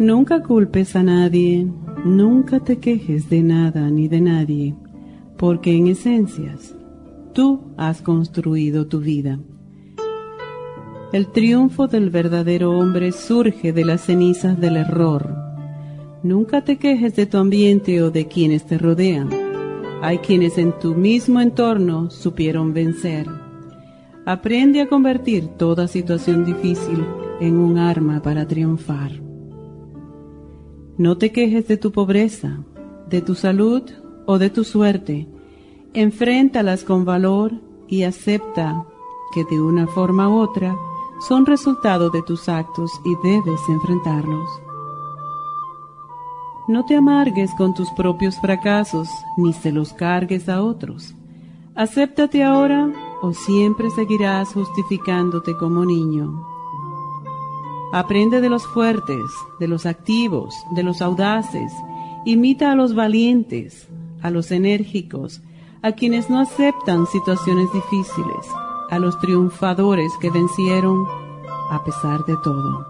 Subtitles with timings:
[0.00, 1.68] Nunca culpes a nadie,
[2.06, 4.74] nunca te quejes de nada ni de nadie,
[5.36, 6.74] porque en esencias
[7.34, 9.38] tú has construido tu vida.
[11.12, 15.36] El triunfo del verdadero hombre surge de las cenizas del error.
[16.22, 19.28] Nunca te quejes de tu ambiente o de quienes te rodean.
[20.00, 23.26] Hay quienes en tu mismo entorno supieron vencer.
[24.24, 27.04] Aprende a convertir toda situación difícil
[27.38, 29.29] en un arma para triunfar.
[31.00, 32.58] No te quejes de tu pobreza,
[33.08, 33.82] de tu salud
[34.26, 35.26] o de tu suerte.
[35.94, 37.52] Enfréntalas con valor
[37.88, 38.84] y acepta
[39.32, 40.76] que de una forma u otra
[41.26, 44.50] son resultado de tus actos y debes enfrentarlos.
[46.68, 51.14] No te amargues con tus propios fracasos ni se los cargues a otros.
[51.74, 52.92] Acéptate ahora
[53.22, 56.49] o siempre seguirás justificándote como niño.
[57.92, 59.24] Aprende de los fuertes,
[59.58, 61.72] de los activos, de los audaces.
[62.24, 63.88] Imita a los valientes,
[64.22, 65.42] a los enérgicos,
[65.82, 68.46] a quienes no aceptan situaciones difíciles,
[68.90, 71.04] a los triunfadores que vencieron
[71.70, 72.86] a pesar de todo.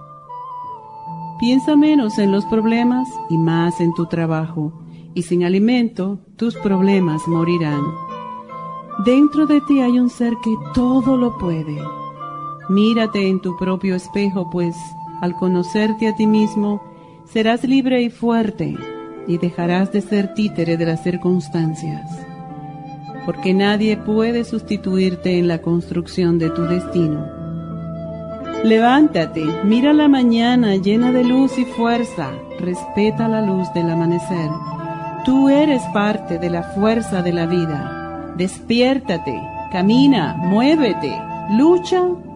[1.39, 4.83] Piensa menos en los problemas y más en tu trabajo,
[5.15, 7.83] y sin alimento tus problemas morirán.
[9.07, 11.81] Dentro de ti hay un ser que todo lo puede
[12.71, 14.77] Mírate en tu propio espejo, pues
[15.21, 16.81] al conocerte a ti mismo,
[17.25, 18.77] serás libre y fuerte
[19.27, 22.09] y dejarás de ser títere de las circunstancias.
[23.27, 27.27] Porque nadie puede sustituirte en la construcción de tu destino.
[28.63, 32.31] Levántate, mira la mañana llena de luz y fuerza,
[32.61, 34.49] respeta la luz del amanecer.
[35.25, 38.33] Tú eres parte de la fuerza de la vida.
[38.37, 39.43] Despiértate,
[39.73, 41.21] camina, muévete,
[41.51, 42.05] lucha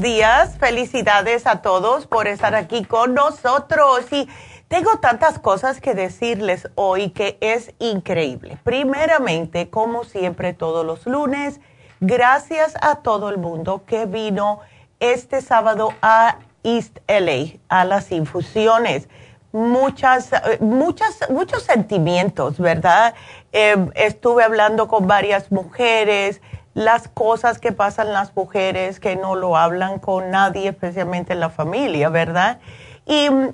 [0.00, 4.28] Días, felicidades a todos por estar aquí con nosotros y
[4.68, 8.58] tengo tantas cosas que decirles hoy que es increíble.
[8.64, 11.60] Primeramente, como siempre todos los lunes,
[12.00, 14.60] gracias a todo el mundo que vino
[15.00, 19.08] este sábado a East LA, a las infusiones.
[19.52, 20.30] Muchas,
[20.60, 23.14] muchas, muchos sentimientos, ¿verdad?
[23.52, 26.40] Eh, estuve hablando con varias mujeres
[26.78, 31.50] las cosas que pasan las mujeres que no lo hablan con nadie, especialmente en la
[31.50, 32.60] familia, ¿verdad?
[33.04, 33.48] Y mm,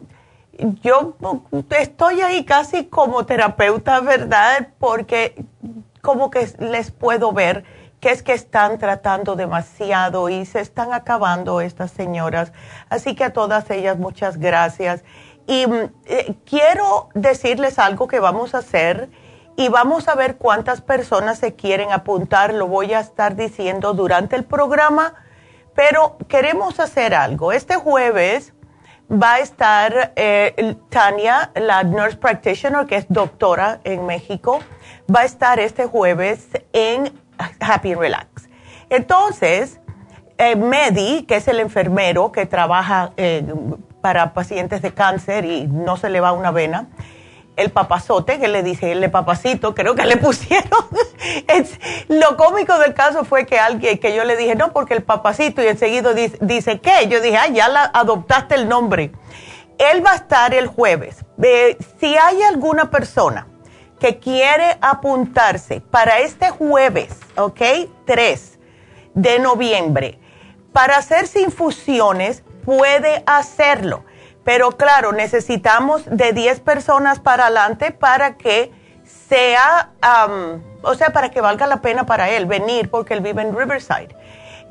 [0.82, 1.16] yo
[1.70, 4.68] estoy ahí casi como terapeuta, ¿verdad?
[4.78, 5.42] Porque
[6.02, 7.64] como que les puedo ver
[7.98, 12.52] que es que están tratando demasiado y se están acabando estas señoras.
[12.90, 15.02] Así que a todas ellas muchas gracias.
[15.46, 19.08] Y mm, eh, quiero decirles algo que vamos a hacer
[19.56, 22.52] y vamos a ver cuántas personas se quieren apuntar.
[22.54, 25.14] Lo voy a estar diciendo durante el programa,
[25.74, 27.52] pero queremos hacer algo.
[27.52, 28.52] Este jueves
[29.10, 34.60] va a estar eh, Tania, la nurse practitioner, que es doctora en México,
[35.14, 37.12] va a estar este jueves en
[37.60, 38.48] Happy and Relax.
[38.90, 39.80] Entonces,
[40.38, 43.44] eh, Medi, que es el enfermero que trabaja eh,
[44.00, 46.88] para pacientes de cáncer y no se le va una vena,
[47.56, 50.86] el papazote, que le dice, el papacito, creo que le pusieron.
[52.08, 55.62] lo cómico del caso fue que alguien, que yo le dije, no, porque el papacito,
[55.62, 57.06] y enseguida dice, dice ¿qué?
[57.08, 59.12] Yo dije, ah, ya la, adoptaste el nombre.
[59.78, 61.24] Él va a estar el jueves.
[62.00, 63.48] si hay alguna persona
[63.98, 67.60] que quiere apuntarse para este jueves, ¿ok?
[68.04, 68.58] 3
[69.14, 70.18] de noviembre,
[70.72, 74.04] para hacerse infusiones, puede hacerlo
[74.44, 78.72] pero claro, necesitamos de 10 personas para adelante para que
[79.28, 79.90] sea,
[80.82, 84.14] o sea, para que valga la pena para él venir, porque él vive en Riverside,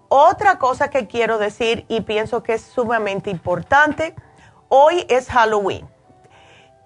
[0.10, 4.16] Otra cosa que quiero decir y pienso que es sumamente importante,
[4.70, 5.88] hoy es Halloween.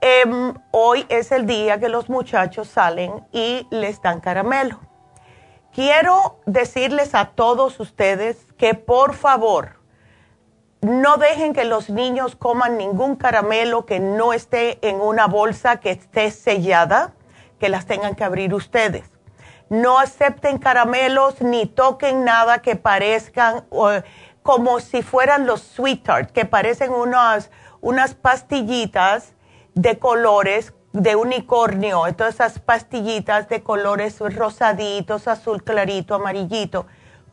[0.02, 4.80] Em, hoy es el día que los muchachos salen y les dan caramelo.
[5.74, 9.80] Quiero decirles a todos ustedes que por favor
[10.82, 15.92] no dejen que los niños coman ningún caramelo que no esté en una bolsa que
[15.92, 17.14] esté sellada,
[17.60, 19.19] que las tengan que abrir ustedes
[19.70, 23.66] no acepten caramelos ni toquen nada que parezcan
[24.42, 27.52] como si fueran los sweet tart, que parecen unas,
[27.82, 29.34] unas pastillitas
[29.76, 36.88] de colores de unicornio, todas esas pastillitas de colores rosaditos, azul clarito, amarillito.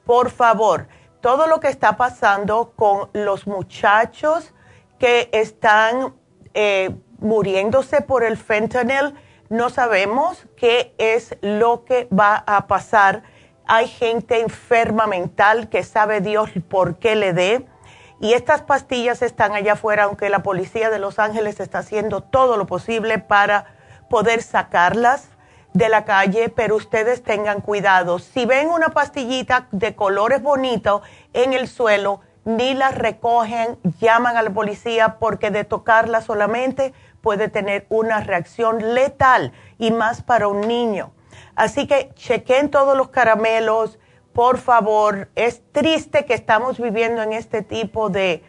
[0.04, 0.88] Por favor,
[1.20, 4.52] todo lo que está pasando con los muchachos
[4.98, 6.14] que están
[6.54, 9.14] eh, muriéndose por el fentanyl,
[9.48, 13.22] no sabemos qué es lo que va a pasar.
[13.66, 17.66] Hay gente enferma mental que sabe Dios por qué le dé.
[18.20, 22.56] Y estas pastillas están allá afuera, aunque la policía de Los Ángeles está haciendo todo
[22.56, 23.66] lo posible para
[24.08, 25.28] poder sacarlas
[25.74, 28.18] de la calle, pero ustedes tengan cuidado.
[28.18, 31.02] Si ven una pastillita de colores bonitos
[31.34, 36.94] en el suelo, ni las recogen, llaman a la policía porque de tocarla solamente
[37.26, 41.10] puede tener una reacción letal y más para un niño.
[41.56, 43.98] Así que chequen todos los caramelos,
[44.32, 45.28] por favor.
[45.34, 48.44] Es triste que estamos viviendo en este tipo de,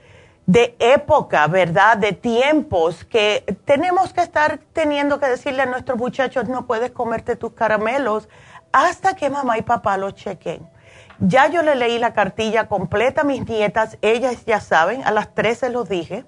[0.45, 1.97] de época, ¿verdad?
[1.97, 7.35] De tiempos que tenemos que estar teniendo que decirle a nuestros muchachos, no puedes comerte
[7.35, 8.29] tus caramelos
[8.71, 10.69] hasta que mamá y papá los chequen.
[11.17, 15.33] Ya yo le leí la cartilla completa a mis nietas, ellas ya saben, a las
[15.33, 16.25] 13 los dije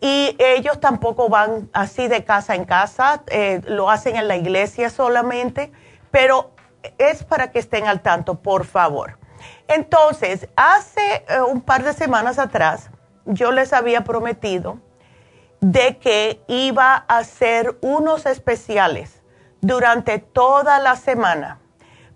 [0.00, 4.90] y ellos tampoco van así de casa en casa, eh, lo hacen en la iglesia
[4.90, 5.72] solamente,
[6.10, 6.50] pero
[6.98, 9.18] es para que estén al tanto, por favor.
[9.68, 12.90] Entonces, hace eh, un par de semanas atrás,
[13.24, 14.78] yo les había prometido
[15.60, 19.22] de que iba a hacer unos especiales
[19.60, 21.60] durante toda la semana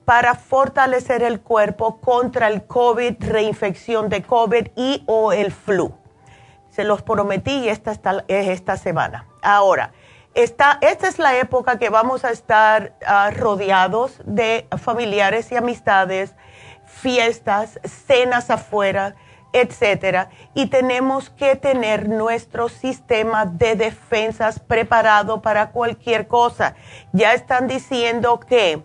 [0.04, 5.99] para fortalecer el cuerpo contra el COVID, reinfección de COVID y o el flu.
[6.70, 7.92] Se los prometí y esta
[8.28, 9.26] es esta semana.
[9.42, 9.92] Ahora,
[10.34, 16.34] esta, esta es la época que vamos a estar ah, rodeados de familiares y amistades,
[16.86, 19.16] fiestas, cenas afuera,
[19.52, 26.76] etcétera, y tenemos que tener nuestro sistema de defensas preparado para cualquier cosa.
[27.12, 28.82] Ya están diciendo que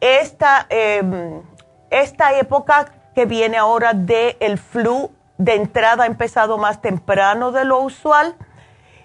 [0.00, 1.42] esta, em,
[1.90, 5.10] esta época que viene ahora del el flu
[5.40, 8.36] de entrada ha empezado más temprano de lo usual.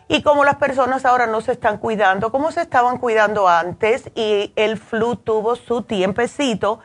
[0.10, 4.52] Y como las personas ahora no se están cuidando como se estaban cuidando antes y
[4.56, 6.80] el flu tuvo su tiempecito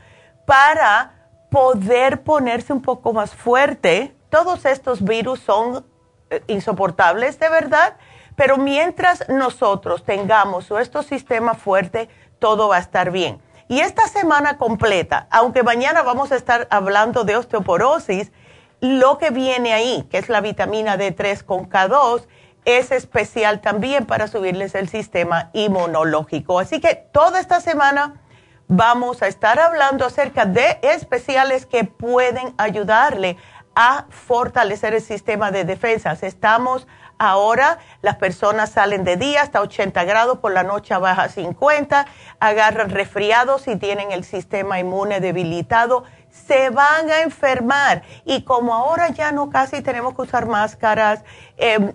[0.47, 5.85] para poder ponerse un poco más fuerte, todos estos virus son
[6.31, 7.97] eh, insoportables de verdad,
[8.37, 13.43] pero mientras nosotros tengamos nuestro sistema fuerte, todo va a estar bien.
[13.69, 18.33] Y esta semana completa, aunque mañana vamos a estar hablando de osteoporosis,
[18.81, 22.27] lo que viene ahí, que es la vitamina D3 con K2,
[22.65, 26.59] es especial también para subirles el sistema inmunológico.
[26.59, 28.21] Así que toda esta semana
[28.69, 33.37] vamos a estar hablando acerca de especiales que pueden ayudarle
[33.75, 36.23] a fortalecer el sistema de defensas.
[36.23, 36.87] Estamos
[37.19, 42.07] ahora, las personas salen de día hasta 80 grados, por la noche baja 50,
[42.41, 48.03] agarran resfriados y tienen el sistema inmune debilitado, se van a enfermar.
[48.25, 51.23] Y como ahora ya no casi tenemos que usar máscaras,
[51.57, 51.93] eh,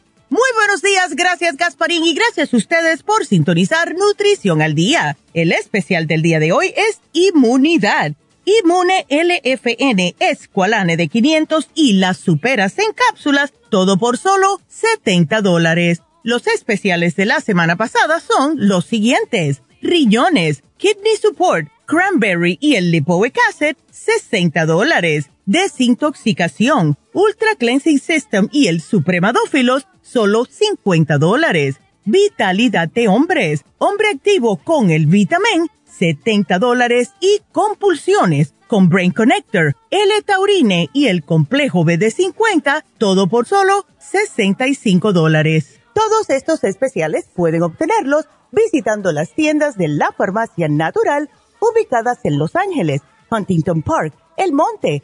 [0.31, 5.17] Muy buenos días, gracias Gasparín y gracias a ustedes por sintonizar Nutrición al Día.
[5.33, 8.13] El especial del día de hoy es Inmunidad.
[8.45, 16.01] Inmune LFN Esqualane de 500 y las superas en cápsulas, todo por solo 70 dólares.
[16.23, 19.61] Los especiales de la semana pasada son los siguientes.
[19.81, 25.29] Riñones, Kidney Support, Cranberry y el Lipoic Acid, 60 dólares.
[25.45, 31.75] Desintoxicación, Ultra Cleansing System y el Supremadófilos, solo 50 dólares.
[32.05, 37.11] Vitalidad de hombres, hombre activo con el Vitamin, 70 dólares.
[37.19, 45.81] Y compulsiones con Brain Connector, L-Taurine y el complejo BD50, todo por solo 65 dólares.
[45.93, 52.55] Todos estos especiales pueden obtenerlos visitando las tiendas de la farmacia natural ubicadas en Los
[52.55, 55.03] Ángeles, Huntington Park, El Monte,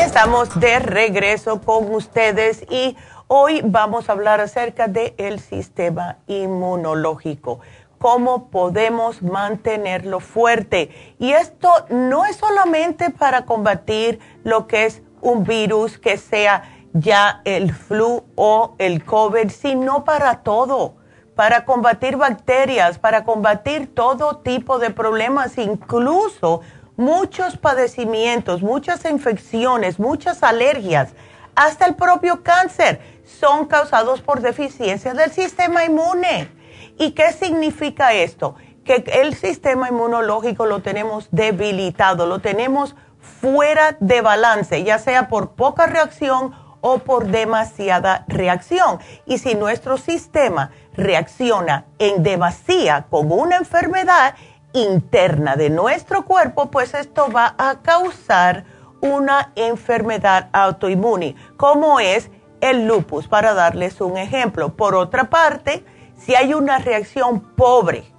[0.00, 7.58] Estamos de regreso con ustedes y hoy vamos a hablar acerca del el sistema inmunológico,
[7.98, 11.16] cómo podemos mantenerlo fuerte.
[11.18, 16.62] Y esto no es solamente para combatir lo que es un virus, que sea
[16.92, 20.94] ya el flu o el COVID, sino para todo,
[21.34, 26.62] para combatir bacterias, para combatir todo tipo de problemas, incluso
[26.98, 31.14] muchos padecimientos, muchas infecciones, muchas alergias,
[31.54, 36.50] hasta el propio cáncer, son causados por deficiencia del sistema inmune.
[36.98, 38.56] ¿Y qué significa esto?
[38.84, 45.52] Que el sistema inmunológico lo tenemos debilitado, lo tenemos fuera de balance, ya sea por
[45.52, 48.98] poca reacción o por demasiada reacción.
[49.24, 54.34] Y si nuestro sistema reacciona en demasía con una enfermedad,
[54.72, 58.64] interna de nuestro cuerpo, pues esto va a causar
[59.00, 64.74] una enfermedad autoinmune, como es el lupus, para darles un ejemplo.
[64.74, 65.84] Por otra parte,
[66.16, 68.12] si hay una reacción pobre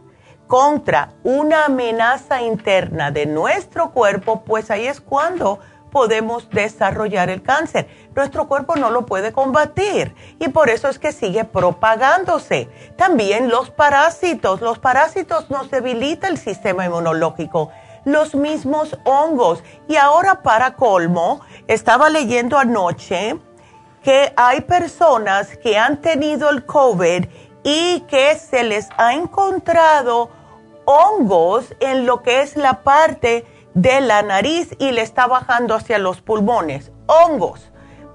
[0.47, 5.59] contra una amenaza interna de nuestro cuerpo, pues ahí es cuando
[5.91, 7.87] podemos desarrollar el cáncer.
[8.15, 12.69] Nuestro cuerpo no lo puede combatir y por eso es que sigue propagándose.
[12.95, 14.61] También los parásitos.
[14.61, 17.71] Los parásitos nos debilitan el sistema inmunológico.
[18.05, 19.63] Los mismos hongos.
[19.87, 23.37] Y ahora para colmo, estaba leyendo anoche
[24.03, 27.25] que hay personas que han tenido el COVID
[27.63, 30.29] y que se les ha encontrado
[30.85, 33.45] hongos en lo que es la parte
[33.81, 37.71] de la nariz y le está bajando hacia los pulmones, hongos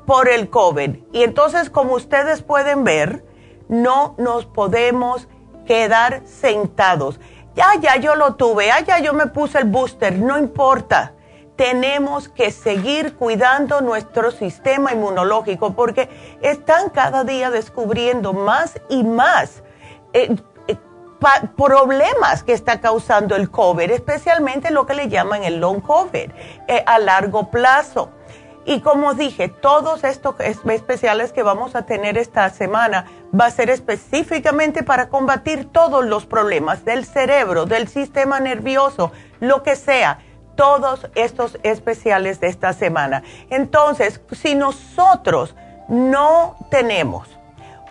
[0.07, 0.97] por el COVID.
[1.13, 3.25] Y entonces, como ustedes pueden ver,
[3.69, 5.27] no nos podemos
[5.65, 7.19] quedar sentados.
[7.55, 11.15] Ya, ya yo lo tuve, ya, ya yo me puse el booster, no importa.
[11.57, 16.11] Tenemos que seguir cuidando nuestro sistema inmunológico porque
[16.43, 19.63] están cada día descubriendo más y más.
[20.13, 20.37] Eh,
[21.57, 26.31] problemas que está causando el COVID, especialmente lo que le llaman el long COVID
[26.69, 28.11] eh, a largo plazo.
[28.67, 33.07] Y como dije, todos estos especiales que vamos a tener esta semana
[33.39, 39.63] va a ser específicamente para combatir todos los problemas del cerebro, del sistema nervioso, lo
[39.63, 40.19] que sea,
[40.57, 43.23] todos estos especiales de esta semana.
[43.51, 45.55] Entonces, si nosotros
[45.89, 47.29] no tenemos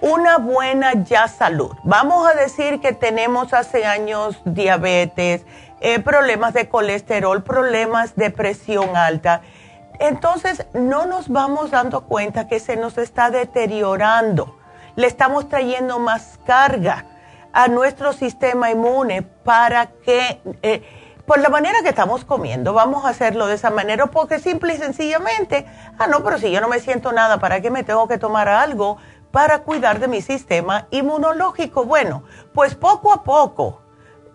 [0.03, 1.71] una buena ya salud.
[1.85, 5.45] Vamos a decir que tenemos hace años diabetes,
[5.79, 9.41] eh, problemas de colesterol, problemas de presión alta.
[9.99, 14.59] Entonces no nos vamos dando cuenta que se nos está deteriorando.
[14.97, 17.05] Le estamos trayendo más carga
[17.53, 20.83] a nuestro sistema inmune para que, eh,
[21.25, 24.77] por la manera que estamos comiendo, vamos a hacerlo de esa manera, porque simple y
[24.77, 25.65] sencillamente,
[25.97, 28.49] ah, no, pero si yo no me siento nada, ¿para qué me tengo que tomar
[28.49, 28.97] algo?
[29.33, 31.85] Para cuidar de mi sistema inmunológico.
[31.85, 32.21] Bueno,
[32.53, 33.81] pues poco a poco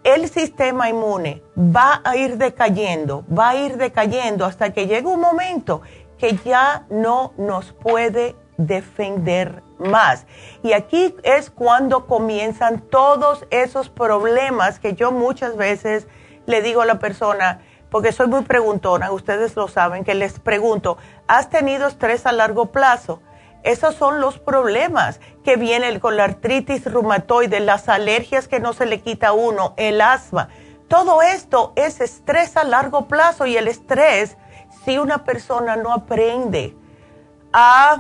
[0.02, 5.20] el sistema inmune va a ir decayendo, va a ir decayendo hasta que llegue un
[5.20, 5.82] momento
[6.18, 10.26] que ya no nos puede defender más.
[10.64, 16.08] Y aquí es cuando comienzan todos esos problemas que yo muchas veces
[16.46, 20.98] le digo a la persona, porque soy muy preguntona, ustedes lo saben, que les pregunto,
[21.28, 23.20] ¿has tenido estrés a largo plazo?
[23.68, 28.86] Esos son los problemas que vienen con la artritis reumatoide, las alergias que no se
[28.86, 30.48] le quita a uno, el asma.
[30.88, 34.38] Todo esto es estrés a largo plazo y el estrés,
[34.86, 36.74] si una persona no aprende
[37.52, 37.98] a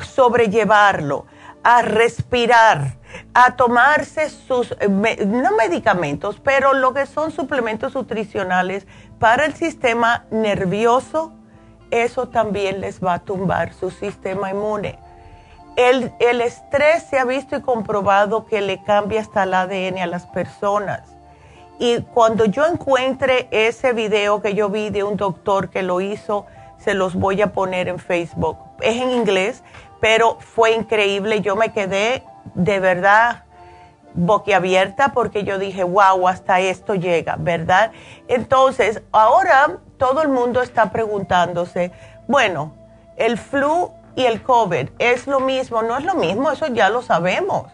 [0.00, 1.26] sobrellevarlo,
[1.62, 2.96] a respirar,
[3.34, 8.86] a tomarse sus, no medicamentos, pero lo que son suplementos nutricionales
[9.18, 11.34] para el sistema nervioso,
[11.92, 14.98] eso también les va a tumbar su sistema inmune.
[15.76, 20.26] El, estrés se ha visto y comprobado que le cambia hasta el ADN a las
[20.26, 21.02] personas.
[21.78, 26.46] Y cuando yo encuentre ese video que yo vi de un doctor que lo hizo,
[26.78, 28.58] se los voy a poner en Facebook.
[28.80, 29.62] Es en inglés,
[30.00, 31.40] pero fue increíble.
[31.40, 32.22] Yo me quedé
[32.54, 33.44] de verdad
[34.14, 37.92] boquiabierta porque yo dije, wow, hasta esto llega, ¿verdad?
[38.28, 41.92] Entonces, ahora todo el mundo está preguntándose,
[42.28, 42.74] bueno,
[43.16, 47.02] el flu y el COVID es lo mismo, no es lo mismo, eso ya lo
[47.02, 47.66] sabemos.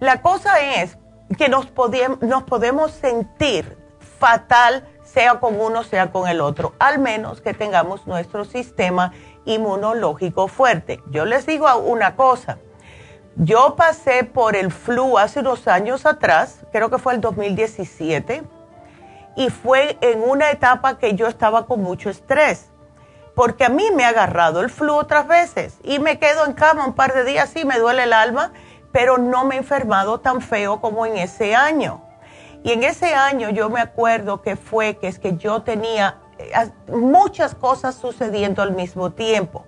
[0.00, 0.98] La cosa es
[1.36, 1.68] que nos,
[2.20, 3.78] nos podemos sentir
[4.18, 9.12] fatal, sea con uno, sea con el otro, al menos que tengamos nuestro sistema
[9.44, 11.00] inmunológico fuerte.
[11.10, 12.58] Yo les digo una cosa,
[13.36, 18.42] yo pasé por el flu hace unos años atrás, creo que fue el 2017
[19.36, 22.68] y fue en una etapa que yo estaba con mucho estrés.
[23.34, 26.86] porque a mí me ha agarrado el flu otras veces y me quedo en cama
[26.86, 28.52] un par de días, sí me duele el alma,
[28.92, 32.02] pero no me he enfermado tan feo como en ese año.
[32.62, 36.70] Y en ese año yo me acuerdo que fue que es que yo tenía eh,
[36.88, 39.64] muchas cosas sucediendo al mismo tiempo.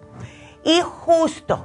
[0.62, 1.64] Y justo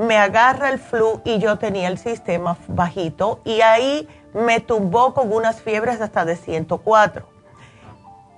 [0.00, 5.30] me agarra el flu y yo tenía el sistema bajito y ahí me tumbó con
[5.30, 7.28] unas fiebres hasta de 104,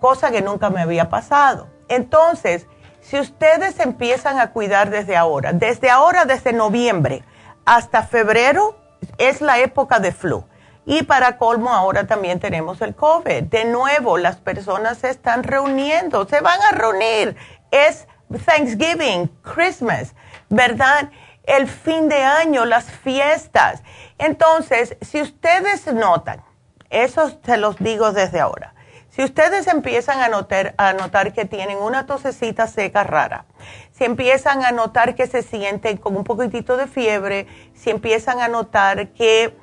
[0.00, 1.68] cosa que nunca me había pasado.
[1.88, 2.66] Entonces,
[3.00, 7.22] si ustedes empiezan a cuidar desde ahora, desde ahora, desde noviembre
[7.64, 8.76] hasta febrero,
[9.18, 10.44] es la época de flu.
[10.84, 13.44] Y para colmo, ahora también tenemos el COVID.
[13.44, 17.36] De nuevo, las personas se están reuniendo, se van a reunir.
[17.70, 18.08] Es
[18.46, 20.14] Thanksgiving, Christmas,
[20.48, 21.10] ¿verdad?
[21.44, 23.82] El fin de año, las fiestas.
[24.18, 26.42] Entonces, si ustedes notan,
[26.90, 28.74] eso se los digo desde ahora,
[29.08, 33.44] si ustedes empiezan a notar, a notar que tienen una tosecita seca rara,
[33.90, 38.48] si empiezan a notar que se sienten con un poquitito de fiebre, si empiezan a
[38.48, 39.54] notar que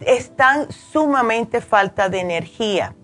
[0.00, 2.94] están sumamente falta de energía,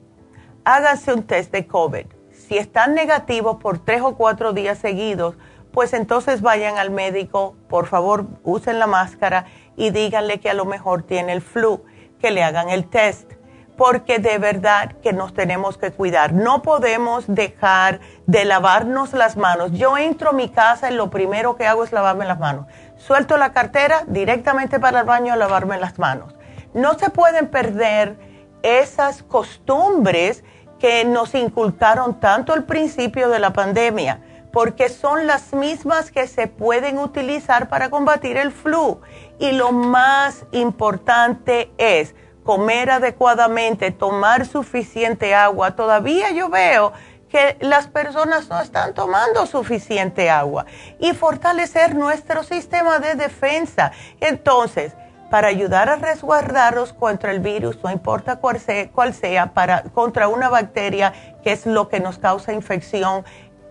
[0.64, 2.06] háganse un test de COVID.
[2.32, 5.36] Si están negativos por tres o cuatro días seguidos,
[5.74, 10.64] pues entonces vayan al médico, por favor usen la máscara y díganle que a lo
[10.64, 11.84] mejor tiene el flu,
[12.20, 13.32] que le hagan el test
[13.76, 16.32] porque de verdad que nos tenemos que cuidar.
[16.32, 19.72] No podemos dejar de lavarnos las manos.
[19.72, 22.66] Yo entro a mi casa y lo primero que hago es lavarme las manos.
[22.96, 26.34] Suelto la cartera directamente para el baño a lavarme las manos.
[26.72, 28.16] No se pueden perder
[28.62, 30.44] esas costumbres
[30.78, 34.20] que nos inculcaron tanto al principio de la pandemia,
[34.54, 39.00] porque son las mismas que se pueden utilizar para combatir el flu.
[39.40, 42.14] Y lo más importante es,
[42.44, 45.74] comer adecuadamente, tomar suficiente agua.
[45.74, 46.92] Todavía yo veo
[47.28, 50.66] que las personas no están tomando suficiente agua
[51.00, 53.90] y fortalecer nuestro sistema de defensa.
[54.20, 54.92] Entonces,
[55.34, 61.12] para ayudar a resguardarnos contra el virus, no importa cuál sea, para, contra una bacteria
[61.42, 63.24] que es lo que nos causa infección,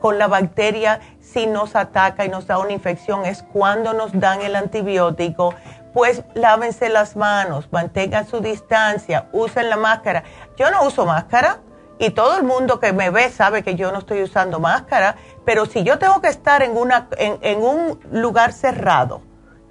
[0.04, 4.42] con la bacteria si nos ataca y nos da una infección es cuando nos dan
[4.42, 5.56] el antibiótico
[5.94, 10.26] pues lávense las manos, mantengan su distancia, usen la máscara.
[10.58, 11.62] Yo no uso máscara
[12.00, 15.66] y todo el mundo que me ve sabe que yo no estoy usando máscara, pero
[15.66, 19.22] si yo tengo que estar en, una, en, un lugar cerrado,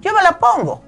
[0.01, 0.83] yo me la pongo.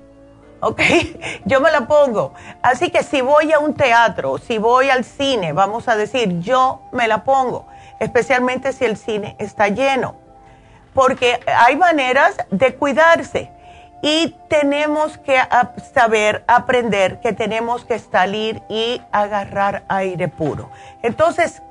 [0.60, 0.80] ¿ok?
[1.44, 2.32] Yo me la pongo.
[2.62, 6.80] Así que si voy a un teatro, si voy al cine, vamos a decir, yo
[6.90, 7.66] me la pongo,
[8.00, 10.16] especialmente si el cine está lleno,
[10.92, 13.50] porque hay maneras de cuidarse.
[14.02, 15.38] Y tenemos que
[15.94, 20.70] saber, aprender que tenemos que salir y agarrar aire puro.
[21.02, 21.62] Entonces,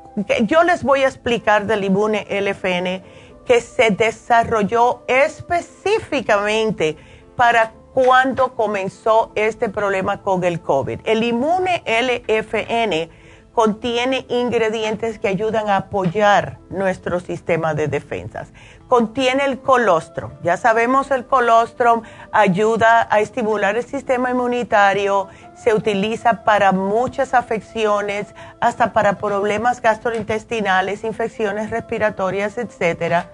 [0.41, 3.03] yo les voy a explicar del Inmune LFN
[3.45, 6.97] que se desarrolló específicamente
[7.36, 11.01] para cuando comenzó este problema con el COVID.
[11.03, 13.09] El Inmune LFN
[13.53, 18.51] contiene ingredientes que ayudan a apoyar nuestro sistema de defensas
[18.93, 20.33] contiene el colostrum.
[20.43, 28.35] Ya sabemos el colostrum ayuda a estimular el sistema inmunitario, se utiliza para muchas afecciones,
[28.61, 33.25] hasta para problemas gastrointestinales, infecciones respiratorias, etc.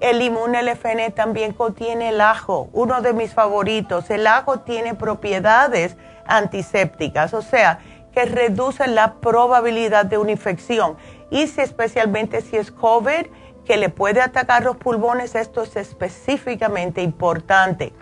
[0.00, 4.10] El Inmune LFN también contiene el ajo, uno de mis favoritos.
[4.10, 7.78] El ajo tiene propiedades antisépticas, o sea,
[8.14, 10.96] que reduce la probabilidad de una infección.
[11.30, 13.26] Y si especialmente si es COVID,
[13.64, 17.92] que le puede atacar los pulmones, esto es específicamente importante.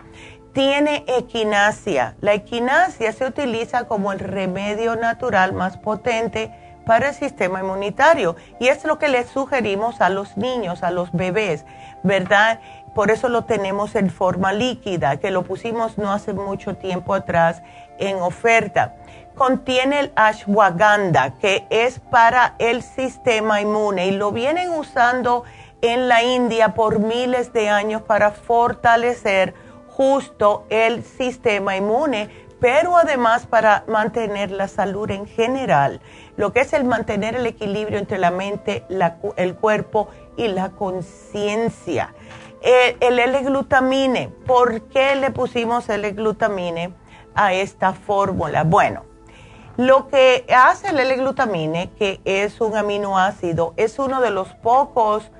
[0.51, 2.15] Tiene equinacia.
[2.21, 6.51] La equinacia se utiliza como el remedio natural más potente
[6.85, 11.11] para el sistema inmunitario y es lo que le sugerimos a los niños, a los
[11.13, 11.65] bebés,
[12.03, 12.59] ¿verdad?
[12.93, 17.63] Por eso lo tenemos en forma líquida, que lo pusimos no hace mucho tiempo atrás
[17.97, 18.95] en oferta
[19.33, 25.43] contiene el ashwagandha, que es para el sistema inmune y lo vienen usando
[25.81, 29.53] en la India por miles de años para fortalecer
[29.89, 35.99] justo el sistema inmune, pero además para mantener la salud en general,
[36.37, 38.85] lo que es el mantener el equilibrio entre la mente,
[39.35, 42.13] el cuerpo y la conciencia.
[42.61, 46.93] El, el L-glutamine, ¿por qué le pusimos L-glutamine
[47.35, 48.63] a esta fórmula?
[48.63, 49.03] Bueno,
[49.77, 55.31] lo que hace el L-glutamine, que es un aminoácido, es uno de los pocos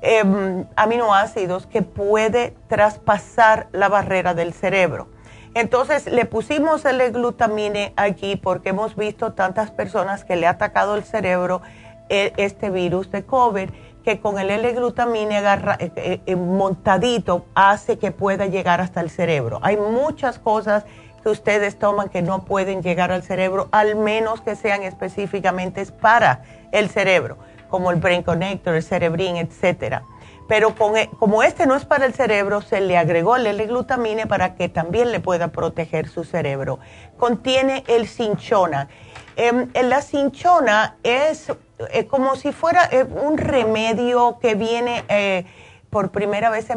[0.00, 5.08] em, aminoácidos que puede traspasar la barrera del cerebro.
[5.54, 10.94] Entonces le pusimos el glutamine aquí porque hemos visto tantas personas que le ha atacado
[10.94, 11.60] el cerebro
[12.08, 13.68] e, este virus de COVID
[14.02, 19.60] que con el L-glutamine eh, eh, montadito hace que pueda llegar hasta el cerebro.
[19.62, 20.84] Hay muchas cosas
[21.22, 26.42] que ustedes toman que no pueden llegar al cerebro, al menos que sean específicamente para
[26.72, 30.02] el cerebro, como el Brain Connector, el Cerebrin, etcétera.
[30.48, 34.54] Pero e, como este no es para el cerebro, se le agregó el L-glutamine para
[34.54, 36.78] que también le pueda proteger su cerebro.
[37.16, 38.88] Contiene el cinchona.
[39.36, 41.50] Em, la cinchona es
[41.90, 45.46] eh, como si fuera eh, un remedio que viene, eh,
[45.88, 46.74] por primera vez se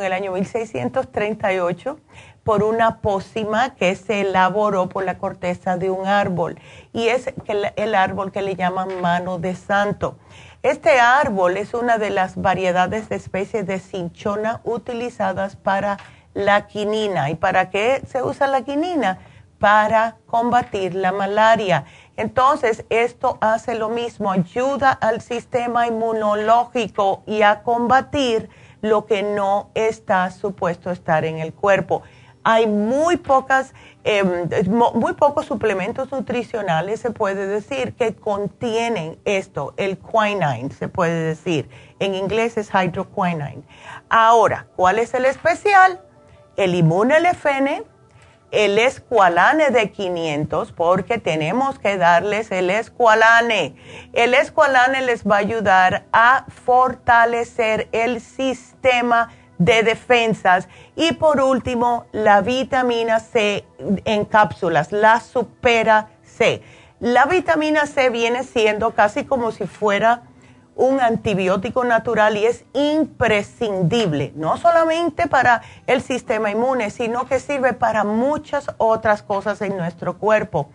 [0.00, 1.98] en el año 1638
[2.44, 6.58] por una pócima que se elaboró por la corteza de un árbol
[6.92, 10.16] y es el, árbol que le llaman mano de santo.
[10.62, 15.96] Este árbol es una de las variedades de especies de cinchona utilizadas para
[16.34, 17.30] la quinina.
[17.30, 19.18] ¿Y para qué se usa la quinina?
[19.58, 21.84] Para combatir la malaria.
[22.16, 28.48] Entonces, esto hace lo mismo, ayuda al sistema inmunológico y a combatir
[28.82, 32.02] lo que no está supuesto estar en el cuerpo
[32.44, 33.72] hay muy pocas,
[34.04, 41.24] em, muy pocos suplementos nutricionales, se puede decir, que contienen esto, el quinine, se puede
[41.24, 41.70] decir.
[41.98, 43.62] En inglés es hydroquinine.
[44.10, 46.00] Ahora, ¿cuál es el especial?
[46.56, 47.82] El LFN,
[48.50, 53.74] el escualane de 500, porque tenemos que darles el escualane.
[54.12, 59.30] El escualane les va a ayudar a fortalecer el sistema
[59.64, 60.68] de defensas.
[60.96, 63.64] Y por último, la vitamina C
[64.04, 66.62] en cápsulas, la supera C.
[67.00, 70.22] La vitamina C viene siendo casi como si fuera
[70.76, 77.74] un antibiótico natural y es imprescindible, no solamente para el sistema inmune, sino que sirve
[77.74, 80.70] para muchas otras cosas en nuestro cuerpo.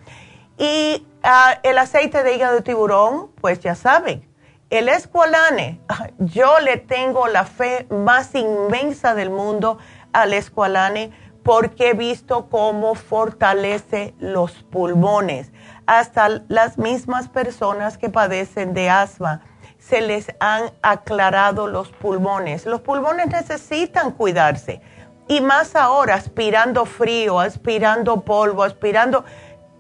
[0.58, 4.29] Y ah, el aceite de hígado de tiburón, pues ya saben,
[4.70, 5.82] el escualane,
[6.20, 9.80] yo le tengo la fe más inmensa del mundo
[10.14, 11.12] al escualane
[11.44, 15.52] porque he visto cómo fortalece los pulmones.
[15.88, 19.42] Hasta las mismas personas que padecen de asma
[19.80, 22.68] se les han aclarado los pulmones.
[22.68, 24.82] Los pulmones necesitan cuidarse.
[25.28, 29.26] Y más ahora, aspirando frío, aspirando polvo, aspirando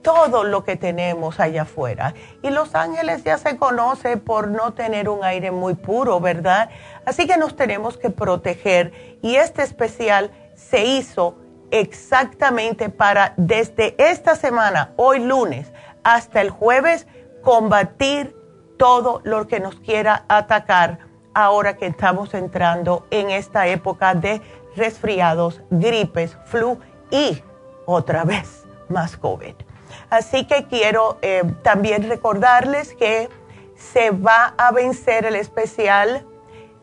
[0.02, 2.14] todo lo que tenemos allá afuera.
[2.42, 6.70] Y Los Ángeles ya se conoce por no tener un aire muy puro, ¿verdad?
[7.06, 11.36] Así que nos tenemos que proteger y este especial se hizo
[11.72, 15.72] exactamente para desde esta semana, hoy lunes,
[16.04, 17.08] hasta el jueves,
[17.44, 18.36] combatir
[18.78, 21.00] todo lo que nos quiera atacar
[21.34, 24.42] ahora que estamos entrando en esta época de
[24.76, 26.80] resfriados, gripes, flu
[27.12, 27.44] y
[27.86, 29.56] otra vez más COVID.
[30.10, 33.30] Así que quiero eh, también recordarles que
[33.76, 36.26] se va a vencer el especial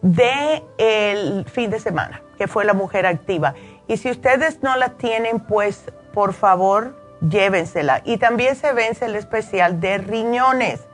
[0.03, 3.55] del el fin de semana, que fue la mujer activa.
[3.89, 8.03] Y si ustedes no la tienen, pues por favor llévensela.
[8.05, 10.87] Y también se vence el especial de riñones.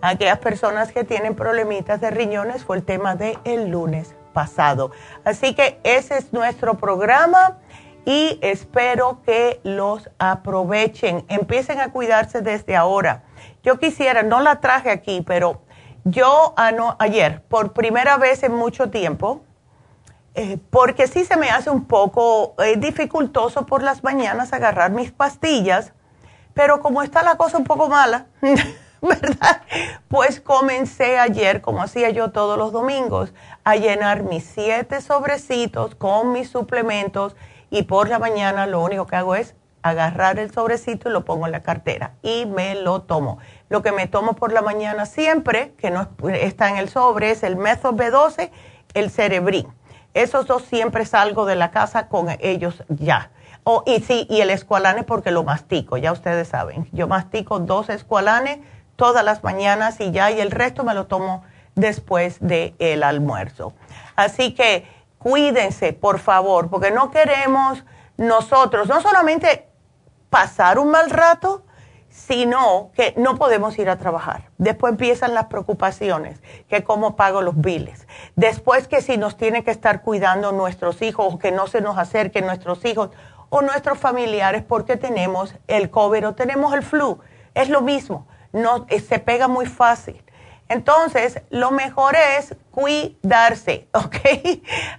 [0.00, 4.90] Aquellas personas que tienen problemitas de riñones fue el tema del el lunes pasado.
[5.24, 7.58] Así que ese es nuestro programa
[8.06, 11.26] y espero que los aprovechen.
[11.28, 13.24] Empiecen a cuidarse desde ahora.
[13.64, 15.60] Yo quisiera, no la traje aquí, pero
[16.04, 16.54] yo
[16.98, 19.42] ayer, por primera vez en mucho tiempo,
[20.36, 25.10] eh, porque sí se me hace un poco eh, dificultoso por las mañanas agarrar mis
[25.10, 25.92] pastillas,
[26.54, 28.26] pero como está la cosa un poco mala,
[29.02, 29.62] ¿verdad?
[30.06, 33.32] Pues comencé ayer, como hacía yo todos los domingos,
[33.64, 37.34] a llenar mis siete sobrecitos con mis suplementos
[37.70, 41.46] y por la mañana lo único que hago es agarrar el sobrecito y lo pongo
[41.46, 43.38] en la cartera y me lo tomo.
[43.68, 47.42] Lo que me tomo por la mañana siempre, que no está en el sobre, es
[47.42, 48.50] el Metho B12,
[48.94, 49.68] el Cerebrin.
[50.14, 53.30] Esos dos siempre salgo de la casa con ellos ya.
[53.64, 56.88] Oh, y sí, y el escualane porque lo mastico, ya ustedes saben.
[56.92, 58.60] Yo mastico dos escualanes
[58.96, 63.74] todas las mañanas y ya, y el resto me lo tomo después del almuerzo.
[64.16, 64.86] Así que
[65.26, 67.82] cuídense, por favor, porque no queremos
[68.16, 69.66] nosotros, no solamente
[70.30, 71.64] pasar un mal rato,
[72.08, 74.50] sino que no podemos ir a trabajar.
[74.56, 78.06] Después empiezan las preocupaciones, que cómo pago los biles.
[78.36, 81.98] Después que si nos tiene que estar cuidando nuestros hijos o que no se nos
[81.98, 83.10] acerquen nuestros hijos
[83.48, 87.18] o nuestros familiares porque tenemos el COVID o tenemos el flu.
[87.52, 90.22] Es lo mismo, no, eh, se pega muy fácil.
[90.68, 94.16] Entonces, lo mejor es cuidarse, ¿ok?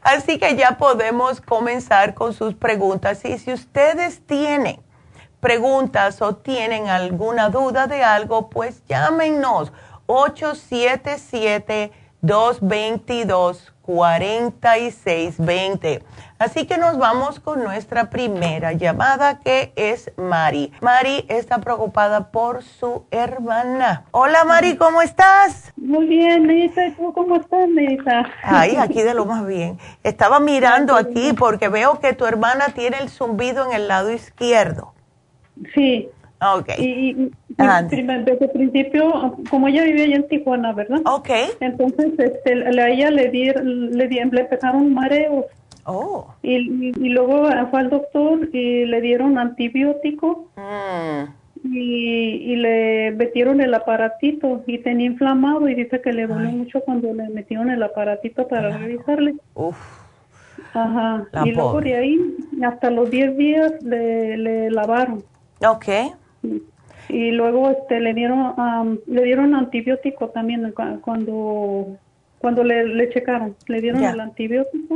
[0.02, 3.24] Así que ya podemos comenzar con sus preguntas.
[3.24, 4.82] Y si ustedes tienen
[5.40, 9.72] preguntas o tienen alguna duda de algo, pues llámenos
[10.08, 11.92] 877
[13.88, 16.04] 222-4620.
[16.40, 20.72] Así que nos vamos con nuestra primera llamada que es Mari.
[20.82, 24.06] Mari está preocupada por su hermana.
[24.12, 25.74] Hola Mari, ¿cómo estás?
[25.78, 26.94] Muy bien, Melissa.
[26.96, 28.24] ¿Tú cómo estás, Melissa?
[28.44, 29.80] Ay, aquí de lo más bien.
[30.04, 34.94] Estaba mirando aquí porque veo que tu hermana tiene el zumbido en el lado izquierdo.
[35.74, 36.08] Sí.
[36.40, 36.70] Ok.
[36.80, 41.00] Y, desde el principio, como ella vivía allá en Tijuana, ¿verdad?
[41.06, 41.30] Ok.
[41.60, 45.46] Entonces, este, a ella le, di, le, di- le empezaron mareos.
[45.86, 46.28] Oh.
[46.44, 51.30] Y, y, y luego fue al doctor y le dieron antibiótico Mm.
[51.74, 56.82] y, y le metieron el aparatito y tenía inflamado y dice que le dolió mucho
[56.82, 59.36] cuando le metieron el aparatito para revisarle.
[59.56, 59.78] Uf.
[60.74, 61.26] Ajá.
[61.32, 62.20] La y luego de ahí,
[62.64, 65.24] hasta los 10 días le, le lavaron.
[65.66, 65.86] Ok.
[67.10, 71.98] Y luego este le dieron am, le dieron antibiótico también cu- cuando
[72.40, 74.96] cuando le, le checaron, le dieron el antibiótico.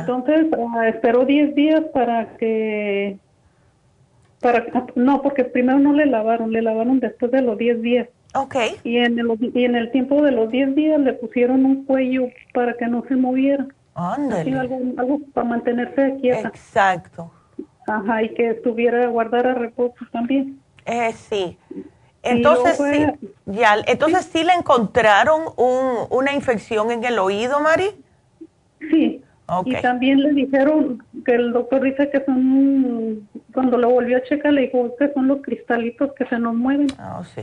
[0.00, 3.18] Entonces ah, esperó 10 días para que
[4.40, 8.08] para no, porque primero no le lavaron, le lavaron después de los 10 días.
[8.34, 8.56] Ok.
[8.84, 12.28] Y en el, y en el tiempo de los 10 días le pusieron un cuello
[12.54, 13.66] para que no se moviera.
[13.94, 14.52] Ándale.
[14.58, 16.48] algo, algo para mantenerse quieta.
[16.48, 17.32] Exacto.
[17.88, 20.60] Ajá, y que estuviera, guardara reposo también.
[20.84, 21.58] Eh, sí.
[22.22, 24.44] Entonces, sí, ya, entonces sí.
[24.44, 27.90] le encontraron un, una infección en el oído, Mari.
[28.90, 29.22] Sí.
[29.46, 29.68] Ok.
[29.68, 34.52] Y también le dijeron que el doctor dice que son, cuando lo volvió a checar,
[34.52, 36.88] le dijo que son los cristalitos que se nos mueven.
[37.00, 37.42] Oh, sí.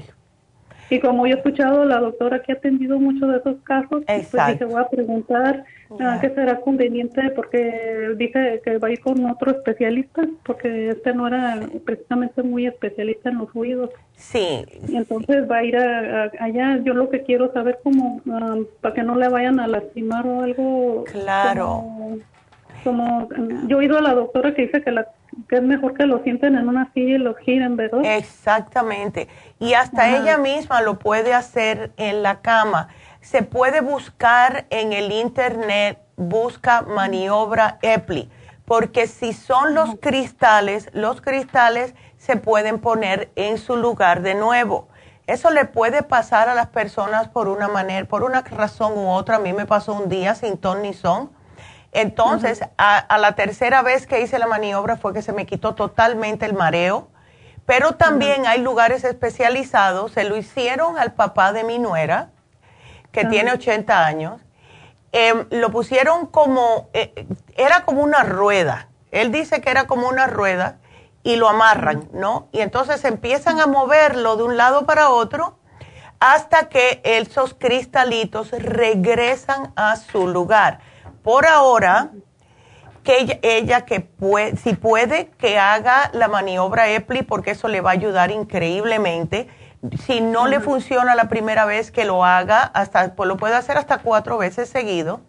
[0.90, 4.20] Y como yo he escuchado la doctora que ha atendido muchos de esos casos, pues
[4.20, 4.52] Exacto.
[4.52, 5.64] dije, voy a preguntar
[6.00, 11.14] ah, qué será conveniente, porque dice que va a ir con otro especialista, porque este
[11.14, 13.90] no era precisamente muy especialista en los oídos.
[14.16, 16.80] Sí, Y entonces va a ir a- a- allá.
[16.84, 20.42] Yo lo que quiero saber como ah, para que no le vayan a lastimar o
[20.44, 21.04] algo.
[21.12, 21.66] Claro.
[21.84, 22.18] Como,
[22.86, 23.28] como-
[23.68, 25.08] yo he oído a la doctora que dice que, la,
[25.50, 28.00] que es mejor que lo sienten en una silla y lo giren, ¿verdad?
[28.06, 29.28] exactamente.
[29.60, 30.18] Y hasta Ajá.
[30.18, 32.88] ella misma lo puede hacer en la cama.
[33.20, 38.30] Se puede buscar en el internet, busca maniobra EPLI,
[38.66, 44.88] porque si son los cristales, los cristales se pueden poner en su lugar de nuevo.
[45.28, 49.38] Eso le puede pasar a las personas por una manera, por una razón u otra.
[49.38, 51.32] A mí me pasó un día sin ton ni son.
[51.96, 55.76] Entonces, a, a la tercera vez que hice la maniobra fue que se me quitó
[55.76, 57.08] totalmente el mareo.
[57.66, 60.12] Pero también hay lugares especializados.
[60.12, 62.30] Se lo hicieron al papá de mi nuera,
[63.12, 64.42] que tiene 80 años.
[65.12, 68.90] Em, lo pusieron como, eh, era como una rueda.
[69.12, 70.80] Él dice que era como una rueda
[71.24, 72.50] y lo amarran, ¿no?
[72.52, 75.58] Y entonces empiezan a moverlo de un lado para otro
[76.20, 80.80] hasta que esos cristalitos regresan a su lugar.
[81.26, 82.12] Por ahora,
[83.04, 87.82] que ella, ella que puede, si puede, que haga la maniobra EPLI porque eso le
[87.82, 89.48] va a ayudar increíblemente.
[90.06, 93.76] Si no le funciona la primera vez que lo haga, hasta pues lo puede hacer
[93.78, 95.22] hasta cuatro veces seguido.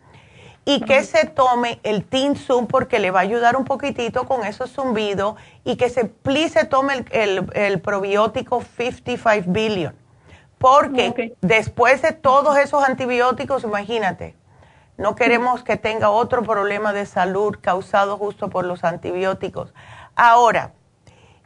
[0.66, 4.44] Y que se tome el Teen Zoom porque le va a ayudar un poquitito con
[4.44, 9.94] esos zumbidos y que se, please, se tome el, el- el probiótico 55 billion.
[10.58, 14.34] Porque después de todos esos antibióticos, imagínate,
[14.98, 19.74] no queremos que tenga otro problema de salud causado justo por los antibióticos.
[20.14, 20.72] Ahora,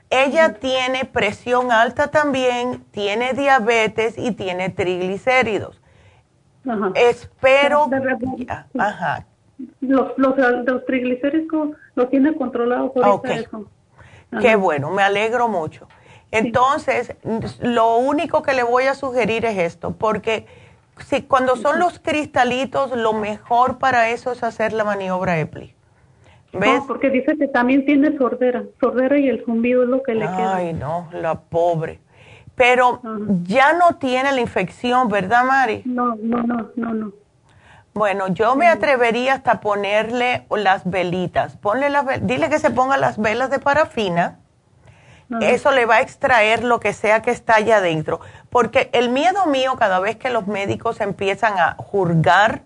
[0.09, 5.81] ella tiene presión alta también, tiene diabetes y tiene triglicéridos.
[6.69, 6.93] Ajá.
[6.95, 7.89] Espero...
[8.79, 9.27] Ajá.
[9.81, 10.35] Los, los,
[10.65, 13.27] los triglicéridos los tiene controlados ahorita Ok.
[13.27, 13.67] eso.
[14.31, 14.41] Ajá.
[14.41, 15.87] Qué bueno, me alegro mucho.
[16.33, 17.15] Entonces,
[17.61, 20.47] lo único que le voy a sugerir es esto, porque
[21.01, 25.75] si cuando son los cristalitos, lo mejor para eso es hacer la maniobra EPLI.
[26.53, 26.81] ¿Ves?
[26.81, 28.65] No, porque dice que también tiene sordera.
[28.81, 30.57] Sordera y el zumbido es lo que le queda.
[30.57, 32.01] Ay, no, la pobre.
[32.57, 33.01] Pero
[33.45, 35.83] ya no tiene la infección, ¿verdad, Mari?
[35.85, 37.13] No, no, no, no, no.
[37.95, 41.57] Bueno, yo me atrevería hasta ponerle las velitas.
[41.57, 44.39] Ponle las vel- dile que se ponga las velas de parafina.
[45.41, 48.21] Eso le va a extraer lo que sea que está allá adentro.
[48.51, 52.63] Porque el miedo mío cada vez que los médicos empiezan a juzgar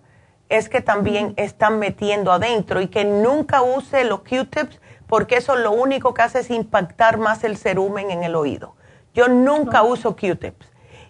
[0.48, 5.72] es que también están metiendo adentro y que nunca use los Q-tips porque eso lo
[5.72, 8.74] único que hace es impactar más el cerumen en el oído.
[9.14, 10.66] Yo nunca uso Q-tips.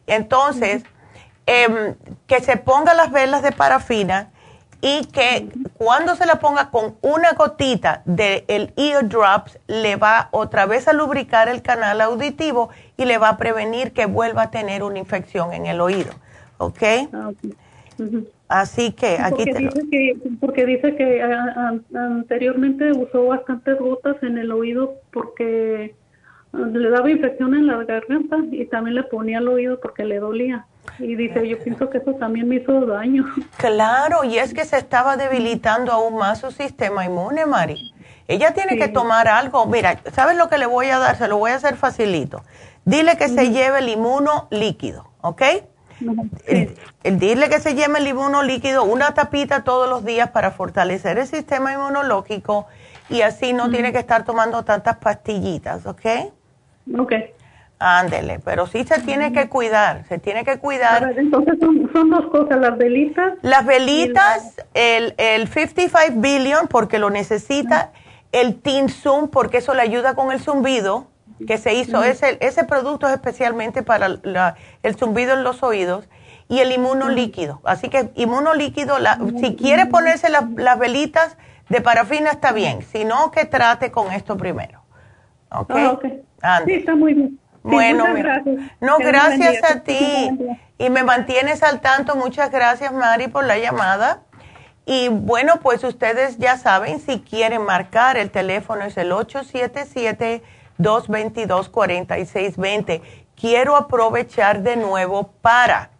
[0.07, 0.85] Entonces,
[1.47, 1.95] em,
[2.27, 4.31] que se ponga las velas de parafina
[4.85, 10.29] y que cuando se la ponga con una gotita del el ear drops le va
[10.31, 12.69] otra vez a lubricar el canal auditivo
[12.99, 16.13] y le va a prevenir que vuelva a tener una infección en el oído.
[16.59, 16.83] ¿Ok?
[18.49, 21.23] Así que aquí porque dice que porque dice que
[21.95, 25.95] anteriormente usó bastantes gotas en el oído porque
[26.53, 30.19] ah, le daba infección en la garganta y también le ponía al oído porque le
[30.19, 30.67] dolía.
[30.99, 33.25] Y dice, yo pienso que eso también me hizo daño.
[33.57, 37.93] Claro, y es que se estaba debilitando aún más su sistema inmune, Mari.
[38.29, 39.67] Ella tiene que tomar algo.
[39.67, 41.17] Mira, ¿sabes lo que le voy a dar?
[41.17, 42.43] Se lo voy a hacer facilito.
[42.85, 45.43] Dile que se lleve el inmuno líquido, ¿ok?
[47.03, 51.27] Dile que se lleve el inmuno líquido, una tapita todos los días para fortalecer el
[51.27, 52.67] sistema inmunológico
[53.09, 56.07] y así no tiene que estar tomando tantas pastillitas, ¿ok?
[56.99, 57.13] Ok.
[57.79, 61.13] Ándele, pero sí se tiene que cuidar, se tiene que cuidar.
[61.17, 63.35] entonces son, dos cosas, las velitas.
[63.43, 67.93] Las velitas, el, el 55 billion porque lo necesita,
[68.33, 71.09] el Teen Zoom porque eso le ayuda con el zumbido
[71.47, 76.09] que se hizo, ese, ese producto es especialmente para el zumbido en los oídos
[76.49, 77.61] y el inmunolíquido.
[77.65, 81.37] Así que inmunolíquido, la, si quiere ponerse las velitas
[81.69, 84.83] de parafina está bien, si no, que trate con esto primero.
[85.51, 85.73] ¿Ok?
[86.43, 87.39] Ah, sí, está muy bien.
[87.65, 88.57] Bueno, gracias.
[88.81, 90.31] no, gracias a ti.
[90.79, 92.15] Y me mantienes al tanto.
[92.15, 94.23] Muchas gracias, Mari, por la llamada.
[94.87, 100.43] Y bueno, pues ustedes ya saben, si quieren marcar, el teléfono es el 877
[100.79, 103.03] 222-4620.
[103.37, 105.91] Quiero aprovechar de nuevo para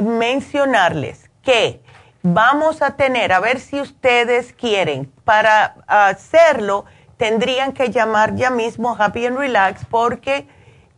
[0.00, 1.82] mencionarles que
[2.22, 6.84] vamos a tener, a ver si ustedes quieren, para hacerlo
[7.16, 10.48] tendrían que llamar ya mismo Happy and Relax porque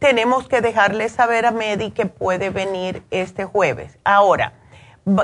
[0.05, 3.97] tenemos que dejarles saber a Medi que puede venir este jueves.
[4.05, 4.53] Ahora,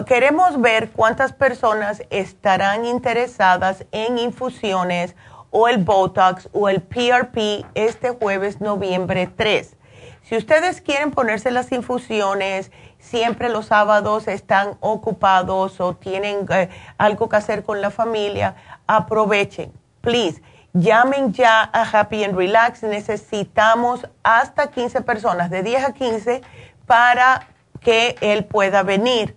[0.06, 5.14] queremos ver cuántas personas estarán interesadas en infusiones
[5.50, 9.76] o el Botox o el PRP este jueves, noviembre 3.
[10.22, 17.28] Si ustedes quieren ponerse las infusiones, siempre los sábados están ocupados o tienen eh, algo
[17.28, 18.54] que hacer con la familia,
[18.86, 19.74] aprovechen.
[20.00, 20.40] Please,
[20.72, 22.82] llamen ya a Happy and Relax.
[22.82, 26.42] Necesitamos hasta 15 personas, de 10 a 15,
[26.86, 27.48] para
[27.80, 29.36] que él pueda venir.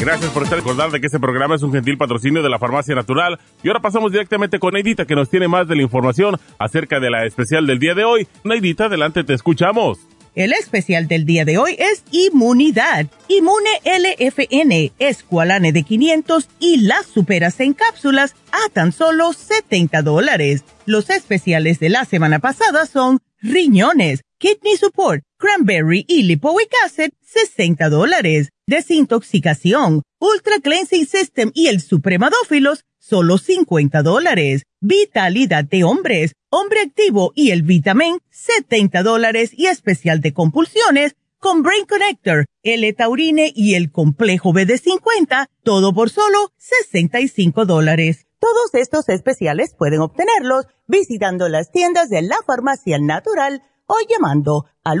[0.00, 2.94] Gracias por estar recordar de que este programa es un gentil patrocinio de la Farmacia
[2.94, 3.40] Natural.
[3.64, 7.10] Y ahora pasamos directamente con Neidita que nos tiene más de la información acerca de
[7.10, 8.28] la especial del día de hoy.
[8.44, 9.98] Neidita, adelante, te escuchamos.
[10.36, 13.06] El especial del día de hoy es Inmunidad.
[13.26, 20.62] Inmune LFN, Escualane de 500 y las superas en cápsulas a tan solo 70 dólares.
[20.86, 27.88] Los especiales de la semana pasada son riñones Kidney Support, Cranberry y Lipoic Acid, 60
[27.90, 28.48] dólares.
[28.66, 34.62] Desintoxicación, Ultra Cleansing System y el Supremadófilos, solo 50 dólares.
[34.80, 41.62] Vitalidad de hombres, Hombre Activo y el Vitamin, 70 dólares y especial de compulsiones con
[41.62, 48.26] Brain Connector, el taurine y el complejo BD50, todo por solo 65 dólares.
[48.40, 55.00] Todos estos especiales pueden obtenerlos visitando las tiendas de la farmacia natural o llamando al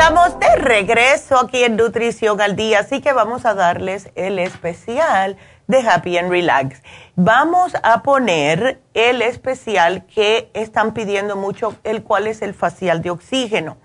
[0.00, 5.36] Estamos de regreso aquí en Nutrición al Día, así que vamos a darles el especial
[5.66, 6.82] de Happy and Relax.
[7.16, 13.10] Vamos a poner el especial que están pidiendo mucho, el cual es el facial de
[13.10, 13.76] oxígeno.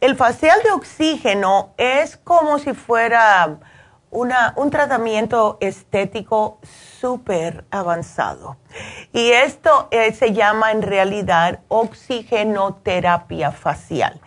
[0.00, 3.58] El facial de oxígeno es como si fuera
[4.10, 6.60] una, un tratamiento estético
[6.98, 8.56] súper avanzado.
[9.12, 14.18] Y esto eh, se llama en realidad oxigenoterapia facial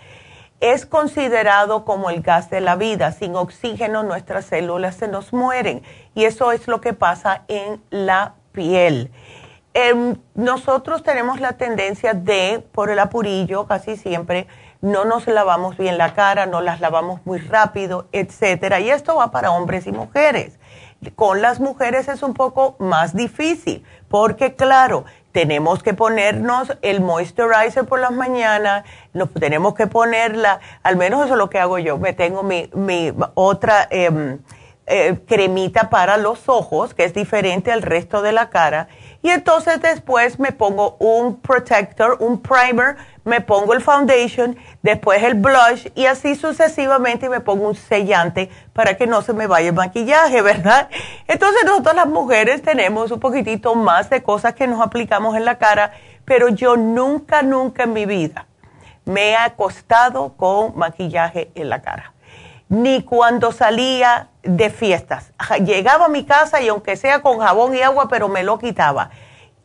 [0.62, 3.12] es considerado como el gas de la vida.
[3.12, 5.82] Sin oxígeno nuestras células se nos mueren
[6.16, 9.12] y eso es lo que pasa en la piel.
[9.74, 14.48] Em, nosotros tenemos la tendencia de, por el apurillo casi siempre,
[14.82, 18.80] no nos lavamos bien la cara, no las lavamos muy rápido, etcétera.
[18.80, 20.60] Y esto va para hombres y mujeres.
[21.16, 27.86] Con las mujeres es un poco más difícil, porque claro, tenemos que ponernos el moisturizer
[27.86, 31.98] por las mañanas, nos tenemos que ponerla, al menos eso es lo que hago yo,
[31.98, 34.40] me tengo mi, mi otra em,
[34.88, 38.88] eh, cremita para los ojos, que es diferente al resto de la cara,
[39.22, 45.36] y entonces después me pongo un protector, un primer, me pongo el foundation, después el
[45.36, 49.76] blush y así sucesivamente me pongo un sellante para que no se me vaya el
[49.76, 50.90] maquillaje, ¿verdad?
[51.28, 55.58] Entonces nosotros las mujeres tenemos un poquitito más de cosas que nos aplicamos en la
[55.58, 55.94] cara,
[56.26, 58.48] pero yo nunca, nunca en mi vida
[59.06, 62.11] me he acostado con maquillaje en la cara.
[62.72, 65.34] Ni cuando salía de fiestas.
[65.66, 69.10] Llegaba a mi casa y aunque sea con jabón y agua, pero me lo quitaba.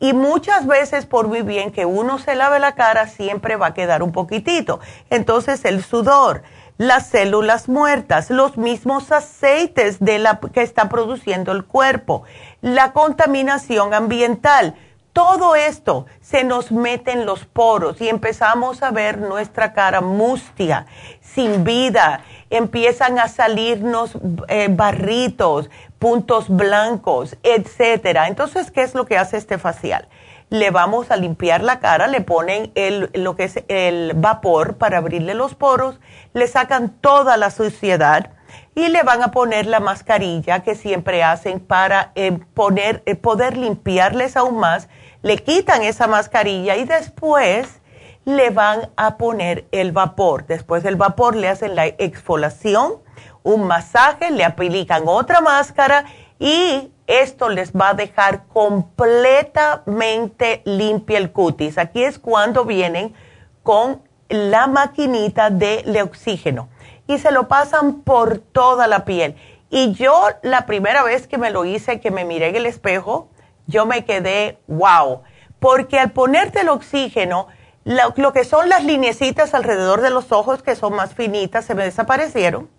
[0.01, 3.73] Y muchas veces por muy bien que uno se lave la cara, siempre va a
[3.73, 4.81] quedar un poquitito.
[5.09, 6.43] Entonces el sudor,
[6.77, 12.23] las células muertas, los mismos aceites de la, que está produciendo el cuerpo,
[12.61, 14.75] la contaminación ambiental,
[15.13, 20.85] todo esto se nos mete en los poros y empezamos a ver nuestra cara mustia,
[21.21, 24.17] sin vida empiezan a salirnos
[24.47, 25.69] eh, barritos,
[25.99, 28.27] puntos blancos, etcétera.
[28.27, 30.07] Entonces, ¿qué es lo que hace este facial?
[30.49, 34.99] Le vamos a limpiar la cara, le ponen el, lo que es el vapor para
[34.99, 35.99] abrirle los poros,
[36.33, 38.31] le sacan toda la suciedad
[38.75, 43.57] y le van a poner la mascarilla que siempre hacen para eh, poner, eh, poder
[43.57, 44.87] limpiarles aún más.
[45.21, 47.81] Le quitan esa mascarilla y después
[48.27, 50.45] le van a poner el vapor.
[50.47, 52.95] Después del vapor le hacen la exfoliación,
[53.41, 56.03] un masaje, le aplican otra máscara
[56.37, 61.77] y esto les va a dejar completamente limpia el cutis.
[61.77, 63.15] Aquí es cuando vienen
[63.63, 66.67] con la maquinita de oxígeno
[67.07, 69.37] y se lo pasan por toda la piel.
[69.69, 73.29] Y yo la primera vez que me lo hice, que me miré en el espejo,
[73.67, 75.21] yo me quedé wow,
[75.59, 77.47] porque al ponerte el oxígeno,
[77.87, 81.85] lo, que son las linecitas alrededor de los ojos, que son más finitas, se me
[81.85, 82.69] desaparecieron.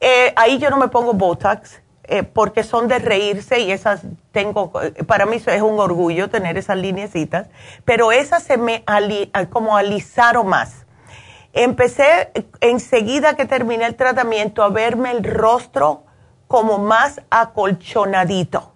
[0.00, 4.72] Eh, ahí yo no me pongo Botox, eh, porque son de reírse y esas tengo,
[5.08, 7.48] para mí es un orgullo tener esas linecitas,
[7.84, 8.84] pero esas se me
[9.50, 10.86] como alisaron más.
[11.52, 16.04] Empecé enseguida que terminé el tratamiento a verme el rostro
[16.46, 18.72] como más acolchonadito.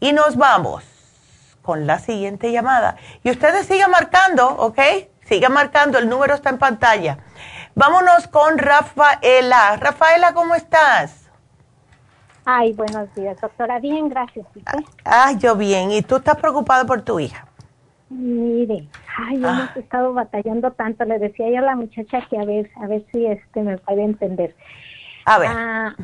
[0.00, 0.84] Y nos vamos
[1.62, 2.96] con la siguiente llamada.
[3.22, 4.78] Y ustedes sigan marcando, ¿ok?
[5.28, 7.18] Sigan marcando, el número está en pantalla.
[7.78, 9.76] Vámonos con Rafaela.
[9.76, 11.30] Rafaela, ¿cómo estás?
[12.44, 13.78] Ay, buenos días, doctora.
[13.78, 14.44] Bien, gracias.
[15.04, 15.92] Ah, yo bien.
[15.92, 17.46] ¿Y tú estás preocupada por tu hija?
[18.10, 19.68] Mire, ay, ah.
[19.70, 21.04] hemos estado batallando tanto.
[21.04, 24.02] Le decía yo a la muchacha que a ver, a ver si este me puede
[24.02, 24.56] entender.
[25.24, 25.50] A ver.
[25.52, 25.94] Ah,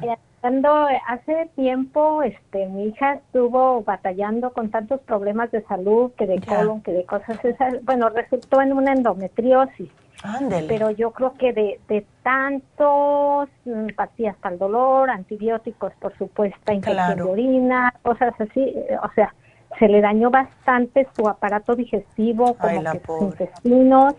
[0.45, 6.39] cuando hace tiempo, este, mi hija estuvo batallando con tantos problemas de salud, que de
[6.43, 7.83] colon, que de cosas esas.
[7.83, 9.91] Bueno, resultó en una endometriosis.
[10.23, 10.67] Ándale.
[10.69, 16.75] Pero yo creo que de, de tantos mm, pastillas para el dolor, antibióticos, por supuesto,
[16.75, 19.35] infección de orina, cosas así, eh, o sea,
[19.79, 24.15] se le dañó bastante su aparato digestivo, como que sus intestinos.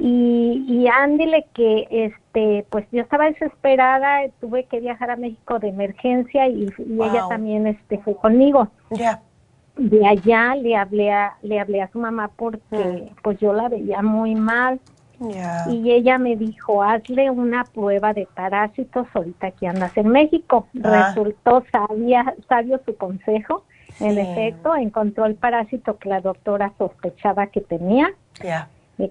[0.00, 2.25] Y, y ándele que, este,
[2.70, 7.98] pues yo estaba desesperada, tuve que viajar a México de emergencia y, ella también, este,
[7.98, 8.68] fue conmigo.
[8.90, 9.22] Ya.
[9.76, 13.22] De allá le hablé a, le hablé a su mamá porque, mm.
[13.22, 14.80] pues yo la veía muy mal.
[15.70, 20.68] Y ella me dijo, hazle una prueba de parásitos ahorita que andas en México.
[20.84, 21.08] Ah.
[21.08, 23.64] Resultó sabia, sabio su consejo
[24.00, 28.12] en efecto, encontró el parásito que la doctora sospechaba que tenía.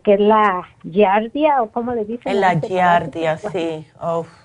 [0.03, 2.39] Que es la giardia o como le dicen.
[2.41, 3.85] La giardia, sí.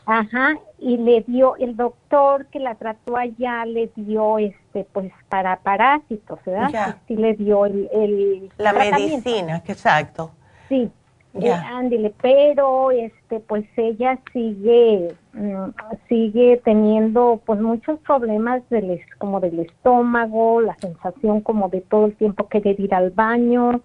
[0.07, 5.57] Ajá, y le dio, el doctor que la trató allá le dio, este, pues para
[5.61, 6.97] parásitos, ¿verdad?
[7.09, 8.51] Sí le dio el...
[8.59, 10.31] la medicina, exacto.
[10.69, 10.91] Sí,
[11.35, 15.71] ándile, pero este pues ella sigue mm,
[16.09, 22.17] sigue teniendo pues muchos problemas del como del estómago, la sensación como de todo el
[22.17, 23.81] tiempo querer ir al baño.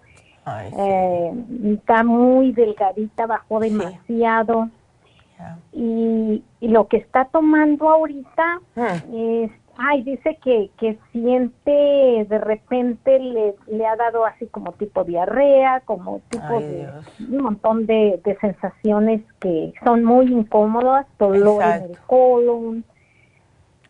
[0.46, 1.32] Eh,
[1.74, 4.68] está muy delgadita, bajó demasiado.
[5.72, 9.14] Y, y, lo que está tomando ahorita hmm.
[9.14, 15.04] es Ay, dice que, que siente de repente le, le ha dado así como tipo
[15.04, 16.88] diarrea, como tipo de
[17.20, 22.84] un montón de, de, sensaciones que son muy incómodas, dolor en el colon,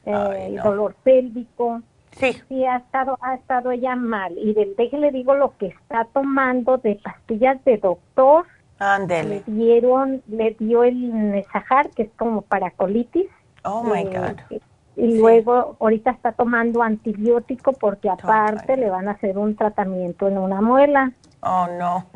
[0.07, 1.83] eh, dolor pélvico.
[2.17, 2.37] Sí.
[2.49, 4.37] Sí, ha estado, ha estado ella mal.
[4.39, 8.45] Y del que le digo lo que está tomando de pastillas de doctor.
[8.79, 9.43] Ándele.
[9.47, 13.27] Le dieron, le dio el Nesajar, que es como para colitis.
[13.65, 14.61] Oh my eh, God
[14.97, 20.39] y luego ahorita está tomando antibiótico porque aparte le van a hacer un tratamiento en
[20.39, 21.13] una muela.
[21.43, 22.07] Oh, no.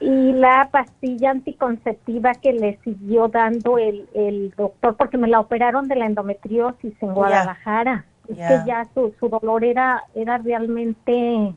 [0.00, 5.88] Y, la pastilla anticonceptiva que le siguió dando el, el doctor, porque me la operaron
[5.88, 8.04] de la endometriosis en Guadalajara.
[8.30, 11.54] Es que ya su, su dolor era, era realmente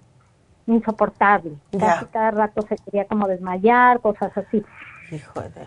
[0.65, 1.53] insoportable.
[1.78, 4.63] Casi cada rato se quería como desmayar, cosas así.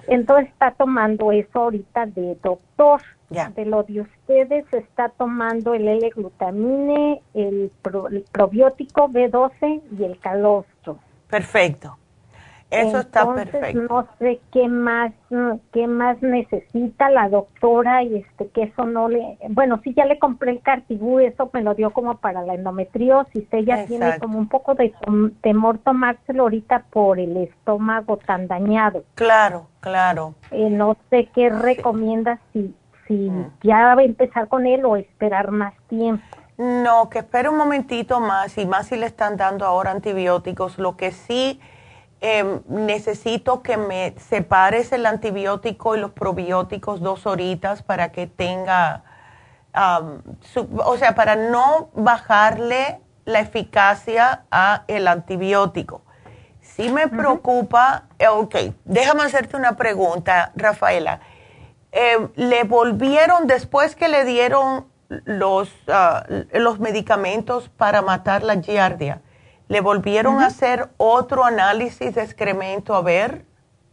[0.09, 3.03] Entonces está tomando eso ahorita de doctor.
[3.29, 7.73] De lo de ustedes está tomando el L-glutamine, el,
[8.13, 10.99] el, probiótico B12 y el calostro.
[11.29, 11.99] Perfecto.
[12.71, 13.83] Eso está perfecto.
[13.83, 15.13] No sé qué más,
[15.73, 20.19] qué más necesita la doctora y este que eso no le, bueno, sí ya le
[20.19, 23.47] compré el cartibú, eso me lo dio como para la endometriosis.
[23.53, 24.93] Ella tiene como un poco de
[25.43, 29.05] temor tomárselo ahorita por el estómago tan dañado.
[29.15, 30.35] Claro, claro.
[30.51, 32.75] Eh, no sé qué recomienda si
[33.07, 33.53] si mm.
[33.63, 36.25] ya va a empezar con él o esperar más tiempo.
[36.59, 40.79] No, que espere un momentito más y más si le están dando ahora antibióticos.
[40.79, 41.61] Lo que sí
[42.21, 49.05] Em, necesito que me separes el antibiótico y los probióticos dos horitas para que tenga,
[50.85, 56.03] o sea, para no bajarle la eficacia a el antibiótico.
[56.63, 58.55] Si me preocupa, eh, ok,
[58.87, 61.21] déjame hacerte una pregunta, Rafaela.
[61.93, 69.21] Em, ¿Le volvieron después que le dieron los, ah, los medicamentos para matar la giardia?
[69.69, 73.45] ¿Le volvieron a hacer otro análisis de excremento a ver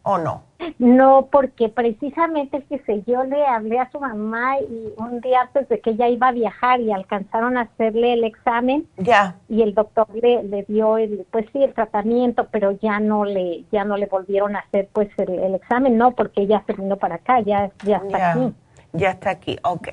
[0.03, 0.43] o no?
[0.77, 5.67] No, porque precisamente que sé, yo le hablé a su mamá y un día antes
[5.67, 8.87] de que ella iba a viajar y alcanzaron a hacerle el examen.
[8.97, 9.35] Ya.
[9.49, 13.65] Y el doctor le, le dio el, pues sí, el tratamiento, pero ya no le,
[13.71, 17.15] ya no le volvieron a hacer pues el, examen, no, porque ella se vino para
[17.15, 18.53] acá, ya, ya está aquí.
[18.93, 19.89] Ya está aquí, ok.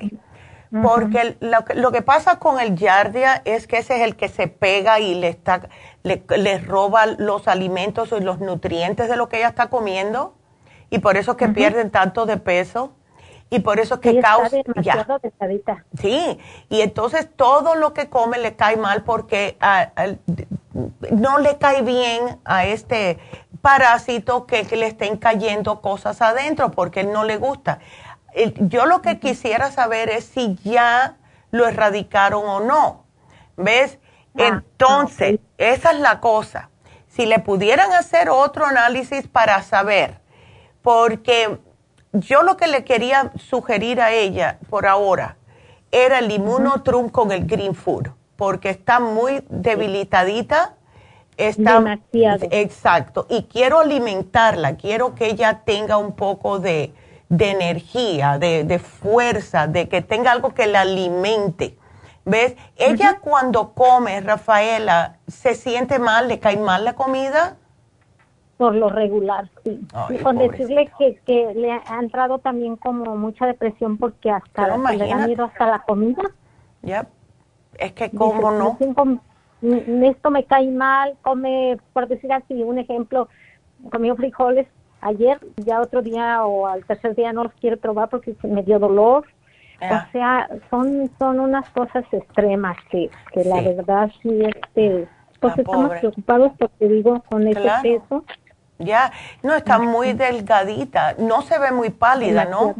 [0.81, 4.29] Porque lo, que, lo que pasa con el yardia es que ese es el que
[4.29, 5.67] se pega y le, está,
[6.03, 10.35] le, le roba los alimentos y los nutrientes de lo que ella está comiendo.
[10.89, 12.93] Y por eso que pierden tanto de peso.
[13.53, 14.57] Y por eso que causa...
[14.81, 15.05] Ya.
[15.99, 19.57] Sí, y entonces todo lo que come le cae mal porque
[21.11, 23.19] no le cae bien a este
[23.61, 27.79] parásito que, le estén cayendo cosas adentro porque él no le gusta.
[28.59, 31.17] Yo lo que quisiera saber es si ya
[31.51, 33.05] lo erradicaron o no.
[33.57, 33.99] ¿Ves?
[34.37, 36.69] Ah, Entonces, esa es la cosa.
[37.07, 40.19] Si le pudieran hacer otro análisis para saber,
[40.81, 41.59] porque
[42.13, 45.37] yo lo que le quería sugerir a ella por ahora
[45.91, 48.07] era el inmunotrum con el green food,
[48.37, 50.75] porque está muy debilitadita.
[51.37, 52.47] Está, Demasiado.
[52.51, 53.25] Exacto.
[53.29, 56.93] Y quiero alimentarla, quiero que ella tenga un poco de,
[57.39, 61.77] energía, de, fuerza, de que tenga algo que la alimente.
[62.23, 62.55] ¿Ves?
[62.75, 66.27] Ella cuando come, Rafaela, ¿se siente mal?
[66.27, 67.57] ¿Le cae mal la comida?
[68.57, 69.81] por lo regular, sí.
[70.21, 75.31] con decirle que, que le ha entrado también como mucha depresión porque hasta le han
[75.31, 76.21] ido hasta la comida.
[76.83, 77.07] Ya,
[77.79, 78.77] es que como no.
[80.03, 83.29] Esto me cae mal, come, por decir así, un ejemplo,
[83.89, 84.67] comió frijoles
[85.01, 88.79] ayer, ya otro día o al tercer día no los quiere probar porque me dio
[88.79, 89.25] dolor.
[89.81, 95.07] O sea, son son unas cosas extremas que, que la verdad sí, este,
[95.39, 98.23] pues estamos preocupados porque digo, con ese peso.
[98.77, 99.11] Ya,
[99.43, 102.75] no, está muy delgadita, no se ve muy pálida, ¿no?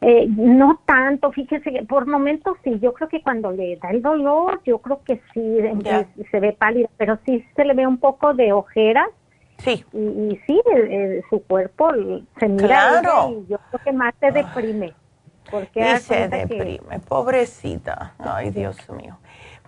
[0.00, 4.02] Eh, no tanto, fíjese, que por momentos sí, yo creo que cuando le da el
[4.02, 5.56] dolor, yo creo que sí
[6.30, 9.08] se ve pálida, pero sí se le ve un poco de ojeras.
[9.64, 9.84] Sí.
[9.92, 10.60] Y, sí,
[11.30, 11.90] su cuerpo
[12.38, 14.94] se mira y yo creo que más se deprime.
[15.50, 18.14] Porque se deprime, pobrecita.
[18.18, 19.18] Ay, Dios mío.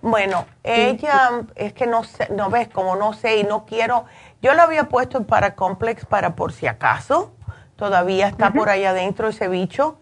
[0.03, 4.05] Bueno, ella es que no sé, no ves, como no sé y no quiero
[4.43, 7.33] yo lo había puesto en Paracomplex para por si acaso.
[7.77, 9.99] Todavía está por ahí adentro ese bicho.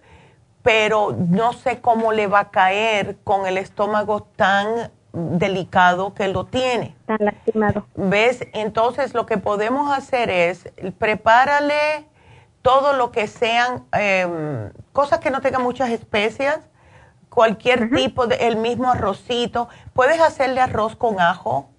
[0.63, 6.47] Pero no sé cómo le va a caer con el estómago tan delicado que lo
[6.47, 6.97] tiene.
[7.07, 7.87] Tan lastimado.
[7.95, 8.41] ¿Ves?
[8.53, 12.07] Entonces lo que podemos hacer es prepárale
[12.63, 16.61] todo lo que sean em, cosas que no tengan muchas especias,
[17.29, 19.69] cualquier tipo de, el mismo arrocito.
[19.93, 21.71] Puedes hacerle arroz con ajo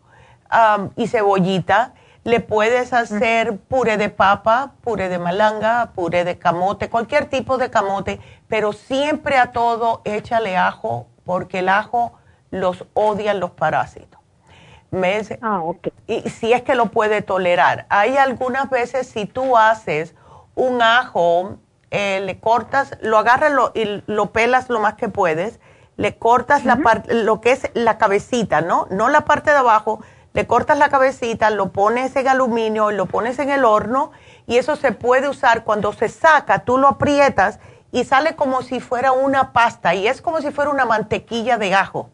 [0.96, 1.94] y cebollita
[2.26, 7.70] le puedes hacer puré de papa, puré de malanga, puré de camote, cualquier tipo de
[7.70, 12.14] camote, pero siempre a todo échale ajo, porque el ajo
[12.56, 14.20] los odian los parásitos.
[15.42, 15.62] Ah,
[16.08, 17.86] Y si es que lo puede tolerar.
[17.90, 20.16] Hay algunas veces si tú haces
[20.56, 21.58] un ajo,
[21.92, 25.60] eh, le cortas, lo agarras y lo pelas lo más que puedes,
[25.98, 28.88] le cortas la parte, lo que es la cabecita, ¿no?
[28.90, 30.02] No la parte de abajo,
[30.34, 34.12] le cortas la cabecita, lo pones en aluminio, lo pones en el horno
[34.48, 37.60] y eso se puede usar cuando se saca, tú lo aprietas
[37.92, 41.74] y sale como si fuera una pasta y es como si fuera una mantequilla de
[41.74, 42.10] ajo.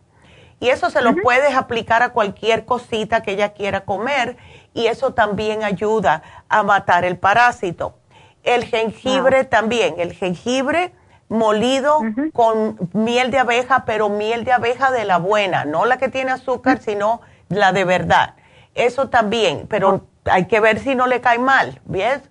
[0.61, 4.37] Y eso se lo puedes aplicar a cualquier cosita que ella quiera comer
[4.75, 7.95] y eso también ayuda a matar el parásito.
[8.43, 10.93] El jengibre también, el jengibre
[11.29, 12.01] molido
[12.31, 16.29] con miel de abeja, pero miel de abeja de la buena, no la que tiene
[16.29, 18.35] azúcar, sino la de verdad.
[18.75, 22.21] Eso también, pero hay que ver si no le cae mal, ¿ves?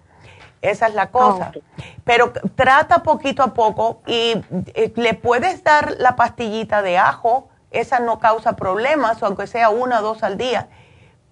[0.63, 1.51] Esa es la cosa.
[2.05, 4.41] Pero trata poquito a poco y
[4.75, 10.01] eh, le puedes dar la pastillita de ajo, esa no causa problemas, aunque sea una
[10.01, 10.69] o dos al día.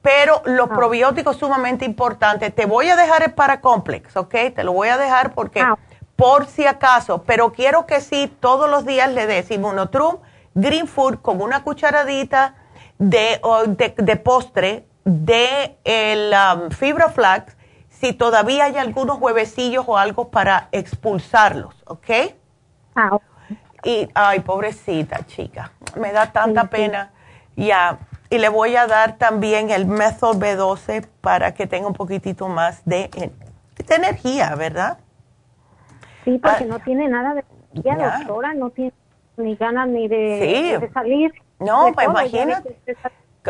[0.03, 0.75] Pero los ah.
[0.75, 2.55] probióticos sumamente importantes.
[2.55, 4.35] Te voy a dejar el paracomplex, ¿ok?
[4.55, 5.77] Te lo voy a dejar porque ah.
[6.17, 10.19] por si acaso, pero quiero que sí todos los días le des inmunotrum,
[10.55, 12.55] green food con una cucharadita
[12.99, 13.41] de,
[13.97, 17.57] de, postre de el um, fibra flax
[17.89, 22.11] si todavía hay algunos huevecillos o algo para expulsarlos, ¿ok?
[22.95, 23.19] Ah,
[23.85, 27.13] y, ay, pobrecita chica, me da tanta pena.
[27.57, 27.99] Ya,
[28.31, 32.85] y le voy a dar también el Method B12 para que tenga un poquitito más
[32.85, 33.11] de,
[33.89, 34.99] energía, ¿verdad?
[36.25, 38.93] Sí, porque ah, no tiene nada de energía, doctora, no tiene
[39.37, 41.33] ni ganas ni de, de salir.
[41.59, 42.77] No, pues imagínate.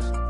[0.00, 0.29] podcast.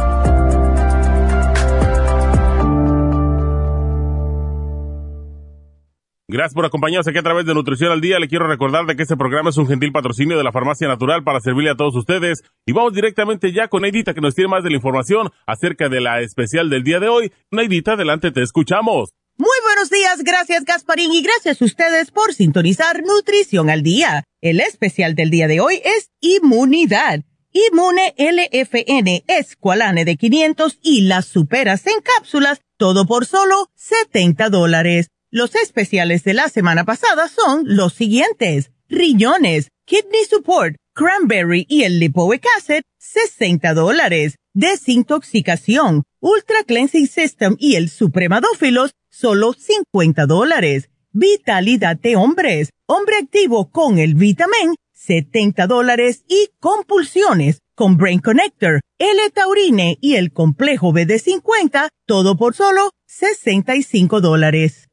[6.31, 8.17] Gracias por acompañarnos aquí a través de Nutrición al Día.
[8.17, 11.25] Le quiero recordar de que este programa es un gentil patrocinio de la Farmacia Natural
[11.25, 12.41] para servirle a todos ustedes.
[12.65, 15.99] Y vamos directamente ya con Neidita que nos tiene más de la información acerca de
[15.99, 17.33] la especial del día de hoy.
[17.51, 19.09] Neidita, adelante, te escuchamos.
[19.35, 24.23] Muy buenos días, gracias Gasparín y gracias a ustedes por sintonizar Nutrición al Día.
[24.39, 27.25] El especial del día de hoy es Inmunidad.
[27.51, 35.09] Inmune LFN Esqualane de 500 y las superas en cápsulas, todo por solo 70 dólares.
[35.33, 38.71] Los especiales de la semana pasada son los siguientes.
[38.89, 44.35] Riñones, Kidney Support, Cranberry y el Lipoic Acid, 60 dólares.
[44.53, 50.89] Desintoxicación, Ultra Cleansing System y el Supremadófilos, solo 50 dólares.
[51.13, 56.25] Vitalidad de hombres, hombre activo con el Vitamin, 70 dólares.
[56.27, 64.89] Y compulsiones, con Brain Connector, L-Taurine y el complejo BD50, todo por solo 65 dólares.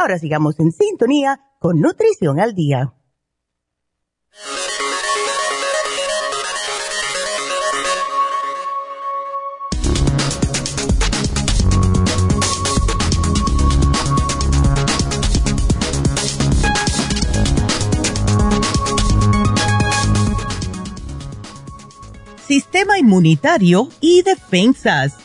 [0.00, 2.94] Ahora sigamos en sintonía con Nutrición al Día.
[22.48, 25.18] Sistema inmunitario y defensas.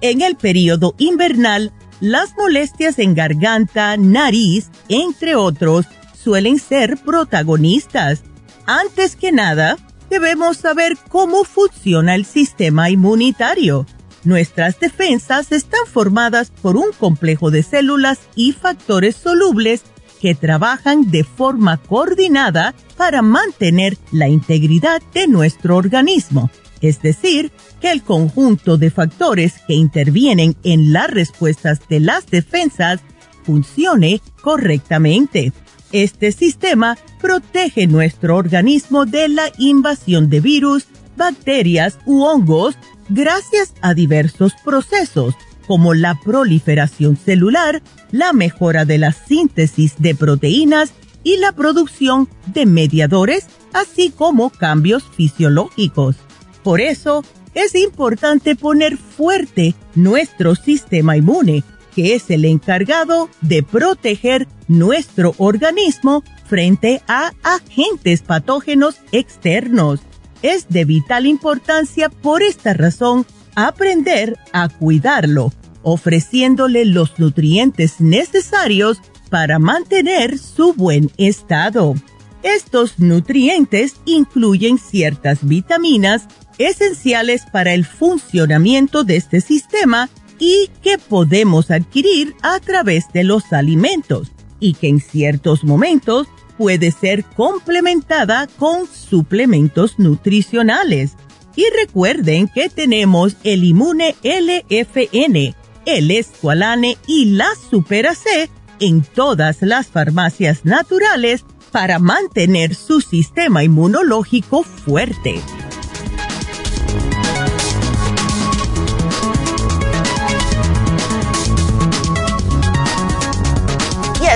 [0.00, 8.24] En el periodo invernal, las molestias en garganta, nariz, entre otros, suelen ser protagonistas.
[8.66, 9.78] Antes que nada,
[10.10, 13.86] debemos saber cómo funciona el sistema inmunitario.
[14.24, 19.82] Nuestras defensas están formadas por un complejo de células y factores solubles
[20.20, 26.50] que trabajan de forma coordinada para mantener la integridad de nuestro organismo
[26.82, 33.00] es decir, que el conjunto de factores que intervienen en las respuestas de las defensas
[33.44, 35.52] funcione correctamente.
[35.92, 42.76] Este sistema protege nuestro organismo de la invasión de virus, bacterias u hongos
[43.08, 45.34] gracias a diversos procesos
[45.66, 52.66] como la proliferación celular, la mejora de la síntesis de proteínas y la producción de
[52.66, 56.16] mediadores, así como cambios fisiológicos.
[56.62, 64.48] Por eso es importante poner fuerte nuestro sistema inmune, que es el encargado de proteger
[64.68, 70.00] nuestro organismo frente a agentes patógenos externos.
[70.42, 75.52] Es de vital importancia por esta razón aprender a cuidarlo,
[75.82, 78.98] ofreciéndole los nutrientes necesarios
[79.28, 81.94] para mantener su buen estado.
[82.42, 86.26] Estos nutrientes incluyen ciertas vitaminas
[86.66, 90.08] esenciales para el funcionamiento de este sistema
[90.38, 96.90] y que podemos adquirir a través de los alimentos y que en ciertos momentos puede
[96.92, 101.12] ser complementada con suplementos nutricionales.
[101.54, 105.54] Y recuerden que tenemos el Inmune LFN,
[105.86, 108.48] el Esqualane y la Supera C
[108.80, 115.40] en todas las farmacias naturales para mantener su sistema inmunológico fuerte.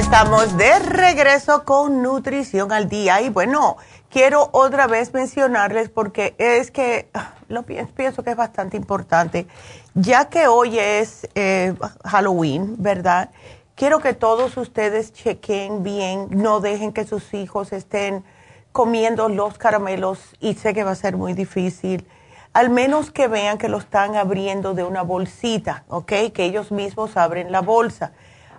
[0.07, 3.21] Estamos de regreso con Nutrición al Día.
[3.23, 3.77] Y bueno,
[4.09, 7.11] quiero otra vez mencionarles porque es que
[7.49, 9.49] lo pienso que es bastante importante,
[9.95, 13.31] ya que hoy es eh, Halloween, ¿verdad?
[13.75, 18.23] quiero que todos ustedes chequen bien, no dejen que sus hijos estén
[18.71, 22.07] comiendo los caramelos y sé que va a ser muy difícil.
[22.53, 26.13] Al menos que vean que lo están abriendo de una bolsita, ¿ok?
[26.33, 28.13] Que ellos mismos abren la bolsa.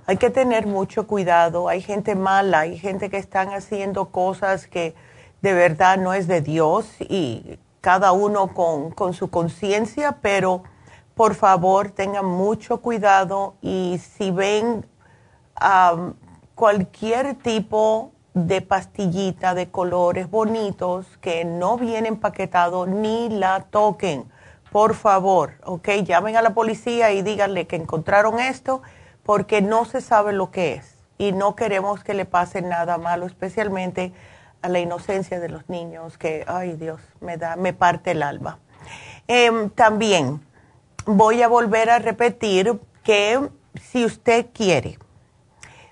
[0.09, 1.67] Hay que tener mucho cuidado.
[1.67, 4.95] Hay gente mala, hay gente que están haciendo cosas que
[5.41, 10.63] de verdad no es de Dios y cada uno con, con su conciencia, pero
[11.13, 14.85] por favor tengan mucho cuidado y si ven
[16.55, 24.31] cualquier tipo de pastillita de colores bonitos que no viene empaquetado ni la toquen.
[24.71, 28.81] Por favor, ok, llamen a la policía y díganle que encontraron esto
[29.27, 33.25] porque no se sabe lo que es y no queremos que le pase nada malo,
[33.25, 34.13] especialmente
[34.61, 38.57] a la inocencia de los niños que, ay Dios, me da, me parte el alma.
[39.27, 40.41] Em, también
[41.05, 43.49] voy a volver a repetir que
[43.81, 44.97] si usted quiere,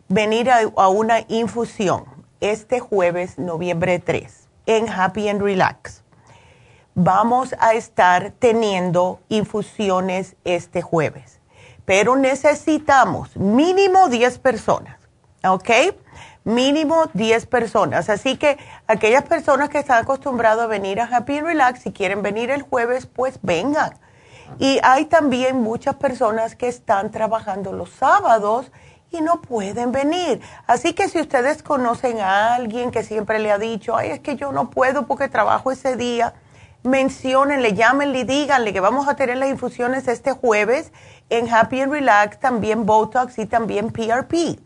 [0.07, 2.05] venir a, una infusión
[2.39, 6.03] este jueves, noviembre 3, en Happy and Relax.
[6.93, 11.34] Vamos a estar teniendo infusiones este jueves,
[11.86, 14.97] pero necesitamos mínimo 10 personas,
[15.43, 15.69] ¿ok?
[16.43, 18.09] Mínimo 10 personas.
[18.09, 18.57] Así que
[18.88, 22.63] aquellas personas que están acostumbradas a venir a Happy and Relax, si quieren venir el
[22.63, 23.97] jueves, pues vengan.
[24.59, 28.71] Y hay también muchas personas que están trabajando los sábados
[29.11, 30.41] y no pueden venir.
[30.67, 34.36] Así que si ustedes conocen a alguien que siempre le ha dicho, ay, es que
[34.36, 36.33] yo no puedo porque trabajo ese día,
[36.86, 40.91] menciónenle, llámenle y díganle que vamos a tener las infusiones este jueves
[41.29, 44.59] en Happy and Relax, también Botox y también PRP.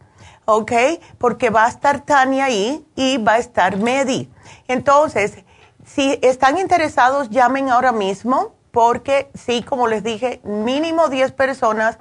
[0.45, 0.71] ¿Ok?
[1.17, 4.31] Porque va a estar Tania ahí y va a estar Medi.
[4.67, 5.43] Entonces,
[5.85, 11.97] si están interesados, llamen ahora mismo porque sí, como les dije, mínimo 10 personas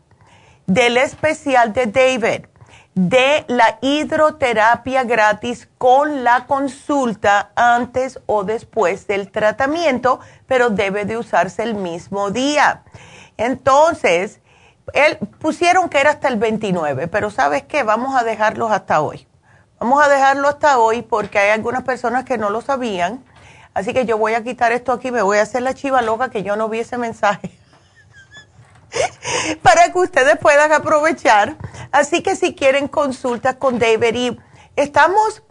[0.69, 2.45] del especial de David
[2.93, 11.17] de la hidroterapia gratis con la consulta antes o después del tratamiento, pero debe de
[11.17, 12.83] usarse el mismo día.
[13.37, 14.41] Entonces,
[14.93, 17.83] él, pusieron que era hasta el 29, pero ¿sabes qué?
[17.83, 19.27] Vamos a dejarlos hasta hoy.
[19.79, 23.23] Vamos a dejarlo hasta hoy porque hay algunas personas que no lo sabían.
[23.73, 26.29] Así que yo voy a quitar esto aquí, me voy a hacer la chiva loca
[26.29, 27.58] que yo no vi ese mensaje.
[29.61, 31.57] Para que ustedes puedan aprovechar.
[31.91, 34.39] Así que si quieren consultas con David y
[34.75, 35.43] estamos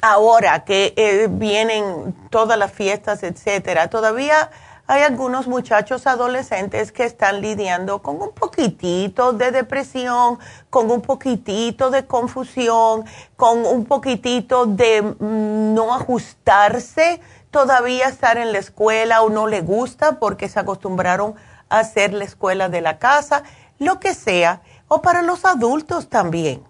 [0.00, 4.50] ahora que eh, vienen todas las fiestas, etcétera, todavía
[4.86, 10.38] hay algunos muchachos adolescentes que están lidiando con un poquitito de depresión,
[10.70, 13.04] con un poquitito de confusión,
[13.36, 19.60] con un poquitito de mm, no ajustarse, todavía estar en la escuela o no le
[19.60, 23.42] gusta porque se acostumbraron a hacer la escuela de la casa,
[23.78, 26.64] lo que sea, o para los adultos también.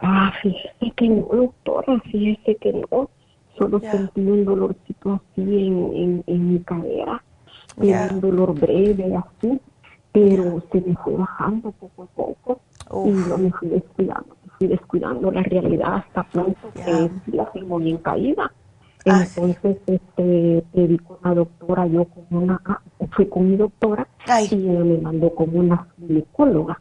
[0.00, 3.10] Ah, fíjese que no, doctora, fíjese que no.
[3.58, 7.22] Solo sentí un dolorcito así en, en, mi cadera,
[7.76, 9.60] un dolor breve así,
[10.12, 12.60] pero se me fue bajando poco a poco.
[13.06, 17.78] Y yo me fui descuidando, me fui descuidando la realidad hasta punto que la tengo
[17.78, 18.50] bien caída.
[19.06, 22.80] Ah, Entonces, este, pedí con la doctora, yo con una, ah,
[23.12, 24.06] fui con mi doctora
[24.50, 26.80] y ella me mandó como una ginecóloga.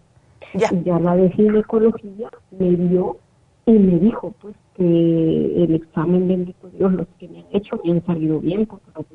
[0.54, 0.70] Ya.
[0.72, 3.18] Y ya la de ginecología me dio
[3.66, 7.92] y me dijo pues que el examen bendito Dios los que me han hecho me
[7.92, 9.06] han salido bien porque no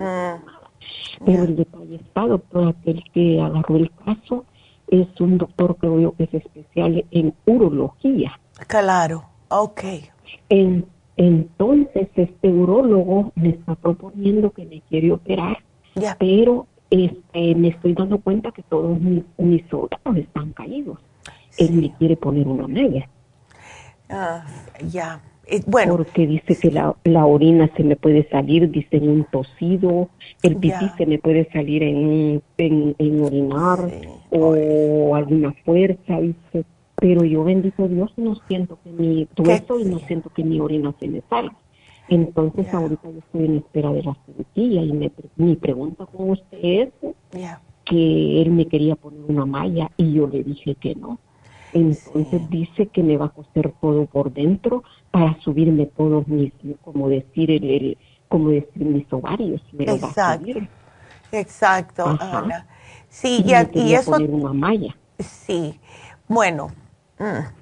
[0.00, 0.38] ah,
[1.24, 4.44] pero el detalle está doctor aquel que agarró el caso
[4.88, 8.32] es un doctor creo yo que es especial en urología.
[8.66, 9.80] Claro ok.
[10.48, 15.58] En, entonces este urólogo me está proponiendo que me quiere operar
[16.18, 20.98] pero este, me estoy dando cuenta que todos mis, mis órganos están caídos
[21.58, 23.08] él me quiere poner una media
[24.12, 24.44] Ah,
[24.90, 25.20] ya.
[25.46, 25.96] Eh, bueno.
[25.96, 30.10] Porque dice que la, la, orina se me puede salir, dice en un tosido,
[30.42, 33.90] el pipí se me puede salir en, en, en orinar
[34.30, 36.64] o alguna fuerza, dice.
[36.94, 40.94] Pero yo, bendito Dios, no siento que mi hueso y no siento que mi orina
[41.00, 41.56] se me salga.
[42.08, 46.58] Entonces ahorita yo estoy en espera de la cirugía y me, mi pregunta con usted
[46.62, 46.90] es
[47.84, 51.18] que él me quería poner una malla y yo le dije que no
[51.72, 57.08] entonces dice que me va a coser todo por dentro para subirme todos mis, como
[57.08, 57.96] decir, el,
[58.28, 59.62] como decir mis ovarios.
[59.78, 60.60] Exacto.
[61.32, 62.66] Exacto, Ana.
[63.08, 64.10] Sí, y, y, eso.
[64.10, 64.94] Poner una malla.
[65.18, 65.78] Sí.
[66.28, 66.68] Bueno,
[67.18, 67.61] mm,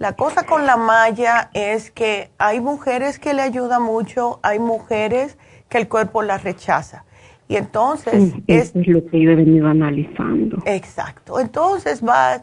[0.00, 5.38] la cosa con la malla es que hay mujeres que le ayuda mucho, hay mujeres
[5.68, 7.04] que el cuerpo la rechaza.
[7.46, 8.32] Y entonces...
[8.48, 10.58] es, es lo que yo he venido analizando.
[10.66, 11.38] Exacto.
[11.38, 12.42] Entonces va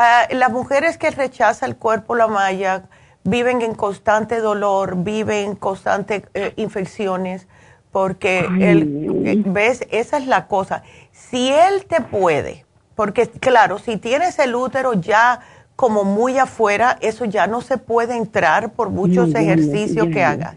[0.00, 2.84] Ah, las mujeres que rechazan el cuerpo la malla
[3.24, 7.48] viven en constante dolor, viven en constantes eh, infecciones,
[7.90, 10.84] porque él, eh, ves, esa es la cosa.
[11.10, 15.40] Si él te puede, porque claro, si tienes el útero ya
[15.78, 20.56] como muy afuera, eso ya no se puede entrar por muchos ejercicios que hagas.